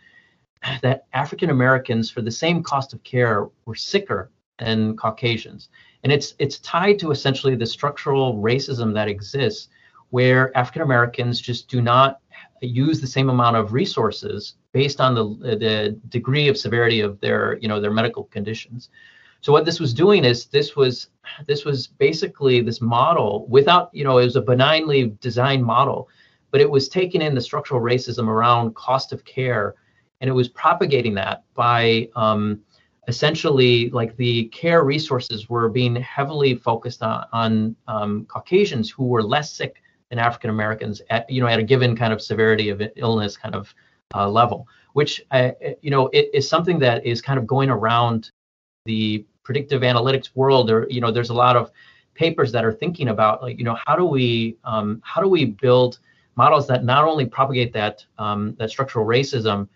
that 0.82 1.06
African 1.12 1.50
Americans, 1.50 2.10
for 2.10 2.22
the 2.22 2.30
same 2.30 2.62
cost 2.62 2.92
of 2.92 3.02
care, 3.02 3.48
were 3.66 3.74
sicker 3.74 4.30
than 4.58 4.96
Caucasians. 4.96 5.68
And 6.02 6.12
it's 6.12 6.34
it's 6.38 6.58
tied 6.58 6.98
to 7.00 7.10
essentially 7.10 7.54
the 7.54 7.66
structural 7.66 8.36
racism 8.36 8.94
that 8.94 9.08
exists, 9.08 9.68
where 10.10 10.56
African 10.56 10.82
Americans 10.82 11.40
just 11.40 11.68
do 11.68 11.80
not 11.80 12.20
use 12.60 13.00
the 13.00 13.06
same 13.06 13.28
amount 13.28 13.56
of 13.56 13.72
resources 13.72 14.54
based 14.72 15.00
on 15.00 15.14
the 15.14 15.24
the 15.56 15.98
degree 16.08 16.48
of 16.48 16.56
severity 16.56 17.00
of 17.00 17.20
their 17.20 17.58
you 17.60 17.68
know 17.68 17.80
their 17.80 17.92
medical 17.92 18.24
conditions. 18.24 18.90
So 19.40 19.52
what 19.52 19.66
this 19.66 19.78
was 19.78 19.92
doing 19.92 20.24
is 20.24 20.46
this 20.46 20.74
was 20.74 21.08
this 21.46 21.64
was 21.64 21.86
basically 21.86 22.60
this 22.60 22.80
model 22.80 23.46
without 23.48 23.90
you 23.92 24.04
know 24.04 24.18
it 24.18 24.24
was 24.24 24.36
a 24.36 24.42
benignly 24.42 25.16
designed 25.20 25.64
model, 25.64 26.08
but 26.50 26.60
it 26.60 26.70
was 26.70 26.88
taking 26.88 27.20
in 27.22 27.34
the 27.34 27.40
structural 27.40 27.80
racism 27.80 28.28
around 28.28 28.74
cost 28.74 29.12
of 29.12 29.24
care 29.24 29.74
and 30.24 30.31
it 30.31 30.33
was 30.33 30.48
propagating 30.48 31.12
that 31.14 31.44
by 31.54 32.08
um, 32.16 32.58
essentially 33.08 33.90
like 33.90 34.16
the 34.16 34.44
care 34.46 34.83
resources 34.83 35.50
were 35.50 35.68
being 35.68 35.94
heavily 35.96 36.54
focused 36.54 37.02
on, 37.02 37.26
on 37.33 37.76
um, 37.88 38.24
Caucasians 38.24 38.90
who 38.90 39.04
were 39.04 39.22
less 39.22 39.52
sick 39.52 39.83
than 40.15 40.25
African 40.25 40.50
Americans 40.50 41.02
at 41.10 41.29
you 41.29 41.40
know 41.40 41.48
at 41.48 41.58
a 41.58 41.62
given 41.62 41.96
kind 41.96 42.12
of 42.12 42.23
severity 42.23 42.69
of 42.69 42.81
illness 42.96 43.37
kind 43.37 43.54
of 43.54 43.75
uh, 44.15 44.29
level, 44.29 44.69
which 44.92 45.25
uh, 45.33 45.50
you 45.83 45.90
know 45.90 46.08
it 46.12 46.31
is 46.33 46.48
something 46.48 46.79
that 46.79 47.04
is 47.04 47.21
kind 47.21 47.38
of 47.38 47.46
going 47.46 47.71
around 47.71 48.31
the 48.85 49.25
predictive 49.42 49.83
analytics 49.83 50.31
world. 50.35 50.71
Or 50.71 50.87
you 50.88 51.00
know 51.00 51.10
there's 51.10 51.31
a 51.31 51.35
lot 51.35 51.56
of 51.56 51.71
papers 52.15 52.52
that 52.52 52.65
are 52.65 52.73
thinking 52.73 53.08
about 53.08 53.42
like 53.42 53.58
you 53.58 53.65
know 53.65 53.77
how 53.87 53.96
do 53.96 54.04
we 54.04 54.56
um, 54.65 55.02
how 55.04 55.21
do 55.21 55.29
we 55.29 55.44
build 55.46 55.98
models 56.37 56.67
that 56.69 56.85
not 56.85 57.04
only 57.04 57.27
propagate 57.27 57.73
that 57.73 58.04
um, 58.19 58.54
that 58.58 58.71
structural 58.71 59.04
racism 59.04 59.69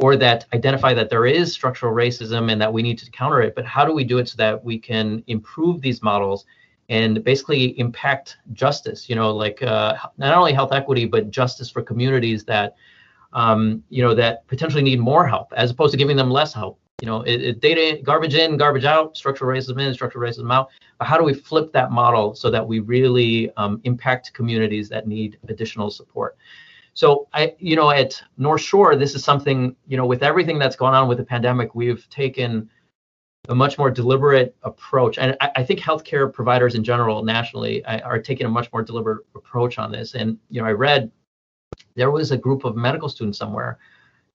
or 0.00 0.16
that 0.16 0.44
identify 0.52 0.94
that 0.94 1.10
there 1.10 1.26
is 1.26 1.52
structural 1.52 1.92
racism 1.92 2.52
and 2.52 2.60
that 2.60 2.72
we 2.72 2.82
need 2.82 2.98
to 2.98 3.10
counter 3.10 3.40
it, 3.42 3.54
but 3.56 3.64
how 3.64 3.84
do 3.84 3.92
we 3.92 4.04
do 4.04 4.18
it 4.18 4.28
so 4.28 4.36
that 4.36 4.62
we 4.62 4.78
can 4.78 5.24
improve 5.26 5.80
these 5.80 6.02
models 6.02 6.44
and 6.88 7.22
basically 7.24 7.78
impact 7.78 8.38
justice. 8.52 9.08
You 9.08 9.16
know, 9.16 9.34
like 9.34 9.62
uh, 9.62 9.96
not 10.16 10.36
only 10.36 10.52
health 10.52 10.72
equity, 10.72 11.04
but 11.04 11.30
justice 11.30 11.70
for 11.70 11.82
communities 11.82 12.44
that 12.44 12.76
um, 13.32 13.82
you 13.88 14.02
know 14.02 14.14
that 14.14 14.46
potentially 14.46 14.82
need 14.82 15.00
more 15.00 15.26
help, 15.26 15.52
as 15.56 15.70
opposed 15.70 15.92
to 15.92 15.98
giving 15.98 16.16
them 16.16 16.30
less 16.30 16.52
help. 16.52 16.78
You 17.00 17.06
know, 17.06 17.22
it, 17.22 17.40
it, 17.40 17.60
data 17.60 18.02
garbage 18.02 18.34
in, 18.34 18.56
garbage 18.56 18.84
out, 18.84 19.16
structural 19.16 19.54
racism 19.54 19.80
in, 19.80 19.94
structural 19.94 20.28
racism 20.28 20.52
out. 20.52 20.70
But 20.98 21.06
how 21.06 21.16
do 21.16 21.22
we 21.22 21.32
flip 21.32 21.72
that 21.72 21.92
model 21.92 22.34
so 22.34 22.50
that 22.50 22.66
we 22.66 22.80
really 22.80 23.52
um, 23.56 23.80
impact 23.84 24.32
communities 24.34 24.88
that 24.88 25.06
need 25.06 25.38
additional 25.48 25.90
support? 25.90 26.36
So 26.94 27.28
I, 27.32 27.54
you 27.60 27.76
know, 27.76 27.90
at 27.90 28.20
North 28.38 28.62
Shore, 28.62 28.96
this 28.96 29.14
is 29.14 29.22
something, 29.22 29.76
you 29.86 29.96
know, 29.96 30.04
with 30.04 30.24
everything 30.24 30.58
that's 30.58 30.74
gone 30.74 30.94
on 30.94 31.06
with 31.06 31.18
the 31.18 31.24
pandemic, 31.24 31.76
we've 31.76 32.08
taken 32.10 32.68
a 33.48 33.54
much 33.54 33.78
more 33.78 33.90
deliberate 33.90 34.54
approach. 34.62 35.18
And 35.18 35.36
I, 35.40 35.50
I 35.56 35.64
think 35.64 35.80
healthcare 35.80 36.32
providers 36.32 36.74
in 36.74 36.84
general, 36.84 37.24
nationally, 37.24 37.84
are 37.84 38.20
taking 38.20 38.46
a 38.46 38.50
much 38.50 38.70
more 38.72 38.82
deliberate 38.82 39.24
approach 39.34 39.78
on 39.78 39.90
this. 39.90 40.14
And 40.14 40.38
you 40.50 40.60
know, 40.60 40.66
I 40.66 40.72
read 40.72 41.10
there 41.96 42.10
was 42.10 42.30
a 42.30 42.36
group 42.36 42.64
of 42.64 42.76
medical 42.76 43.08
students 43.08 43.38
somewhere 43.38 43.78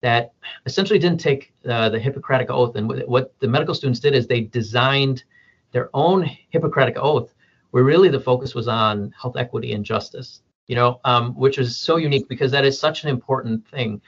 that 0.01 0.33
essentially 0.65 0.99
didn't 0.99 1.19
take 1.19 1.53
uh, 1.65 1.89
the 1.89 1.99
Hippocratic 1.99 2.49
oath. 2.49 2.75
And 2.75 2.91
what 3.07 3.33
the 3.39 3.47
medical 3.47 3.73
students 3.73 3.99
did 3.99 4.13
is 4.13 4.27
they 4.27 4.41
designed 4.41 5.23
their 5.71 5.89
own 5.93 6.29
Hippocratic 6.49 6.97
oath, 6.97 7.33
where 7.71 7.83
really 7.83 8.09
the 8.09 8.19
focus 8.19 8.53
was 8.53 8.67
on 8.67 9.13
health 9.19 9.37
equity 9.37 9.73
and 9.73 9.85
justice. 9.85 10.41
You 10.67 10.75
know, 10.75 11.01
um, 11.03 11.35
which 11.35 11.57
is 11.57 11.77
so 11.77 11.97
unique 11.97 12.29
because 12.29 12.51
that 12.51 12.63
is 12.63 12.79
such 12.79 13.03
an 13.03 13.09
important 13.09 13.67
thing. 13.67 14.01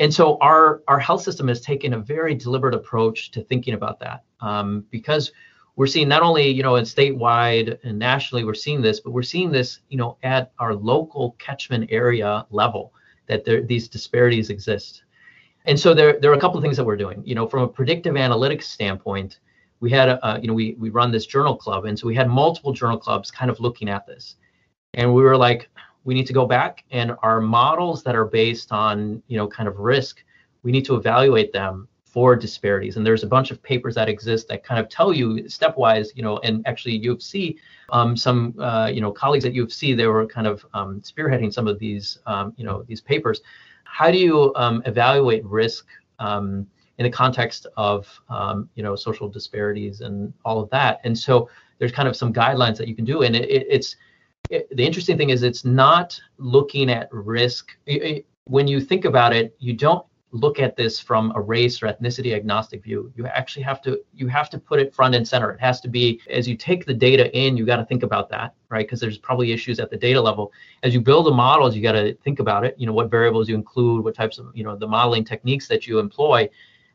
And 0.00 0.12
so 0.12 0.38
our 0.38 0.82
our 0.88 0.98
health 0.98 1.22
system 1.22 1.46
has 1.48 1.60
taken 1.60 1.92
a 1.92 1.98
very 1.98 2.34
deliberate 2.34 2.74
approach 2.74 3.30
to 3.32 3.42
thinking 3.42 3.74
about 3.74 4.00
that 4.00 4.24
um, 4.40 4.86
because 4.90 5.30
we're 5.76 5.86
seeing 5.86 6.08
not 6.08 6.22
only 6.22 6.48
you 6.48 6.62
know 6.62 6.76
in 6.76 6.84
statewide 6.84 7.78
and 7.84 7.98
nationally 7.98 8.42
we're 8.42 8.54
seeing 8.54 8.80
this, 8.80 8.98
but 8.98 9.10
we're 9.10 9.22
seeing 9.22 9.52
this 9.52 9.80
you 9.90 9.98
know 9.98 10.16
at 10.22 10.52
our 10.58 10.74
local 10.74 11.36
catchment 11.38 11.86
area 11.92 12.46
level 12.50 12.94
that 13.28 13.44
there, 13.44 13.62
these 13.62 13.88
disparities 13.88 14.48
exist. 14.48 15.04
And 15.66 15.78
so 15.78 15.92
there 15.92 16.18
there 16.18 16.30
are 16.30 16.34
a 16.34 16.40
couple 16.40 16.56
of 16.56 16.64
things 16.64 16.78
that 16.78 16.84
we're 16.84 16.96
doing. 16.96 17.22
You 17.26 17.34
know, 17.34 17.46
from 17.46 17.62
a 17.62 17.68
predictive 17.68 18.14
analytics 18.14 18.64
standpoint, 18.64 19.40
we 19.80 19.90
had 19.90 20.08
a, 20.08 20.38
you 20.40 20.48
know 20.48 20.54
we 20.54 20.76
we 20.78 20.88
run 20.88 21.12
this 21.12 21.26
journal 21.26 21.56
club, 21.56 21.84
and 21.84 21.98
so 21.98 22.06
we 22.06 22.14
had 22.14 22.30
multiple 22.30 22.72
journal 22.72 22.96
clubs 22.96 23.30
kind 23.30 23.50
of 23.50 23.60
looking 23.60 23.90
at 23.90 24.06
this, 24.06 24.36
and 24.94 25.12
we 25.12 25.20
were 25.22 25.36
like 25.36 25.68
we 26.04 26.14
need 26.14 26.26
to 26.26 26.32
go 26.32 26.46
back 26.46 26.84
and 26.90 27.14
our 27.22 27.40
models 27.40 28.02
that 28.02 28.14
are 28.16 28.24
based 28.24 28.72
on 28.72 29.22
you 29.28 29.36
know 29.36 29.46
kind 29.46 29.68
of 29.68 29.78
risk 29.78 30.22
we 30.62 30.72
need 30.72 30.84
to 30.84 30.94
evaluate 30.94 31.52
them 31.52 31.88
for 32.10 32.34
disparities. 32.34 32.96
And 32.96 33.06
there's 33.06 33.22
a 33.22 33.26
bunch 33.26 33.52
of 33.52 33.62
papers 33.62 33.94
that 33.94 34.08
exist 34.08 34.48
that 34.48 34.64
kind 34.64 34.80
of 34.80 34.88
tell 34.88 35.12
you 35.12 35.44
stepwise 35.44 36.08
you 36.14 36.22
know 36.22 36.38
and 36.38 36.66
actually 36.66 36.96
of 36.96 37.22
C 37.22 37.56
um, 37.90 38.16
some 38.16 38.54
uh, 38.58 38.90
you 38.92 39.00
know 39.00 39.12
colleagues 39.12 39.44
at 39.44 39.54
of 39.54 39.72
C 39.72 39.94
they 39.94 40.06
were 40.06 40.26
kind 40.26 40.46
of 40.46 40.64
um, 40.74 41.00
spearheading 41.00 41.52
some 41.52 41.68
of 41.68 41.78
these 41.78 42.18
um, 42.26 42.52
you 42.56 42.64
know 42.64 42.82
these 42.82 43.00
papers. 43.00 43.40
How 43.84 44.10
do 44.10 44.18
you 44.18 44.52
um, 44.56 44.82
evaluate 44.86 45.44
risk 45.44 45.86
um, 46.18 46.66
in 46.98 47.04
the 47.04 47.10
context 47.10 47.66
of 47.76 48.08
um, 48.28 48.68
you 48.74 48.82
know 48.82 48.96
social 48.96 49.28
disparities 49.28 50.00
and 50.00 50.32
all 50.44 50.60
of 50.60 50.68
that? 50.70 51.00
And 51.04 51.16
so 51.16 51.48
there's 51.78 51.92
kind 51.92 52.08
of 52.08 52.16
some 52.16 52.32
guidelines 52.32 52.76
that 52.76 52.88
you 52.88 52.94
can 52.94 53.04
do 53.04 53.22
and 53.22 53.34
it, 53.36 53.48
it's 53.48 53.96
the 54.50 54.84
interesting 54.84 55.16
thing 55.16 55.30
is 55.30 55.42
it's 55.42 55.64
not 55.64 56.20
looking 56.38 56.90
at 56.90 57.08
risk. 57.12 57.76
When 58.44 58.66
you 58.66 58.80
think 58.80 59.04
about 59.04 59.34
it, 59.34 59.54
you 59.58 59.74
don't 59.74 60.04
look 60.32 60.60
at 60.60 60.76
this 60.76 61.00
from 61.00 61.32
a 61.34 61.40
race 61.40 61.82
or 61.82 61.86
ethnicity 61.86 62.34
agnostic 62.34 62.82
view. 62.84 63.12
You 63.16 63.26
actually 63.26 63.62
have 63.62 63.80
to 63.82 64.00
you 64.14 64.28
have 64.28 64.48
to 64.50 64.58
put 64.58 64.80
it 64.80 64.94
front 64.94 65.14
and 65.14 65.26
center. 65.26 65.50
It 65.50 65.60
has 65.60 65.80
to 65.82 65.88
be 65.88 66.20
as 66.30 66.48
you 66.48 66.56
take 66.56 66.84
the 66.84 66.94
data 66.94 67.36
in, 67.36 67.56
you 67.56 67.66
got 67.66 67.76
to 67.76 67.84
think 67.84 68.02
about 68.02 68.28
that, 68.30 68.54
right? 68.68 68.86
Because 68.86 69.00
there's 69.00 69.18
probably 69.18 69.52
issues 69.52 69.80
at 69.80 69.90
the 69.90 69.96
data 69.96 70.20
level. 70.20 70.52
As 70.82 70.94
you 70.94 71.00
build 71.00 71.26
the 71.26 71.32
models, 71.32 71.74
you 71.74 71.82
got 71.82 71.92
to 71.92 72.14
think 72.16 72.38
about 72.38 72.64
it. 72.64 72.74
You 72.78 72.86
know 72.86 72.92
what 72.92 73.10
variables 73.10 73.48
you 73.48 73.54
include, 73.54 74.04
what 74.04 74.14
types 74.14 74.38
of 74.38 74.46
you 74.54 74.64
know 74.64 74.76
the 74.76 74.88
modeling 74.88 75.24
techniques 75.24 75.66
that 75.68 75.86
you 75.86 75.98
employ, 75.98 76.48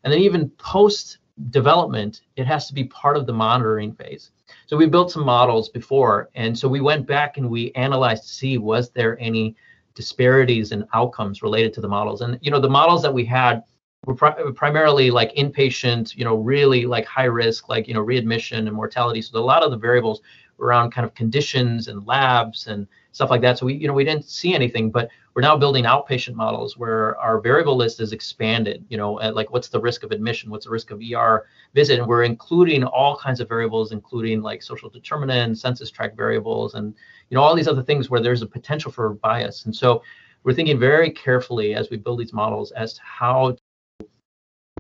and 0.03 0.14
then 0.14 0.20
even 0.20 0.49
post 0.51 1.20
development, 1.49 2.21
it 2.36 2.47
has 2.47 2.67
to 2.67 2.73
be 2.73 2.86
part 2.86 3.17
of 3.17 3.25
the 3.25 3.33
monitoring 3.33 3.93
phase. 3.93 4.31
So 4.67 4.77
we 4.77 4.88
built 4.88 5.11
some 5.11 5.25
models 5.25 5.69
before, 5.69 6.29
and 6.36 6.57
so 6.57 6.67
we 6.67 6.81
went 6.81 7.05
back 7.07 7.38
and 7.38 7.49
we 7.49 7.71
analyzed 7.73 8.23
to 8.23 8.29
see 8.29 8.57
was 8.57 8.89
there 8.89 9.19
any 9.19 9.55
disparities 9.95 10.71
in 10.71 10.86
outcomes 10.93 11.41
related 11.41 11.73
to 11.73 11.81
the 11.81 11.88
models. 11.88 12.21
And 12.21 12.38
you 12.41 12.51
know, 12.51 12.59
the 12.59 12.69
models 12.69 13.01
that 13.01 13.13
we 13.13 13.25
had 13.25 13.63
were 14.05 14.15
pri- 14.15 14.51
primarily 14.55 15.09
like 15.09 15.33
inpatient, 15.36 16.15
you 16.15 16.23
know, 16.23 16.36
really 16.36 16.86
like 16.86 17.05
high 17.05 17.25
risk, 17.25 17.69
like 17.69 17.88
you 17.88 17.93
know, 17.93 18.01
readmission 18.01 18.67
and 18.67 18.75
mortality. 18.75 19.21
So 19.21 19.39
a 19.39 19.41
lot 19.41 19.63
of 19.63 19.71
the 19.71 19.77
variables 19.77 20.21
around 20.60 20.91
kind 20.91 21.06
of 21.06 21.14
conditions 21.14 21.88
and 21.88 22.06
labs 22.06 22.68
and 22.68 22.88
stuff 23.12 23.30
like 23.30 23.41
that. 23.41 23.58
So 23.58 23.66
we, 23.66 23.76
you 23.76 23.88
know, 23.88 23.93
we 23.93 24.03
didn't 24.03 24.30
see 24.30 24.53
anything, 24.53 24.91
but 24.91 25.10
we're 25.34 25.41
now 25.41 25.58
building 25.58 25.84
outpatient 25.84 26.36
models 26.36 26.78
where 26.78 27.18
our 27.20 27.39
variable 27.39 27.76
list 27.76 27.99
is 27.99 28.14
expanded. 28.14 28.86
You 28.89 28.97
know, 28.97 29.14
like 29.14 29.51
what's 29.51 29.68
the 29.68 29.80
risk 29.80 30.03
of 30.03 30.12
admission? 30.12 30.49
What's 30.49 30.66
the 30.66 30.72
risk 30.72 30.91
of 30.91 31.01
ER 31.01 31.45
visit? 31.74 31.99
And 31.99 32.08
we're 32.08 32.24
including 32.24 32.84
all 32.84 33.18
kinds 33.18 33.39
of 33.41 33.49
variables, 33.49 33.91
including 33.91 34.41
like 34.41 34.64
social 34.64 34.89
determinants, 34.89 35.62
census 35.62 35.91
tract 35.91 36.16
variables, 36.16 36.76
and 36.76 36.93
you 37.30 37.36
know 37.36 37.41
all 37.41 37.56
these 37.56 37.68
other 37.68 37.84
things 37.84 38.10
where 38.10 38.22
there's 38.22 38.41
a 38.41 38.47
potential 38.47 38.91
for 38.91 39.14
bias. 39.16 39.66
And 39.66 39.76
so 39.76 40.03
we're 40.43 40.53
thinking 40.53 40.80
very 40.80 41.10
carefully 41.10 41.74
as 41.74 41.89
we 41.89 41.97
build 41.97 42.20
these 42.20 42.34
models 42.34 42.72
as 42.72 42.93
to 42.93 43.01
how 43.03 43.51
to 43.99 44.08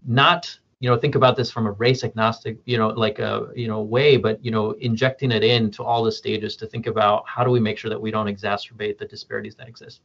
not 0.05 0.57
you 0.85 0.91
know 0.91 0.97
think 0.99 1.15
about 1.15 1.35
this 1.35 1.49
from 1.49 1.65
a 1.65 1.71
race 1.71 2.03
agnostic 2.03 2.59
you 2.65 2.77
know 2.77 2.89
like 2.89 3.17
a 3.17 3.47
you 3.55 3.67
know 3.67 3.81
way 3.81 4.17
but 4.17 4.37
you 4.45 4.51
know 4.51 4.73
injecting 4.73 5.31
it 5.31 5.43
into 5.43 5.83
all 5.83 6.03
the 6.03 6.11
stages 6.11 6.55
to 6.55 6.67
think 6.67 6.85
about 6.85 7.23
how 7.27 7.43
do 7.43 7.49
we 7.49 7.59
make 7.59 7.79
sure 7.79 7.89
that 7.89 7.99
we 7.99 8.11
don't 8.11 8.27
exacerbate 8.27 8.99
the 8.99 9.05
disparities 9.05 9.55
that 9.55 9.67
exist. 9.67 10.01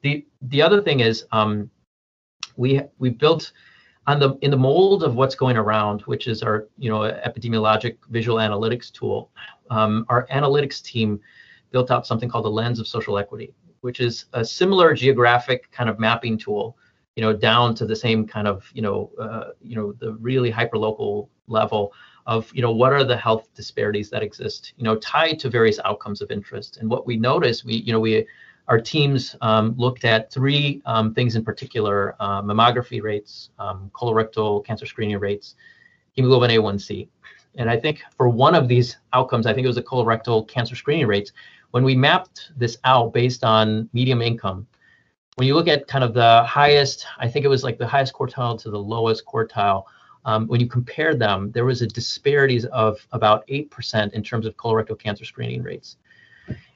The 0.00 0.24
the 0.40 0.62
other 0.62 0.80
thing 0.80 1.00
is 1.00 1.26
um, 1.32 1.70
we 2.56 2.80
we 2.98 3.10
built 3.10 3.52
on 4.06 4.18
the 4.20 4.38
in 4.40 4.50
the 4.50 4.56
mold 4.56 5.04
of 5.04 5.16
what's 5.16 5.34
going 5.34 5.58
around 5.58 6.00
which 6.12 6.26
is 6.26 6.42
our 6.42 6.66
you 6.78 6.88
know 6.88 7.00
epidemiologic 7.28 7.98
visual 8.08 8.38
analytics 8.38 8.90
tool 8.90 9.30
um, 9.68 10.06
our 10.08 10.26
analytics 10.28 10.82
team 10.82 11.20
built 11.72 11.90
out 11.90 12.06
something 12.06 12.30
called 12.30 12.46
the 12.46 12.56
lens 12.60 12.80
of 12.80 12.86
social 12.86 13.18
equity 13.18 13.52
which 13.82 14.00
is 14.00 14.24
a 14.32 14.42
similar 14.42 14.94
geographic 14.94 15.70
kind 15.72 15.90
of 15.90 15.98
mapping 15.98 16.38
tool 16.38 16.78
you 17.16 17.22
know, 17.22 17.32
down 17.32 17.74
to 17.74 17.86
the 17.86 17.96
same 17.96 18.26
kind 18.26 18.48
of, 18.48 18.68
you 18.72 18.82
know, 18.82 19.10
uh, 19.20 19.50
you 19.60 19.76
know, 19.76 19.92
the 19.92 20.14
really 20.14 20.50
hyperlocal 20.50 21.28
level 21.46 21.92
of, 22.26 22.50
you 22.54 22.62
know, 22.62 22.70
what 22.70 22.92
are 22.92 23.04
the 23.04 23.16
health 23.16 23.48
disparities 23.54 24.08
that 24.10 24.22
exist, 24.22 24.72
you 24.76 24.84
know, 24.84 24.96
tied 24.96 25.38
to 25.40 25.50
various 25.50 25.78
outcomes 25.84 26.22
of 26.22 26.30
interest. 26.30 26.78
And 26.78 26.88
what 26.88 27.06
we 27.06 27.16
noticed, 27.16 27.64
we, 27.64 27.74
you 27.74 27.92
know, 27.92 28.00
we, 28.00 28.26
our 28.68 28.80
teams 28.80 29.36
um, 29.40 29.74
looked 29.76 30.04
at 30.04 30.32
three 30.32 30.80
um, 30.86 31.12
things 31.12 31.36
in 31.36 31.44
particular: 31.44 32.14
uh, 32.20 32.40
mammography 32.42 33.02
rates, 33.02 33.50
um, 33.58 33.90
colorectal 33.92 34.64
cancer 34.64 34.86
screening 34.86 35.18
rates, 35.18 35.56
hemoglobin 36.12 36.50
A1C. 36.50 37.08
And 37.56 37.68
I 37.68 37.78
think 37.78 38.02
for 38.16 38.28
one 38.28 38.54
of 38.54 38.68
these 38.68 38.96
outcomes, 39.12 39.46
I 39.46 39.52
think 39.52 39.64
it 39.64 39.68
was 39.68 39.76
the 39.76 39.82
colorectal 39.82 40.48
cancer 40.48 40.76
screening 40.76 41.06
rates. 41.06 41.32
When 41.72 41.84
we 41.84 41.94
mapped 41.96 42.52
this 42.56 42.78
out 42.84 43.12
based 43.12 43.44
on 43.44 43.88
medium 43.92 44.22
income, 44.22 44.66
when 45.36 45.48
you 45.48 45.54
look 45.54 45.68
at 45.68 45.86
kind 45.86 46.04
of 46.04 46.14
the 46.14 46.42
highest, 46.44 47.06
I 47.18 47.28
think 47.28 47.44
it 47.44 47.48
was 47.48 47.64
like 47.64 47.78
the 47.78 47.86
highest 47.86 48.12
quartile 48.12 48.60
to 48.62 48.70
the 48.70 48.78
lowest 48.78 49.24
quartile. 49.24 49.84
Um, 50.24 50.46
when 50.46 50.60
you 50.60 50.68
compare 50.68 51.14
them, 51.14 51.50
there 51.52 51.64
was 51.64 51.82
a 51.82 51.86
disparities 51.86 52.64
of 52.66 53.04
about 53.12 53.46
8% 53.48 54.12
in 54.12 54.22
terms 54.22 54.46
of 54.46 54.56
colorectal 54.56 54.98
cancer 54.98 55.24
screening 55.24 55.62
rates. 55.62 55.96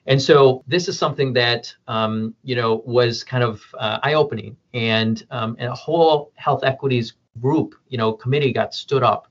And 0.06 0.20
so 0.22 0.64
this 0.66 0.88
is 0.88 0.98
something 0.98 1.32
that 1.32 1.74
um, 1.88 2.34
you 2.44 2.54
know 2.54 2.82
was 2.86 3.24
kind 3.24 3.42
of 3.42 3.62
uh, 3.76 3.98
eye-opening, 4.02 4.56
and, 4.72 5.26
um, 5.30 5.56
and 5.58 5.68
a 5.68 5.74
whole 5.74 6.30
health 6.36 6.62
equities 6.62 7.14
group, 7.40 7.74
you 7.88 7.98
know, 7.98 8.12
committee 8.12 8.52
got 8.52 8.72
stood 8.72 9.02
up, 9.02 9.26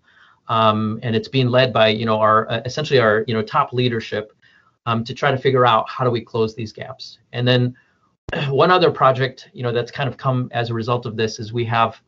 um, 0.50 1.00
and 1.02 1.16
it's 1.16 1.30
being 1.30 1.48
led 1.48 1.72
by 1.72 1.88
you 1.88 2.06
know 2.06 2.20
our 2.20 2.50
uh, 2.52 2.62
essentially 2.66 3.00
our 3.00 3.24
you 3.26 3.34
know 3.34 3.42
top 3.42 3.72
leadership 3.72 4.34
um, 4.86 5.04
to 5.06 5.14
try 5.14 5.32
to 5.32 5.38
figure 5.38 5.66
out 5.66 5.90
how 5.90 6.04
do 6.04 6.12
we 6.12 6.22
close 6.22 6.56
these 6.56 6.74
gaps. 6.74 7.20
And 7.32 7.48
then 7.48 7.76
one 8.50 8.72
other 8.72 8.92
project, 8.92 9.50
you 9.54 9.64
know, 9.64 9.72
that's 9.72 9.92
kind 9.92 10.10
of 10.10 10.18
come 10.18 10.50
as 10.52 10.70
a 10.70 10.74
result 10.74 11.06
of 11.06 11.16
this 11.16 11.40
is 11.40 11.54
we 11.54 11.66
have 11.66 12.00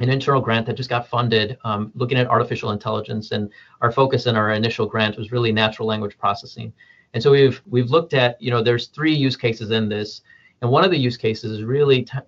an 0.00 0.10
internal 0.10 0.40
grant 0.40 0.66
that 0.66 0.76
just 0.76 0.90
got 0.90 1.08
funded 1.08 1.56
um, 1.64 1.90
looking 1.94 2.18
at 2.18 2.26
artificial 2.26 2.70
intelligence 2.70 3.32
and 3.32 3.50
our 3.80 3.90
focus 3.90 4.26
in 4.26 4.36
our 4.36 4.52
initial 4.52 4.86
grant 4.86 5.16
was 5.16 5.32
really 5.32 5.52
natural 5.52 5.88
language 5.88 6.18
processing. 6.18 6.72
And 7.14 7.22
so 7.22 7.30
we've 7.30 7.62
we've 7.66 7.90
looked 7.90 8.12
at 8.12 8.40
you 8.42 8.50
know 8.50 8.62
there's 8.62 8.88
three 8.88 9.14
use 9.14 9.36
cases 9.36 9.70
in 9.70 9.88
this 9.88 10.20
and 10.62 10.70
one 10.70 10.84
of 10.84 10.90
the 10.90 10.98
use 10.98 11.16
cases 11.16 11.52
is 11.52 11.62
really 11.64 12.02
t- 12.02 12.18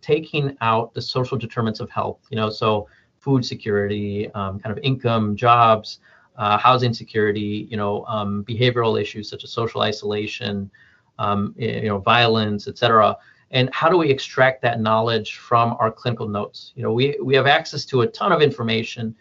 taking 0.00 0.56
out 0.60 0.94
the 0.94 1.02
social 1.02 1.36
determinants 1.36 1.80
of 1.80 1.90
health 1.90 2.20
you 2.30 2.36
know 2.36 2.48
so 2.48 2.88
food 3.18 3.44
security 3.44 4.30
um, 4.32 4.58
kind 4.58 4.76
of 4.76 4.82
income 4.82 5.36
jobs 5.36 6.00
uh, 6.36 6.56
housing 6.56 6.94
security 6.94 7.66
you 7.70 7.76
know 7.76 8.06
um, 8.06 8.44
behavioral 8.44 8.98
issues 8.98 9.28
such 9.28 9.44
as 9.44 9.52
social 9.52 9.82
isolation 9.82 10.70
um, 11.18 11.54
you 11.58 11.88
know, 11.88 11.98
violence, 11.98 12.68
et 12.68 12.78
cetera. 12.78 13.16
And 13.50 13.70
how 13.72 13.88
do 13.88 13.96
we 13.96 14.10
extract 14.10 14.60
that 14.62 14.80
knowledge 14.80 15.36
from 15.36 15.76
our 15.80 15.90
clinical 15.90 16.28
notes? 16.28 16.72
You 16.76 16.82
know, 16.82 16.92
we, 16.92 17.18
we 17.22 17.34
have 17.34 17.46
access 17.46 17.84
to 17.86 18.02
a 18.02 18.06
ton 18.06 18.30
of 18.30 18.42
information, 18.42 19.14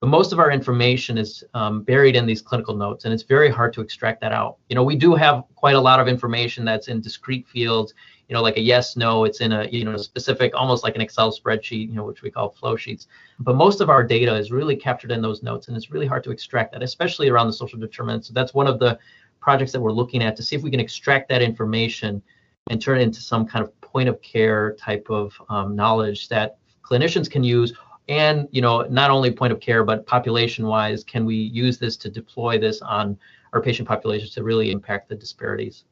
but 0.00 0.08
most 0.08 0.32
of 0.32 0.38
our 0.38 0.50
information 0.50 1.18
is 1.18 1.44
um, 1.54 1.82
buried 1.82 2.16
in 2.16 2.26
these 2.26 2.42
clinical 2.42 2.74
notes, 2.74 3.04
and 3.04 3.12
it's 3.12 3.22
very 3.22 3.50
hard 3.50 3.72
to 3.74 3.80
extract 3.80 4.20
that 4.22 4.32
out. 4.32 4.56
You 4.68 4.74
know, 4.76 4.82
we 4.82 4.96
do 4.96 5.14
have 5.14 5.44
quite 5.54 5.76
a 5.76 5.80
lot 5.80 6.00
of 6.00 6.08
information 6.08 6.64
that's 6.64 6.88
in 6.88 7.00
discrete 7.00 7.46
fields. 7.46 7.94
You 8.28 8.34
know, 8.34 8.42
like 8.42 8.56
a 8.56 8.60
yes, 8.60 8.96
no. 8.96 9.24
It's 9.24 9.40
in 9.42 9.52
a 9.52 9.66
you 9.66 9.84
know 9.84 9.98
specific, 9.98 10.54
almost 10.54 10.82
like 10.82 10.94
an 10.94 11.02
Excel 11.02 11.30
spreadsheet. 11.30 11.88
You 11.88 11.94
know, 11.94 12.04
which 12.04 12.22
we 12.22 12.30
call 12.30 12.50
flow 12.50 12.74
sheets. 12.74 13.06
But 13.38 13.54
most 13.54 13.82
of 13.82 13.90
our 13.90 14.02
data 14.02 14.34
is 14.34 14.50
really 14.50 14.76
captured 14.76 15.10
in 15.10 15.20
those 15.20 15.42
notes, 15.42 15.68
and 15.68 15.76
it's 15.76 15.90
really 15.90 16.06
hard 16.06 16.24
to 16.24 16.30
extract 16.30 16.72
that, 16.72 16.82
especially 16.82 17.28
around 17.28 17.48
the 17.48 17.52
social 17.52 17.78
determinants. 17.78 18.28
So 18.28 18.32
that's 18.32 18.54
one 18.54 18.66
of 18.66 18.78
the 18.78 18.98
projects 19.44 19.72
that 19.72 19.80
we're 19.80 19.92
looking 19.92 20.22
at 20.22 20.34
to 20.34 20.42
see 20.42 20.56
if 20.56 20.62
we 20.62 20.70
can 20.70 20.80
extract 20.80 21.28
that 21.28 21.42
information 21.42 22.22
and 22.70 22.80
turn 22.80 22.98
it 22.98 23.02
into 23.02 23.20
some 23.20 23.46
kind 23.46 23.62
of 23.62 23.78
point 23.82 24.08
of 24.08 24.20
care 24.22 24.72
type 24.80 25.06
of 25.10 25.34
um, 25.50 25.76
knowledge 25.76 26.28
that 26.28 26.56
clinicians 26.82 27.30
can 27.30 27.44
use 27.44 27.74
and 28.08 28.48
you 28.52 28.62
know 28.62 28.80
not 28.88 29.10
only 29.10 29.30
point 29.30 29.52
of 29.52 29.60
care 29.60 29.84
but 29.84 30.06
population 30.06 30.66
wise 30.66 31.04
can 31.04 31.26
we 31.26 31.36
use 31.36 31.76
this 31.76 31.94
to 31.98 32.08
deploy 32.08 32.58
this 32.58 32.80
on 32.80 33.18
our 33.52 33.60
patient 33.60 33.86
populations 33.86 34.30
to 34.30 34.42
really 34.42 34.70
impact 34.70 35.10
the 35.10 35.14
disparities? 35.14 35.84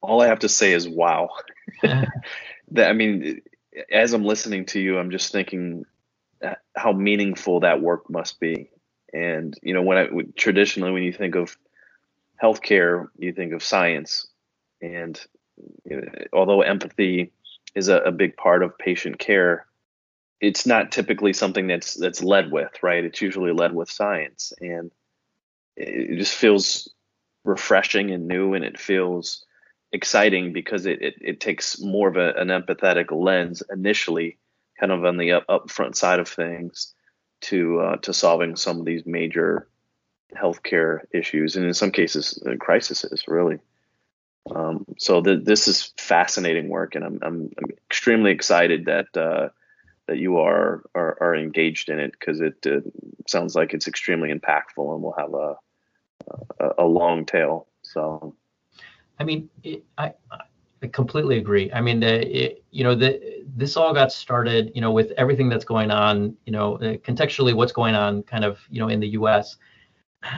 All 0.00 0.22
i 0.22 0.28
have 0.28 0.38
to 0.40 0.48
say 0.48 0.72
is 0.72 0.88
wow. 0.88 1.28
That 2.72 2.90
i 2.90 2.92
mean 2.92 3.42
as 3.92 4.12
i'm 4.12 4.24
listening 4.24 4.66
to 4.66 4.80
you 4.80 4.98
i'm 4.98 5.10
just 5.10 5.32
thinking 5.32 5.84
how 6.76 6.92
meaningful 6.92 7.60
that 7.60 7.80
work 7.80 8.08
must 8.10 8.38
be. 8.40 8.70
And 9.12 9.54
you 9.62 9.74
know 9.74 9.82
when 9.82 9.98
i 9.98 10.08
traditionally 10.36 10.92
when 10.92 11.02
you 11.02 11.12
think 11.12 11.34
of 11.34 11.56
healthcare 12.42 13.08
you 13.18 13.32
think 13.32 13.52
of 13.52 13.62
science 13.62 14.26
and 14.80 15.20
you 15.84 15.96
know, 15.96 16.08
although 16.32 16.62
empathy 16.62 17.32
is 17.74 17.88
a, 17.88 17.96
a 17.98 18.12
big 18.12 18.36
part 18.36 18.62
of 18.62 18.76
patient 18.78 19.18
care 19.18 19.66
it's 20.40 20.66
not 20.66 20.92
typically 20.92 21.32
something 21.32 21.66
that's 21.66 21.94
that's 21.94 22.22
led 22.22 22.52
with, 22.52 22.82
right? 22.82 23.04
It's 23.04 23.22
usually 23.22 23.52
led 23.52 23.74
with 23.74 23.90
science, 23.90 24.52
and 24.60 24.90
it 25.76 26.18
just 26.18 26.34
feels 26.34 26.92
refreshing 27.44 28.10
and 28.10 28.28
new, 28.28 28.54
and 28.54 28.64
it 28.64 28.78
feels 28.78 29.44
exciting 29.92 30.52
because 30.52 30.86
it 30.86 31.00
it, 31.00 31.14
it 31.20 31.40
takes 31.40 31.80
more 31.80 32.08
of 32.08 32.16
a, 32.16 32.32
an 32.34 32.48
empathetic 32.48 33.10
lens 33.10 33.62
initially, 33.72 34.38
kind 34.78 34.92
of 34.92 35.04
on 35.04 35.16
the 35.16 35.32
up, 35.32 35.46
upfront 35.48 35.96
side 35.96 36.20
of 36.20 36.28
things, 36.28 36.94
to 37.42 37.80
uh, 37.80 37.96
to 37.98 38.12
solving 38.12 38.56
some 38.56 38.78
of 38.78 38.84
these 38.84 39.06
major 39.06 39.68
healthcare 40.34 41.00
issues, 41.12 41.56
and 41.56 41.64
in 41.64 41.74
some 41.74 41.90
cases, 41.90 42.42
uh, 42.46 42.56
crises, 42.58 43.24
really. 43.28 43.58
Um, 44.54 44.84
so 44.98 45.20
the, 45.20 45.36
this 45.36 45.66
is 45.66 45.92
fascinating 45.96 46.68
work, 46.68 46.94
and 46.94 47.04
I'm, 47.04 47.18
I'm, 47.22 47.50
I'm 47.58 47.70
extremely 47.90 48.30
excited 48.30 48.84
that 48.86 49.16
uh, 49.16 49.48
that 50.06 50.18
you 50.18 50.38
are 50.38 50.84
are, 50.94 51.18
are 51.20 51.34
engaged 51.34 51.88
in 51.88 51.98
it 51.98 52.12
because 52.12 52.40
it 52.40 52.64
uh, 52.66 52.80
sounds 53.26 53.56
like 53.56 53.74
it's 53.74 53.88
extremely 53.88 54.32
impactful 54.32 54.94
and 54.94 55.02
will 55.02 55.14
have 55.18 55.34
a 55.34 55.56
a, 56.60 56.84
a 56.84 56.86
long 56.86 57.24
tail. 57.24 57.66
So, 57.82 58.34
I 59.18 59.24
mean, 59.24 59.48
it, 59.64 59.84
I 59.98 60.14
I 60.82 60.86
completely 60.88 61.38
agree. 61.38 61.72
I 61.72 61.80
mean, 61.80 62.00
the 62.00 62.44
it, 62.44 62.64
you 62.70 62.84
know 62.84 62.94
the 62.94 63.44
this 63.56 63.76
all 63.76 63.94
got 63.94 64.12
started, 64.12 64.70
you 64.74 64.80
know, 64.80 64.92
with 64.92 65.12
everything 65.12 65.48
that's 65.48 65.64
going 65.64 65.90
on, 65.90 66.36
you 66.44 66.52
know, 66.52 66.74
uh, 66.76 66.96
contextually 66.98 67.54
what's 67.54 67.72
going 67.72 67.94
on, 67.94 68.22
kind 68.22 68.44
of, 68.44 68.60
you 68.70 68.78
know, 68.78 68.88
in 68.88 69.00
the 69.00 69.08
U.S. 69.08 69.56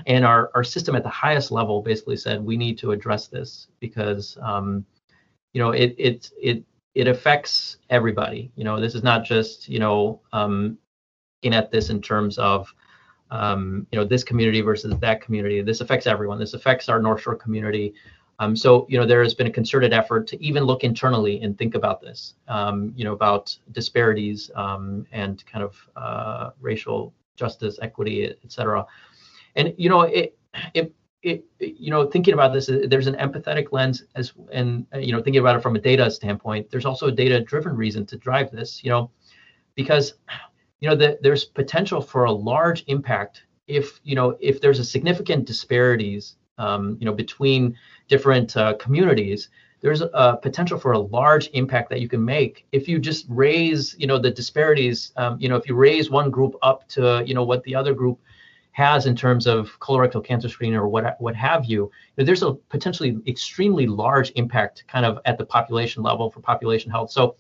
And 0.07 0.25
our 0.25 0.51
our 0.55 0.65
system 0.65 0.95
at 0.97 1.03
the 1.03 1.09
highest 1.09 1.51
level 1.51 1.83
basically 1.83 2.17
said 2.17 2.45
we 2.45 2.57
need 2.57 2.79
to 2.79 2.93
address 2.93 3.29
this 3.29 3.69
because, 3.81 4.37
um, 4.43 4.85
you 5.53 5.63
know, 5.63 5.71
it 5.71 5.95
it 5.99 6.31
it 6.41 6.65
it 6.95 7.07
affects 7.09 7.79
everybody. 7.91 8.51
You 8.57 8.65
know, 8.65 8.81
this 8.81 8.95
is 8.95 9.03
not 9.03 9.25
just 9.25 9.69
you 9.69 9.79
know 9.79 10.21
um, 10.33 10.79
looking 11.43 11.57
at 11.57 11.71
this 11.71 11.91
in 11.91 12.03
terms 12.03 12.39
of 12.39 12.73
um, 13.31 13.87
you 13.93 13.99
know 13.99 14.05
this 14.05 14.25
community 14.25 14.61
versus 14.61 14.95
that 14.99 15.21
community. 15.21 15.63
This 15.63 15.81
affects 15.81 16.07
everyone. 16.07 16.39
This 16.39 16.55
affects 16.55 16.89
our 16.89 17.01
North 17.01 17.23
Shore 17.23 17.37
community. 17.37 17.95
Um, 18.41 18.55
so 18.55 18.87
you 18.89 18.99
know 18.99 19.07
there 19.07 19.23
has 19.23 19.35
been 19.35 19.47
a 19.47 19.51
concerted 19.51 19.93
effort 19.93 20.27
to 20.29 20.45
even 20.45 20.65
look 20.65 20.85
internally 20.85 21.41
and 21.41 21.57
think 21.57 21.75
about 21.75 22.01
this. 22.01 22.35
Um, 22.49 22.93
you 22.97 23.05
know 23.05 23.13
about 23.13 23.57
disparities 23.73 24.51
um, 24.55 25.07
and 25.13 25.45
kind 25.47 25.65
of 25.65 25.77
uh, 25.97 26.51
racial 26.61 27.13
justice, 27.37 27.79
equity, 27.81 28.25
et 28.25 28.53
cetera. 28.53 28.85
And 29.59 29.75
you 29.77 29.91
know 29.91 30.03
it 30.03 30.39
it 30.73 30.95
it, 31.23 31.45
you 31.59 31.91
know, 31.91 32.07
thinking 32.07 32.35
about 32.35 32.53
this, 32.53 32.69
uh, 32.69 32.83
there's 32.89 33.07
an 33.07 33.17
empathetic 33.17 33.73
lens 33.73 34.05
as, 34.15 34.33
and 34.53 34.87
uh, 34.95 34.99
you 34.99 35.13
know, 35.13 35.21
thinking 35.21 35.41
about 35.41 35.57
it 35.57 35.63
from 35.63 35.77
a 35.77 35.81
data 35.81 36.11
standpoint, 36.11 36.71
there's 36.71 36.85
also 36.85 37.09
a 37.09 37.13
data-driven 37.13 37.77
reason 37.77 38.07
to 38.07 38.17
drive 38.17 38.51
this, 38.51 38.83
you 38.85 38.91
know, 38.91 39.11
because, 39.75 40.15
you 40.81 40.89
know, 40.89 40.95
the, 40.95 41.19
there's 41.23 41.45
potential 41.45 42.01
for 42.01 42.25
a 42.25 42.33
large 42.33 42.85
impact 42.87 43.43
if, 43.67 44.01
you 44.05 44.15
know, 44.15 44.37
if 44.41 44.61
there's 44.61 44.79
a 44.79 44.85
significant 44.85 45.45
disparities, 45.45 46.37
um, 46.57 46.97
you 47.01 47.05
know, 47.05 47.13
between 47.13 47.77
different 48.07 48.57
uh, 48.57 48.75
communities, 48.75 49.51
there's 49.81 50.01
a 50.01 50.39
potential 50.41 50.79
for 50.79 50.93
a 50.93 50.99
large 50.99 51.51
impact 51.53 51.91
that 51.91 52.01
you 52.01 52.09
can 52.09 52.25
make 52.25 52.67
if 52.73 52.89
you 52.89 52.99
just 52.99 53.27
raise, 53.29 53.95
you 53.99 54.07
know, 54.07 54.19
the 54.19 54.31
disparities. 54.31 55.13
Um, 55.17 55.37
you 55.41 55.49
know, 55.49 55.57
if 55.57 55.69
you 55.69 55.75
raise 55.75 56.11
one 56.11 56.31
group 56.31 56.55
up 56.63 56.89
to, 56.89 57.23
you 57.25 57.35
know, 57.35 57.45
what 57.45 57.63
the 57.65 57.75
other 57.77 57.95
group 57.95 58.19
has 58.79 59.07
in 59.07 59.17
terms 59.17 59.49
of 59.49 59.77
colorectal 59.81 60.25
cancer 60.25 60.49
screening 60.49 60.79
or 60.79 60.87
what 60.87 61.21
what 61.21 61.35
have 61.35 61.65
you, 61.65 61.91
there's 62.15 62.45
a 62.45 62.53
potentially 62.75 63.19
extremely 63.27 63.89
large 63.89 64.31
impact 64.37 64.85
kind 64.87 65.05
of 65.05 65.19
at 65.25 65.37
the 65.37 65.45
population 65.45 66.01
level 66.01 66.31
for 66.31 66.41
population 66.41 66.89
health. 66.89 67.11
So 67.11 67.35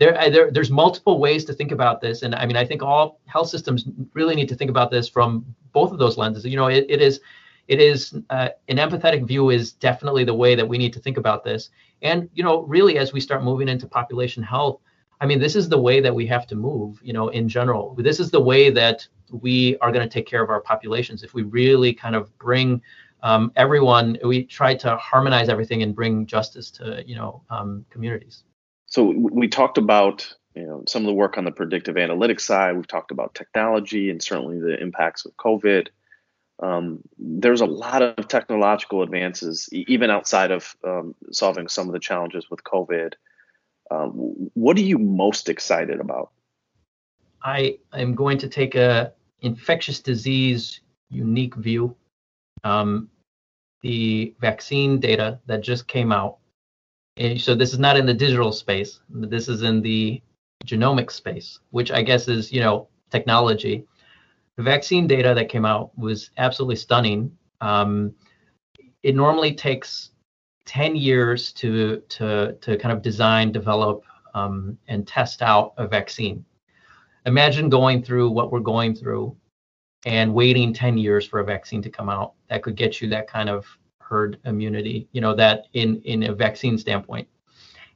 there, 0.00 0.12
there 0.30 0.50
there's 0.50 0.70
multiple 0.70 1.20
ways 1.20 1.44
to 1.44 1.52
think 1.52 1.70
about 1.70 2.00
this, 2.00 2.22
and 2.22 2.34
I 2.34 2.44
mean 2.44 2.56
I 2.56 2.64
think 2.64 2.82
all 2.82 3.20
health 3.26 3.48
systems 3.48 3.84
really 4.14 4.34
need 4.34 4.48
to 4.48 4.56
think 4.56 4.68
about 4.68 4.90
this 4.90 5.08
from 5.08 5.44
both 5.72 5.92
of 5.92 5.98
those 5.98 6.18
lenses. 6.18 6.44
You 6.44 6.56
know, 6.56 6.66
it, 6.66 6.86
it 6.88 7.00
is 7.00 7.20
it 7.68 7.80
is 7.80 8.18
uh, 8.30 8.48
an 8.66 8.78
empathetic 8.78 9.24
view 9.28 9.50
is 9.50 9.72
definitely 9.74 10.24
the 10.24 10.34
way 10.34 10.56
that 10.56 10.68
we 10.68 10.76
need 10.76 10.92
to 10.94 10.98
think 10.98 11.18
about 11.18 11.44
this. 11.44 11.70
And 12.02 12.28
you 12.34 12.42
know, 12.42 12.62
really 12.62 12.98
as 12.98 13.12
we 13.12 13.20
start 13.20 13.44
moving 13.44 13.68
into 13.68 13.86
population 13.86 14.42
health, 14.42 14.80
I 15.20 15.26
mean, 15.26 15.38
this 15.38 15.54
is 15.54 15.68
the 15.68 15.78
way 15.78 16.00
that 16.00 16.14
we 16.14 16.26
have 16.26 16.46
to 16.48 16.54
move, 16.54 17.00
you 17.02 17.12
know, 17.12 17.28
in 17.28 17.48
general. 17.48 17.94
This 17.98 18.20
is 18.20 18.30
the 18.30 18.40
way 18.40 18.70
that 18.70 19.06
we 19.30 19.76
are 19.78 19.92
going 19.92 20.06
to 20.06 20.12
take 20.12 20.26
care 20.26 20.42
of 20.42 20.50
our 20.50 20.60
populations. 20.60 21.22
If 21.22 21.34
we 21.34 21.42
really 21.42 21.92
kind 21.92 22.14
of 22.14 22.36
bring 22.38 22.82
um, 23.22 23.52
everyone 23.56 24.18
we 24.24 24.44
try 24.44 24.74
to 24.76 24.96
harmonize 24.96 25.48
everything 25.48 25.82
and 25.82 25.94
bring 25.94 26.26
justice 26.26 26.70
to 26.72 27.04
you 27.06 27.16
know 27.16 27.42
um, 27.50 27.84
communities. 27.90 28.44
So 28.86 29.14
we 29.16 29.48
talked 29.48 29.78
about 29.78 30.34
you 30.54 30.66
know 30.66 30.84
some 30.88 31.02
of 31.02 31.06
the 31.06 31.14
work 31.14 31.38
on 31.38 31.44
the 31.44 31.52
predictive 31.52 31.96
analytics 31.96 32.40
side. 32.40 32.76
We've 32.76 32.86
talked 32.86 33.10
about 33.10 33.34
technology 33.34 34.10
and 34.10 34.22
certainly 34.22 34.58
the 34.58 34.80
impacts 34.80 35.24
of 35.24 35.36
covid. 35.36 35.88
Um, 36.62 37.00
there's 37.18 37.62
a 37.62 37.66
lot 37.66 38.02
of 38.02 38.28
technological 38.28 39.02
advances 39.02 39.68
even 39.72 40.10
outside 40.10 40.50
of 40.50 40.76
um, 40.84 41.14
solving 41.32 41.68
some 41.68 41.86
of 41.86 41.94
the 41.94 41.98
challenges 41.98 42.50
with 42.50 42.64
covid 42.64 43.14
um, 43.90 44.50
what 44.54 44.76
are 44.76 44.82
you 44.82 44.98
most 44.98 45.48
excited 45.48 46.00
about 46.00 46.30
I 47.42 47.78
am 47.92 48.14
going 48.14 48.38
to 48.38 48.48
take 48.48 48.74
a 48.74 49.12
infectious 49.40 50.00
disease 50.00 50.80
unique 51.08 51.54
view. 51.56 51.96
Um, 52.64 53.08
the 53.82 54.34
vaccine 54.40 55.00
data 55.00 55.40
that 55.46 55.62
just 55.62 55.88
came 55.88 56.12
out. 56.12 56.38
So 57.38 57.54
this 57.54 57.72
is 57.72 57.78
not 57.78 57.96
in 57.96 58.06
the 58.06 58.14
digital 58.14 58.52
space. 58.52 59.00
This 59.08 59.48
is 59.48 59.62
in 59.62 59.82
the 59.82 60.22
genomic 60.64 61.10
space, 61.10 61.58
which 61.70 61.90
I 61.90 62.02
guess 62.02 62.28
is 62.28 62.52
you 62.52 62.60
know 62.60 62.88
technology. 63.10 63.86
The 64.56 64.62
vaccine 64.62 65.06
data 65.06 65.32
that 65.34 65.48
came 65.48 65.64
out 65.64 65.96
was 65.98 66.30
absolutely 66.36 66.76
stunning. 66.76 67.32
Um, 67.62 68.14
it 69.02 69.14
normally 69.14 69.54
takes 69.54 70.10
10 70.70 70.94
years 70.94 71.50
to 71.50 72.00
to 72.08 72.52
to 72.60 72.76
kind 72.78 72.92
of 72.92 73.02
design, 73.02 73.50
develop, 73.50 74.04
um, 74.34 74.78
and 74.86 75.04
test 75.04 75.42
out 75.42 75.74
a 75.78 75.88
vaccine. 75.88 76.44
Imagine 77.26 77.68
going 77.68 78.04
through 78.04 78.30
what 78.30 78.52
we're 78.52 78.60
going 78.60 78.94
through 78.94 79.36
and 80.06 80.32
waiting 80.32 80.72
10 80.72 80.96
years 80.96 81.26
for 81.26 81.40
a 81.40 81.44
vaccine 81.44 81.82
to 81.82 81.90
come 81.90 82.08
out 82.08 82.34
that 82.48 82.62
could 82.62 82.76
get 82.76 83.00
you 83.00 83.08
that 83.08 83.26
kind 83.26 83.48
of 83.48 83.66
herd 83.98 84.38
immunity 84.44 85.08
you 85.12 85.20
know 85.20 85.34
that 85.34 85.66
in 85.72 86.00
in 86.02 86.22
a 86.22 86.32
vaccine 86.32 86.78
standpoint. 86.78 87.26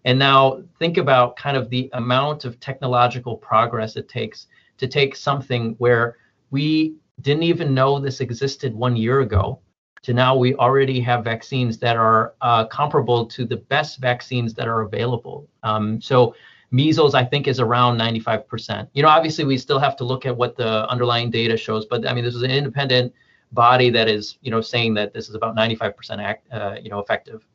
And 0.05 0.19
now 0.19 0.61
think 0.81 0.97
about 0.97 1.37
kind 1.37 1.57
of 1.57 1.71
the 1.71 1.89
amount 1.93 2.45
of 2.45 2.59
technological 2.59 3.37
progress 3.37 3.95
it 3.95 4.09
takes 4.09 4.49
to 4.79 4.89
take 4.89 5.15
something 5.15 5.77
where 5.79 6.17
we 6.51 6.97
didn't 7.21 7.45
even 7.45 7.73
know 7.73 8.01
this 8.01 8.21
existed 8.21 8.75
one 8.75 8.97
year 8.97 9.21
ago 9.21 9.61
to 10.05 10.15
now 10.15 10.37
we 10.37 10.55
already 10.57 11.01
have 11.01 11.25
vaccines 11.25 11.79
that 11.79 11.97
are 11.97 12.35
uh, 12.41 12.65
comparable 12.67 13.27
to 13.27 13.45
the 13.45 13.57
best 13.57 13.99
vaccines 13.99 14.55
that 14.55 14.69
are 14.69 14.83
available 14.83 15.49
um, 15.63 16.01
so 16.01 16.35
Measles, 16.75 17.15
I 17.15 17.25
think, 17.25 17.47
is 17.47 17.61
around 17.61 18.01
95%. 18.01 18.89
You 18.95 19.05
know, 19.05 19.09
obviously, 19.09 19.45
we 19.45 19.57
still 19.59 19.79
have 19.79 19.95
to 19.97 20.05
look 20.05 20.27
at 20.27 20.37
what 20.37 20.57
the 20.57 20.89
underlying 20.91 21.31
data 21.31 21.57
shows, 21.57 21.87
but 21.87 22.05
I 22.05 22.13
mean, 22.13 22.25
this 22.25 22.35
is 22.35 22.43
an 22.43 22.51
independent 22.51 23.13
body 23.53 23.91
that 23.91 24.09
is, 24.09 24.39
you 24.43 24.51
know, 24.51 24.61
saying 24.61 24.95
that 24.95 25.15
this 25.15 25.29
is 25.29 25.37
about 25.37 25.55
95% 25.55 26.21
act, 26.21 26.53
uh, 26.53 26.75
you 26.83 26.91
know, 26.91 26.99
effective. 26.99 27.47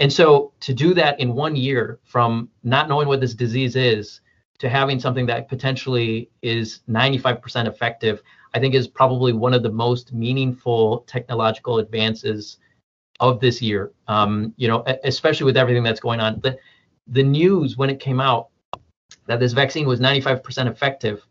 And 0.00 0.12
so 0.12 0.52
to 0.60 0.74
do 0.74 0.92
that 0.94 1.18
in 1.20 1.34
one 1.34 1.54
year 1.54 2.00
from 2.04 2.48
not 2.64 2.88
knowing 2.88 3.06
what 3.06 3.20
this 3.20 3.34
disease 3.34 3.76
is 3.76 4.20
to 4.58 4.68
having 4.68 4.98
something 4.98 5.26
that 5.26 5.48
potentially 5.48 6.28
is 6.42 6.80
95% 6.88 7.68
effective, 7.68 8.22
I 8.54 8.60
think 8.60 8.74
is 8.74 8.88
probably 8.88 9.32
one 9.32 9.54
of 9.54 9.62
the 9.62 9.70
most 9.70 10.12
meaningful 10.12 11.04
technological 11.06 11.78
advances 11.78 12.58
of 13.20 13.40
this 13.40 13.60
year. 13.60 13.92
Um, 14.06 14.54
you 14.56 14.68
know, 14.68 14.84
especially 15.04 15.44
with 15.44 15.56
everything 15.56 15.82
that's 15.82 16.00
going 16.00 16.20
on. 16.20 16.40
The, 16.40 16.58
the 17.08 17.22
news 17.22 17.76
when 17.76 17.90
it 17.90 18.00
came 18.00 18.20
out 18.20 18.48
that 19.26 19.40
this 19.40 19.52
vaccine 19.52 19.86
was 19.86 20.00
95% 20.00 20.70
effective, 20.70 21.26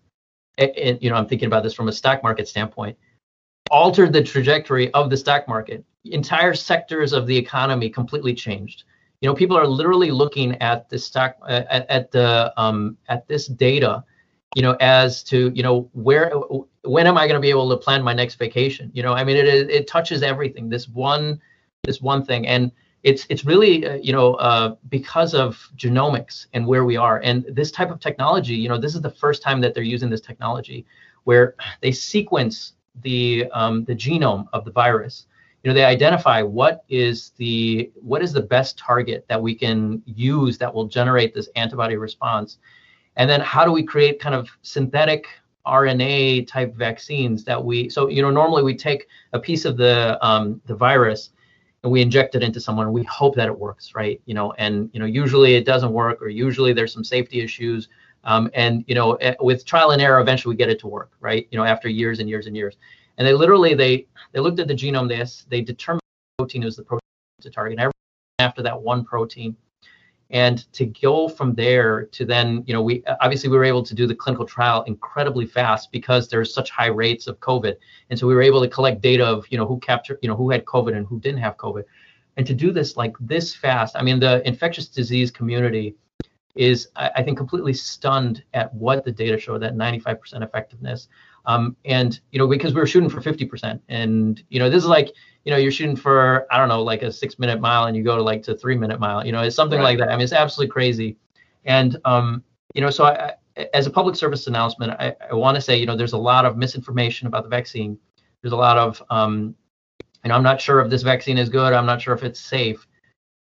and, 0.57 0.97
you 1.01 1.09
know, 1.09 1.15
I'm 1.15 1.28
thinking 1.28 1.47
about 1.47 1.63
this 1.63 1.74
from 1.74 1.88
a 1.88 1.91
stock 1.91 2.24
market 2.24 2.47
standpoint, 2.47 2.97
altered 3.70 4.13
the 4.13 4.24
trajectory 4.24 4.91
of 4.93 5.09
the 5.09 5.18
stock 5.18 5.47
market. 5.47 5.84
Entire 6.05 6.53
sectors 6.53 7.13
of 7.13 7.28
the 7.28 7.38
economy 7.38 7.89
completely 7.89 8.34
changed. 8.34 8.84
You 9.22 9.30
know, 9.30 9.36
people 9.36 9.57
are 9.57 9.68
literally 9.68 10.11
looking 10.11 10.55
at 10.61 10.89
the 10.89 10.97
stock 10.97 11.38
at, 11.47 11.89
at 11.89 12.11
the 12.11 12.53
um, 12.55 12.97
at 13.09 13.28
this 13.28 13.47
data, 13.47 14.03
you 14.55 14.61
know, 14.61 14.78
as 14.80 15.24
to 15.24 15.51
you 15.55 15.63
know 15.63 15.89
where 15.93 16.32
when 16.88 17.07
am 17.07 17.17
I 17.17 17.27
going 17.27 17.35
to 17.35 17.41
be 17.41 17.49
able 17.49 17.69
to 17.69 17.77
plan 17.77 18.03
my 18.03 18.13
next 18.13 18.35
vacation? 18.35 18.91
You 18.93 19.03
know, 19.03 19.13
I 19.13 19.23
mean, 19.23 19.38
it 19.38 19.47
it 19.47 19.88
touches 19.88 20.23
everything. 20.23 20.69
This 20.69 20.88
one 20.88 21.41
this 21.83 22.01
one 22.01 22.25
thing, 22.25 22.47
and 22.47 22.71
it's 23.03 23.25
it's 23.29 23.45
really 23.45 23.85
uh, 23.85 23.95
you 23.95 24.13
know 24.13 24.35
uh, 24.35 24.75
because 24.89 25.33
of 25.33 25.69
genomics 25.75 26.47
and 26.53 26.65
where 26.65 26.85
we 26.85 26.97
are, 26.97 27.19
and 27.23 27.45
this 27.49 27.71
type 27.71 27.91
of 27.91 27.99
technology. 27.99 28.55
You 28.55 28.69
know, 28.69 28.77
this 28.77 28.95
is 28.95 29.01
the 29.01 29.11
first 29.11 29.41
time 29.41 29.61
that 29.61 29.73
they're 29.73 29.83
using 29.83 30.09
this 30.09 30.21
technology, 30.21 30.85
where 31.23 31.55
they 31.81 31.91
sequence 31.91 32.73
the 33.03 33.45
um, 33.53 33.83
the 33.85 33.95
genome 33.95 34.47
of 34.53 34.65
the 34.65 34.71
virus 34.71 35.27
you 35.63 35.69
know 35.69 35.73
they 35.73 35.85
identify 35.85 36.41
what 36.41 36.83
is 36.88 37.31
the 37.38 37.91
what 37.95 38.21
is 38.21 38.31
the 38.31 38.41
best 38.41 38.77
target 38.77 39.25
that 39.27 39.41
we 39.41 39.53
can 39.53 40.01
use 40.05 40.57
that 40.57 40.73
will 40.73 40.85
generate 40.88 41.33
this 41.33 41.49
antibody 41.55 41.97
response 41.97 42.57
and 43.17 43.29
then 43.29 43.41
how 43.41 43.65
do 43.65 43.71
we 43.71 43.83
create 43.83 44.19
kind 44.19 44.33
of 44.33 44.47
synthetic 44.61 45.27
rna 45.68 46.47
type 46.47 46.74
vaccines 46.76 47.43
that 47.43 47.63
we 47.63 47.89
so 47.89 48.07
you 48.07 48.22
know 48.22 48.32
normally 48.32 48.63
we 48.63 48.76
take 48.76 49.07
a 49.34 49.39
piece 49.39 49.65
of 49.65 49.78
the 49.78 50.18
um, 50.26 50.61
the 50.65 50.76
virus 50.76 51.32
and 51.84 51.91
we 51.91 52.01
inject 52.01 52.36
it 52.36 52.43
into 52.43 52.59
someone 52.59 52.86
and 52.86 52.93
we 52.93 53.03
hope 53.03 53.36
that 53.36 53.47
it 53.47 53.57
works 53.57 53.93
right 53.95 54.22
you 54.26 54.34
know 54.34 54.51
and 54.53 54.89
you 54.93 54.99
know 54.99 55.05
usually 55.05 55.55
it 55.55 55.65
doesn't 55.65 55.91
work 55.91 56.22
or 56.22 56.30
usually 56.30 56.74
there's 56.74 56.93
some 56.93 57.03
safety 57.03 57.41
issues 57.41 57.89
um, 58.24 58.49
and 58.53 58.84
you 58.88 58.95
know 58.95 59.13
eh, 59.15 59.36
with 59.39 59.65
trial 59.65 59.91
and 59.91 60.01
error 60.01 60.20
eventually 60.20 60.53
we 60.53 60.57
get 60.57 60.70
it 60.70 60.80
to 60.80 60.88
work 60.88 61.11
right 61.20 61.47
you 61.51 61.57
know 61.57 61.63
after 61.63 61.88
years 61.88 62.20
and 62.20 62.30
years 62.30 62.47
and 62.47 62.55
years 62.55 62.78
and 63.18 63.28
they 63.28 63.34
literally 63.34 63.74
they 63.74 64.05
they 64.32 64.39
looked 64.39 64.59
at 64.59 64.68
the 64.68 64.74
genome. 64.74 65.07
They 65.07 65.24
they 65.49 65.63
determined 65.63 66.01
the 66.38 66.43
protein 66.43 66.63
was 66.63 66.76
the 66.76 66.84
protein 66.84 67.01
to 67.41 67.49
target. 67.49 67.80
And 67.80 67.91
after 68.39 68.61
that 68.63 68.80
one 68.80 69.03
protein, 69.03 69.55
and 70.30 70.71
to 70.73 70.86
go 70.86 71.30
from 71.30 71.53
there 71.53 72.05
to 72.07 72.25
then 72.25 72.63
you 72.67 72.73
know 72.73 72.82
we 72.82 73.03
obviously 73.21 73.49
we 73.49 73.57
were 73.57 73.63
able 73.63 73.84
to 73.84 73.95
do 73.95 74.05
the 74.05 74.15
clinical 74.15 74.45
trial 74.45 74.84
incredibly 74.84 75.45
fast 75.45 75.91
because 75.91 76.28
there's 76.28 76.53
such 76.53 76.69
high 76.69 76.88
rates 76.88 77.28
of 77.28 77.39
covid. 77.39 77.75
And 78.09 78.19
so 78.19 78.28
we 78.28 78.36
were 78.36 78.41
able 78.41 78.61
to 78.61 78.67
collect 78.67 79.01
data 79.01 79.25
of 79.25 79.45
you 79.49 79.57
know 79.57 79.65
who 79.65 79.80
captured 79.80 80.19
you 80.21 80.30
know 80.30 80.36
who 80.36 80.49
had 80.49 80.65
covid 80.65 80.95
and 80.95 81.07
who 81.07 81.19
didn't 81.19 81.39
have 81.39 81.57
covid. 81.57 81.84
And 82.36 82.45
to 82.45 82.53
do 82.53 82.71
this 82.71 82.97
like 82.97 83.15
this 83.19 83.55
fast 83.55 83.95
i 83.95 84.03
mean 84.03 84.19
the 84.19 84.45
infectious 84.47 84.88
disease 84.88 85.32
community 85.32 85.95
is 86.55 86.89
i, 86.95 87.09
I 87.15 87.23
think 87.23 87.38
completely 87.38 87.73
stunned 87.73 88.43
at 88.53 88.73
what 88.73 89.05
the 89.05 89.11
data 89.11 89.39
show 89.39 89.57
that 89.57 89.75
95% 89.75 90.43
effectiveness. 90.43 91.07
Um, 91.47 91.78
and 91.86 92.19
you 92.32 92.39
know, 92.39 92.47
because 92.47 92.73
we 92.73 92.82
were 92.82 92.88
shooting 92.88 93.09
for 93.09 93.21
50%, 93.21 93.80
and 93.88 94.43
you 94.49 94.59
know, 94.59 94.69
this 94.69 94.84
is 94.84 94.89
like, 94.89 95.13
you 95.47 95.51
know, 95.51 95.57
you're 95.57 95.71
shooting 95.71 95.95
for 95.95 96.45
I 96.51 96.57
don't 96.57 96.67
know, 96.67 96.83
like 96.83 97.03
a 97.03 97.11
six 97.11 97.39
minute 97.39 97.61
mile, 97.61 97.85
and 97.85 97.95
you 97.95 98.03
go 98.03 98.17
to 98.17 98.21
like 98.21 98.43
to 98.43 98.57
three 98.57 98.75
minute 98.75 98.99
mile. 98.99 99.25
You 99.25 99.31
know, 99.31 99.41
it's 99.43 99.55
something 99.55 99.79
right. 99.79 99.85
like 99.85 99.99
that. 99.99 100.09
I 100.09 100.17
mean, 100.17 100.25
it's 100.25 100.33
absolutely 100.33 100.73
crazy. 100.73 101.15
And 101.63 101.95
um, 102.03 102.43
you 102.75 102.81
know, 102.81 102.89
so 102.89 103.05
I, 103.05 103.35
as 103.73 103.87
a 103.87 103.89
public 103.89 104.17
service 104.17 104.47
announcement, 104.47 104.91
I, 104.99 105.15
I 105.31 105.35
want 105.35 105.55
to 105.55 105.61
say, 105.61 105.77
you 105.77 105.85
know, 105.85 105.95
there's 105.95 106.11
a 106.11 106.17
lot 106.17 106.43
of 106.43 106.57
misinformation 106.57 107.27
about 107.27 107.43
the 107.43 107.49
vaccine. 107.49 107.97
There's 108.41 108.51
a 108.51 108.57
lot 108.57 108.77
of, 108.77 109.01
um, 109.09 109.55
and 110.25 110.33
I'm 110.33 110.43
not 110.43 110.59
sure 110.59 110.81
if 110.81 110.89
this 110.89 111.01
vaccine 111.01 111.37
is 111.37 111.47
good. 111.47 111.71
I'm 111.71 111.85
not 111.85 112.01
sure 112.01 112.13
if 112.13 112.23
it's 112.23 112.41
safe. 112.41 112.85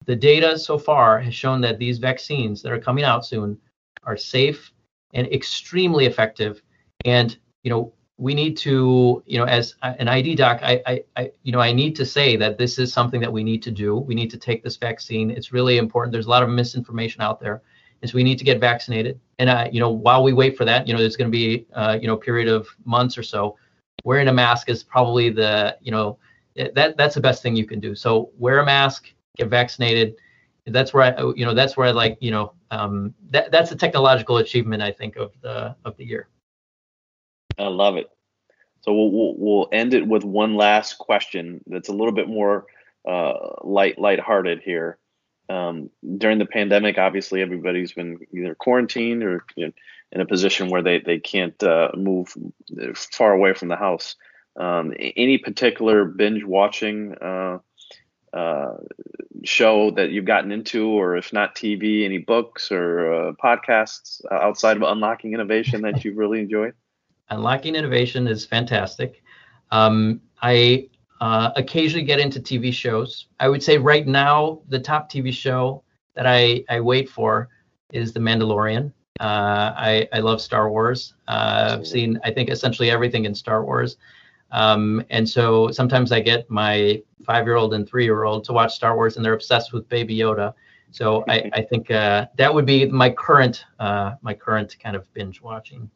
The 0.05 0.15
data 0.15 0.57
so 0.57 0.79
far 0.79 1.19
has 1.19 1.35
shown 1.35 1.61
that 1.63 1.81
these 1.81 1.99
vaccines 1.99 2.63
that 2.63 2.71
are 2.71 2.79
coming 2.79 3.03
out 3.03 3.27
soon 3.27 3.59
are 4.05 4.17
safe 4.17 4.73
and 5.13 5.27
extremely 5.33 6.07
effective. 6.07 6.63
And 7.05 7.37
you 7.65 7.71
know, 7.71 7.93
we 8.19 8.35
need 8.35 8.57
to, 8.57 9.23
you 9.27 9.39
know, 9.39 9.45
as 9.45 9.75
an 9.83 10.09
ID 10.09 10.37
doc, 10.37 10.61
I, 10.63 10.83
I, 10.87 11.05
I, 11.17 11.31
you 11.43 11.53
know, 11.53 11.61
I 11.61 11.73
need 11.73 11.95
to 11.97 12.07
say 12.07 12.37
that 12.37 12.57
this 12.57 12.79
is 12.79 12.93
something 12.93 13.21
that 13.21 13.33
we 13.33 13.45
need 13.45 13.63
to 13.65 13.71
do. 13.71 13.97
We 13.97 14.15
need 14.15 14.31
to 14.31 14.39
take 14.39 14.63
this 14.63 14.77
vaccine. 14.77 15.31
It's 15.31 15.53
really 15.53 15.77
important. 15.77 16.13
There's 16.13 16.27
a 16.27 16.31
lot 16.31 16.43
of 16.43 16.49
misinformation 16.49 17.21
out 17.21 17.41
there, 17.41 17.63
and 18.01 18.11
so 18.11 18.17
we 18.17 18.25
need 18.25 18.39
to 18.39 18.45
get 18.45 18.59
vaccinated. 18.59 19.21
And 19.39 19.51
I, 19.51 19.69
you 19.71 19.81
know, 19.81 19.91
while 19.91 20.23
we 20.23 20.33
wait 20.33 20.57
for 20.57 20.65
that, 20.65 20.87
you 20.89 20.95
know, 20.95 21.01
there's 21.01 21.17
going 21.17 21.31
to 21.31 21.37
be, 21.37 21.67
uh, 21.75 21.99
you 22.01 22.07
know, 22.07 22.15
a 22.15 22.19
period 22.19 22.49
of 22.49 22.67
months 22.87 23.19
or 23.19 23.23
so. 23.23 23.57
Wearing 24.05 24.29
a 24.29 24.33
mask 24.33 24.71
is 24.71 24.83
probably 24.83 25.29
the, 25.29 25.77
you 25.83 25.91
know, 25.91 26.19
that 26.75 26.97
that's 26.97 27.15
the 27.17 27.21
best 27.21 27.43
thing 27.43 27.55
you 27.55 27.67
can 27.67 27.81
do. 27.81 27.95
So 27.95 28.31
wear 28.39 28.61
a 28.61 28.65
mask, 28.65 29.13
get 29.37 29.49
vaccinated. 29.49 30.15
That's 30.67 30.95
where 30.95 31.03
I, 31.03 31.33
you 31.37 31.45
know, 31.45 31.53
that's 31.53 31.77
where 31.77 31.87
I 31.87 31.91
like, 31.91 32.17
you 32.21 32.31
know, 32.31 32.55
um, 32.71 33.15
that 33.31 33.53
that's 33.53 33.73
a 33.73 33.77
technological 33.77 34.39
achievement 34.39 34.83
I 34.83 34.91
think 34.91 35.17
of 35.17 35.33
the 35.43 35.77
of 35.85 35.97
the 35.99 36.05
year. 36.05 36.29
I 37.59 37.69
love 37.69 37.97
it. 37.97 38.11
So 38.83 38.93
we'll, 38.93 39.35
we'll, 39.37 39.69
end 39.73 39.95
it 39.95 40.07
with 40.07 40.23
one 40.23 40.55
last 40.55 40.99
question 40.99 41.61
that's 41.67 41.89
a 41.89 41.93
little 41.93 42.13
bit 42.13 42.29
more 42.29 42.67
uh, 43.07 43.35
light 43.65 43.99
lighthearted 43.99 44.61
here. 44.63 44.99
Um, 45.49 45.91
during 46.19 46.39
the 46.39 46.47
pandemic, 46.47 46.99
obviously 46.99 47.41
everybody's 47.41 47.93
been 47.93 48.19
either 48.33 48.55
quarantined 48.55 49.23
or 49.23 49.45
you 49.57 49.67
know, 49.67 49.73
in 50.13 50.21
a 50.21 50.27
position 50.27 50.71
where 50.71 50.83
they 50.83 51.01
they 51.01 51.19
can't 51.19 51.61
uh, 51.63 51.91
move 51.97 52.35
far 52.95 53.33
away 53.33 53.55
from 53.55 53.69
the 53.69 53.77
house. 53.77 54.17
Um, 54.57 54.95
any 54.99 55.39
particular 55.39 56.05
binge 56.05 56.45
watching 56.45 57.15
uh, 57.21 57.59
uh, 58.33 58.77
show 59.45 59.91
that 59.93 60.11
you've 60.11 60.25
gotten 60.25 60.53
into, 60.53 60.89
or 60.89 61.17
if 61.17 61.33
not 61.33 61.55
TV, 61.55 62.05
any 62.05 62.19
books 62.19 62.71
or 62.71 63.13
uh, 63.13 63.33
podcasts 63.33 64.21
outside 64.31 64.77
of 64.77 64.83
Unlocking 64.83 65.35
Innovation 65.35 65.83
that 65.83 66.05
you've 66.05 66.17
really 66.17 66.41
enjoyed? 66.41 66.75
Unlocking 67.31 67.75
Innovation 67.75 68.27
is 68.27 68.45
fantastic. 68.45 69.23
Um, 69.71 70.21
I 70.43 70.89
uh, 71.21 71.51
occasionally 71.57 72.05
get 72.05 72.21
into 72.21 72.41
TV 72.41 72.73
shows. 72.73 73.27
I 73.41 73.49
would 73.49 73.63
say 73.63 73.79
right 73.79 74.07
now, 74.07 74.61
the 74.69 74.79
top 74.79 75.11
TV 75.11 75.33
show 75.33 75.83
that 76.15 76.27
I, 76.27 76.65
I 76.69 76.81
wait 76.81 77.09
for 77.09 77.49
is 77.93 78.13
The 78.13 78.21
Mandalorian. 78.21 78.93
Uh, 79.19 79.73
I, 79.77 80.09
I 80.13 80.19
love 80.19 80.41
Star 80.41 80.71
Wars. 80.71 81.15
Uh, 81.27 81.77
I've 81.79 81.87
seen, 81.87 82.21
I 82.25 82.31
think, 82.31 82.51
essentially 82.51 82.91
everything 82.91 83.25
in 83.25 83.35
Star 83.35 83.65
Wars. 83.65 83.97
Um, 84.53 85.03
and 85.11 85.29
so 85.29 85.71
sometimes 85.71 86.13
I 86.13 86.21
get 86.21 86.49
my 86.51 87.03
five 87.25 87.47
year 87.47 87.57
old 87.57 87.75
and 87.75 87.89
three 87.89 88.05
year 88.05 88.25
old 88.25 88.45
to 88.45 88.53
watch 88.53 88.75
Star 88.75 88.95
Wars, 88.95 89.17
and 89.17 89.25
they're 89.25 89.35
obsessed 89.35 89.73
with 89.73 89.89
Baby 89.89 90.17
Yoda. 90.19 90.55
So 90.91 91.25
I, 91.29 91.51
I 91.55 91.63
think 91.63 91.91
uh, 91.91 92.27
that 92.37 92.53
would 92.53 92.67
be 92.67 92.87
my 92.87 93.11
current 93.11 93.65
uh, 93.79 94.13
my 94.23 94.35
current 94.35 94.77
kind 94.79 94.97
of 94.97 95.13
binge 95.15 95.41
watching. 95.41 95.91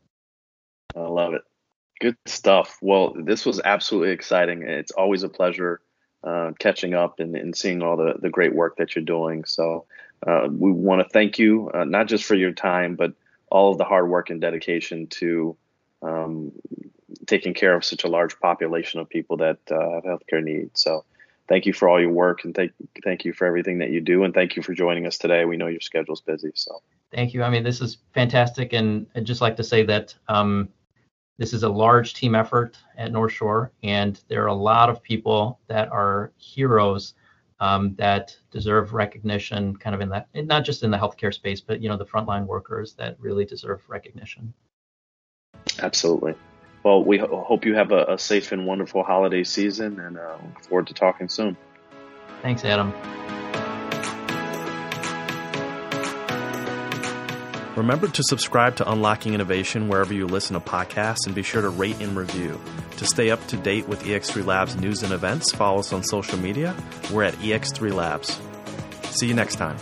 I 0.97 1.01
love 1.01 1.34
it. 1.34 1.43
Good 2.01 2.16
stuff. 2.26 2.78
Well, 2.80 3.14
this 3.16 3.45
was 3.45 3.61
absolutely 3.64 4.12
exciting. 4.12 4.62
It's 4.62 4.93
always 4.93 5.22
a 5.22 5.28
pleasure 5.28 5.80
uh, 6.24 6.53
catching 6.59 6.95
up 6.95 7.20
and, 7.20 7.34
and, 7.36 7.57
seeing 7.57 7.82
all 7.82 7.97
the, 7.97 8.14
the 8.20 8.28
great 8.28 8.55
work 8.55 8.76
that 8.76 8.95
you're 8.95 9.05
doing. 9.05 9.45
So 9.45 9.86
uh, 10.26 10.49
we 10.51 10.70
want 10.70 11.03
to 11.03 11.09
thank 11.09 11.38
you, 11.38 11.70
uh, 11.72 11.84
not 11.84 12.09
just 12.09 12.24
for 12.24 12.34
your 12.34 12.53
time, 12.53 12.95
but 12.95 13.14
all 13.51 13.72
of 13.72 13.78
the 13.78 13.84
hard 13.84 14.09
work 14.09 14.28
and 14.28 14.41
dedication 14.41 15.07
to 15.07 15.57
um, 16.03 16.53
taking 17.26 17.55
care 17.55 17.74
of 17.74 17.84
such 17.84 18.05
a 18.05 18.09
large 18.09 18.38
population 18.38 19.01
of 19.01 19.09
people 19.09 19.38
that 19.38 19.59
uh, 19.70 19.95
have 19.95 20.05
healthcare 20.05 20.43
needs. 20.43 20.82
So 20.82 21.05
thank 21.49 21.66
you 21.66 21.72
for 21.72 21.88
all 21.88 22.01
your 22.01 22.11
work 22.12 22.45
and 22.45 22.55
thank, 22.55 22.72
thank 23.03 23.24
you 23.24 23.32
for 23.32 23.47
everything 23.47 23.78
that 23.78 23.91
you 23.91 24.01
do. 24.01 24.24
And 24.24 24.32
thank 24.32 24.57
you 24.57 24.62
for 24.62 24.74
joining 24.74 25.07
us 25.07 25.18
today. 25.18 25.45
We 25.45 25.57
know 25.57 25.66
your 25.66 25.80
schedule's 25.80 26.20
busy. 26.20 26.53
So 26.55 26.82
thank 27.12 27.34
you. 27.34 27.43
I 27.43 27.51
mean, 27.51 27.64
this 27.64 27.80
is 27.80 27.99
fantastic. 28.14 28.72
And 28.72 29.07
I'd 29.14 29.24
just 29.24 29.41
like 29.41 29.57
to 29.57 29.64
say 29.64 29.84
that 29.84 30.14
um, 30.28 30.68
this 31.41 31.55
is 31.55 31.62
a 31.62 31.68
large 31.70 32.12
team 32.12 32.34
effort 32.34 32.76
at 32.99 33.12
North 33.12 33.32
Shore, 33.32 33.72
and 33.82 34.20
there 34.28 34.45
are 34.45 34.49
a 34.49 34.55
lot 34.55 34.91
of 34.91 35.03
people 35.03 35.59
that 35.68 35.91
are 35.91 36.32
heroes 36.36 37.14
um, 37.61 37.95
that 37.95 38.36
deserve 38.51 38.93
recognition, 38.93 39.74
kind 39.74 39.95
of 39.95 40.03
in 40.03 40.11
that, 40.11 40.28
not 40.34 40.66
just 40.66 40.82
in 40.82 40.91
the 40.91 40.99
healthcare 40.99 41.32
space, 41.32 41.62
but 41.62 41.80
you 41.80 41.88
know 41.88 41.97
the 41.97 42.05
frontline 42.05 42.45
workers 42.45 42.93
that 42.99 43.16
really 43.18 43.47
deserve 43.47 43.80
recognition. 43.88 44.53
Absolutely. 45.78 46.34
Well, 46.82 47.03
we 47.03 47.16
ho- 47.16 47.43
hope 47.47 47.64
you 47.64 47.74
have 47.74 47.91
a, 47.91 48.05
a, 48.05 48.18
safe 48.18 48.53
and 48.53 48.66
wonderful 48.66 49.03
holiday 49.03 49.43
season, 49.43 49.99
and 49.99 50.18
uh, 50.18 50.36
look 50.45 50.64
forward 50.64 50.86
to 50.88 50.95
talking 50.95 51.30
soon. 51.30 51.57
Thanks, 52.43 52.66
Adam. 52.66 52.93
Remember 57.77 58.09
to 58.09 58.23
subscribe 58.25 58.77
to 58.77 58.91
Unlocking 58.91 59.33
Innovation 59.33 59.89
wherever 59.89 60.12
you 60.12 60.27
listen 60.27 60.55
to 60.55 60.61
podcasts 60.61 61.27
and 61.27 61.35
be 61.35 61.43
sure 61.43 61.62
to 61.62 61.68
rate 61.68 62.01
and 62.01 62.16
review. 62.16 62.61
To 62.97 63.07
stay 63.07 63.31
up 63.31 63.47
to 63.47 63.57
date 63.57 63.89
with 63.89 64.03
EX3 64.03 64.45
Labs 64.45 64.77
news 64.77 65.03
and 65.03 65.12
events, 65.12 65.53
follow 65.53 65.79
us 65.79 65.93
on 65.93 66.03
social 66.03 66.39
media. 66.39 66.75
We're 67.12 67.23
at 67.23 67.35
EX3 67.35 67.95
Labs. 67.95 68.41
See 69.16 69.29
you 69.29 69.35
next 69.35 69.57
time. 69.57 69.77